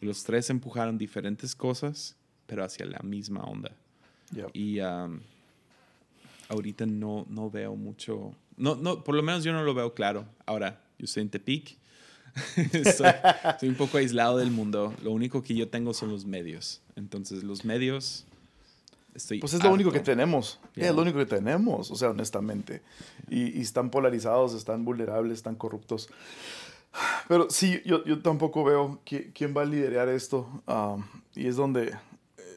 Y 0.00 0.06
los 0.06 0.22
tres 0.22 0.48
empujaron 0.50 0.96
diferentes 0.96 1.54
cosas, 1.54 2.16
pero 2.46 2.64
hacia 2.64 2.86
la 2.86 3.00
misma 3.00 3.42
onda. 3.42 3.72
Y 4.52 4.80
um, 4.80 5.20
ahorita 6.48 6.86
no, 6.86 7.26
no 7.28 7.50
veo 7.50 7.74
mucho, 7.74 8.32
no, 8.56 8.76
no, 8.76 9.02
por 9.02 9.16
lo 9.16 9.22
menos 9.22 9.42
yo 9.42 9.52
no 9.52 9.64
lo 9.64 9.74
veo 9.74 9.92
claro. 9.94 10.26
Ahora, 10.46 10.80
yo 10.98 11.04
estoy 11.04 11.22
en 11.22 11.30
Tepic 11.30 11.80
estoy, 12.72 13.68
un 13.68 13.74
poco 13.74 13.98
aislado 13.98 14.38
del 14.38 14.50
mundo. 14.50 14.94
Lo 15.02 15.12
único 15.12 15.42
que 15.42 15.54
yo 15.54 15.68
tengo 15.68 15.94
son 15.94 16.10
los 16.10 16.24
medios. 16.24 16.80
Entonces, 16.96 17.42
los 17.42 17.64
medios. 17.64 18.26
Estoy 19.14 19.40
pues 19.40 19.54
es 19.54 19.62
lo 19.62 19.72
único 19.72 19.90
que 19.90 20.00
tenemos. 20.00 20.60
Es 20.76 20.94
lo 20.94 21.02
único 21.02 21.18
que 21.18 21.26
tenemos, 21.26 21.90
o 21.90 21.96
sea, 21.96 22.10
honestamente. 22.10 22.82
Y, 23.28 23.60
están 23.60 23.90
polarizados, 23.90 24.54
están 24.54 24.84
vulnerables, 24.84 25.38
están 25.38 25.56
corruptos. 25.56 26.08
Pero 27.28 27.50
sí, 27.50 27.80
yo, 27.84 28.04
yo 28.04 28.20
tampoco 28.20 28.64
veo 28.64 29.00
quién 29.04 29.54
va 29.56 29.62
a 29.62 29.64
liderar 29.64 30.08
esto. 30.08 30.48
Um, 30.66 31.04
y 31.34 31.46
es 31.46 31.56
donde, 31.56 31.96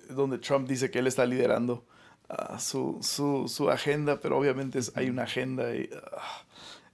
donde 0.10 0.38
Trump 0.38 0.68
dice 0.68 0.90
que 0.90 1.00
él 1.00 1.08
está 1.08 1.26
liderando 1.26 1.86
uh, 2.30 2.60
su, 2.60 3.00
su, 3.02 3.48
su, 3.48 3.70
agenda, 3.70 4.20
pero 4.20 4.38
obviamente 4.38 4.80
hay 4.96 5.10
una 5.10 5.24
agenda 5.24 5.76
y. 5.76 5.90
Uh, 5.92 6.44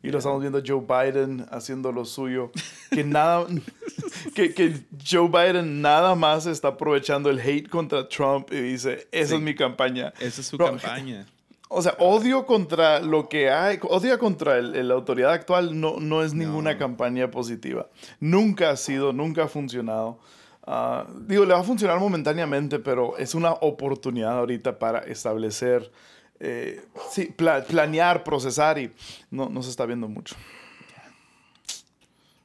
y 0.01 0.09
lo 0.11 0.19
estamos 0.19 0.41
viendo 0.41 0.61
Joe 0.65 0.81
Biden 0.81 1.45
haciendo 1.51 1.91
lo 1.91 2.05
suyo. 2.05 2.51
Que 2.89 3.03
nada, 3.03 3.45
que, 4.35 4.53
que, 4.53 4.75
Joe 5.05 5.27
Biden 5.27 5.81
nada 5.81 6.15
más 6.15 6.45
está 6.45 6.69
aprovechando 6.69 7.29
el 7.29 7.39
hate 7.39 7.69
contra 7.69 8.07
Trump 8.07 8.51
y 8.51 8.61
dice, 8.61 9.07
esa 9.11 9.35
es 9.35 9.41
mi 9.41 9.55
campaña. 9.55 10.13
Esa 10.19 10.41
es 10.41 10.47
su 10.47 10.57
campaña. 10.57 11.25
O 11.71 11.83
sea, 11.83 11.95
odio 11.99 12.47
contra 12.47 12.99
lo 12.99 13.29
que 13.29 13.51
hay, 13.51 13.77
odio 13.83 14.17
contra 14.17 14.59
la 14.59 14.93
autoridad 14.95 15.31
actual 15.31 15.79
no, 15.79 15.99
no 15.99 16.23
es 16.23 16.33
ninguna 16.33 16.79
campaña 16.79 17.29
positiva. 17.29 17.87
Nunca 18.19 18.71
ha 18.71 18.75
sido, 18.75 19.13
nunca 19.13 19.43
ha 19.43 19.47
funcionado. 19.47 20.17
ah, 20.65 21.05
digo, 21.27 21.45
le 21.45 21.53
va 21.53 21.59
a 21.59 21.63
funcionar 21.63 21.99
momentáneamente, 21.99 22.79
pero 22.79 23.15
es 23.19 23.35
una 23.35 23.51
oportunidad 23.51 24.39
ahorita 24.39 24.79
para 24.79 25.01
establecer, 25.01 25.91
eh, 26.39 26.81
sí, 27.11 27.25
pla- 27.35 27.63
planear, 27.63 28.23
procesar 28.23 28.77
y 28.79 28.91
no, 29.31 29.49
no 29.49 29.61
se 29.63 29.69
está 29.69 29.85
viendo 29.85 30.07
mucho. 30.07 30.35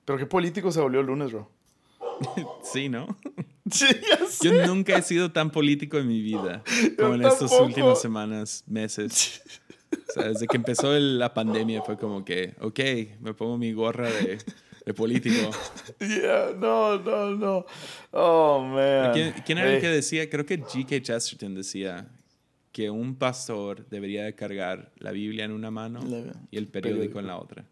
Pero 0.05 0.19
qué 0.19 0.27
político 0.27 0.71
se 0.71 0.81
volvió 0.81 1.01
el 1.01 1.07
lunes, 1.07 1.33
bro. 1.33 1.51
Sí, 2.63 2.89
¿no? 2.89 3.17
Sí. 3.71 3.87
Yo 4.43 4.67
nunca 4.67 4.95
he 4.99 5.01
sido 5.01 5.33
tan 5.33 5.51
político 5.51 5.97
en 5.97 6.07
mi 6.07 6.21
vida 6.21 6.63
como 6.99 7.15
en 7.15 7.23
Yo 7.23 7.29
estas 7.29 7.49
tampoco. 7.49 7.65
últimas 7.65 7.99
semanas, 8.03 8.63
meses. 8.67 9.41
O 10.07 10.13
sea, 10.13 10.25
desde 10.29 10.47
que 10.47 10.57
empezó 10.59 10.95
el- 10.95 11.19
la 11.19 11.33
pandemia 11.33 11.81
fue 11.81 11.97
como 11.97 12.23
que, 12.27 12.55
ok, 12.61 12.81
me 13.23 13.33
pongo 13.33 13.57
mi 13.57 13.73
gorra 13.73 14.11
de, 14.11 14.37
de 14.85 14.93
político. 14.95 15.51
Yeah, 15.99 16.51
no, 16.59 16.99
no, 16.99 17.31
no. 17.31 17.67
Oh, 18.11 18.61
man. 18.61 19.13
¿Quién, 19.15 19.35
quién 19.47 19.57
era 19.57 19.69
el 19.69 19.75
Hey. 19.77 19.81
que 19.81 19.89
decía? 19.89 20.29
Creo 20.29 20.45
que 20.45 20.61
G.K. 20.61 21.01
Chesterton 21.01 21.55
decía 21.55 22.07
que 22.75 22.91
un 22.91 23.14
pastor 23.14 23.87
debería 23.89 24.25
de 24.25 24.35
cargar 24.35 24.91
la 24.97 25.12
Biblia 25.12 25.45
en 25.45 25.53
una 25.53 25.70
mano 25.70 26.01
y 26.51 26.57
el 26.59 26.66
periódico, 26.66 27.20
en 27.20 27.29
la 27.29 27.39
otra. 27.39 27.64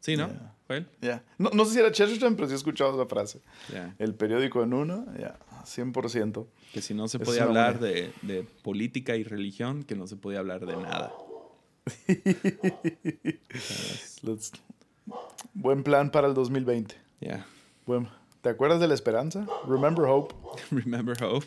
¿Sí, 0.00 0.16
no? 0.16 0.28
Yeah. 0.28 0.86
Yeah. 1.02 1.24
No, 1.36 1.50
no 1.50 1.64
sé 1.66 1.74
si 1.74 1.80
era 1.80 1.92
Chesterton, 1.92 2.34
pero 2.34 2.48
sí 2.48 2.54
he 2.54 2.56
escuchado 2.56 2.94
esa 2.94 3.06
frase. 3.06 3.42
Ya. 3.70 3.94
El 3.98 4.14
periódico 4.14 4.62
en 4.62 4.72
uno, 4.72 5.04
ya, 5.18 5.38
100%. 5.64 6.46
Que 6.72 6.80
si 6.80 6.94
no 6.94 7.08
se 7.08 7.18
podía 7.18 7.42
hablar 7.44 7.78
de, 7.78 8.10
de 8.22 8.42
política 8.62 9.16
y 9.16 9.22
religión, 9.24 9.82
que 9.82 9.94
no 9.96 10.06
se 10.06 10.16
podía 10.16 10.38
hablar 10.38 10.64
de 10.64 10.76
nada. 10.76 11.12
Let's- 14.22 14.52
Buen 15.54 15.82
plan 15.82 16.10
para 16.10 16.26
el 16.28 16.34
2020. 16.34 16.94
Yeah. 17.20 17.46
Buen- 17.86 18.08
¿Te 18.42 18.48
acuerdas 18.50 18.80
de 18.80 18.88
la 18.88 18.94
esperanza? 18.94 19.46
Remember 19.66 20.04
hope. 20.06 20.34
Remember 20.70 21.16
hope. 21.22 21.46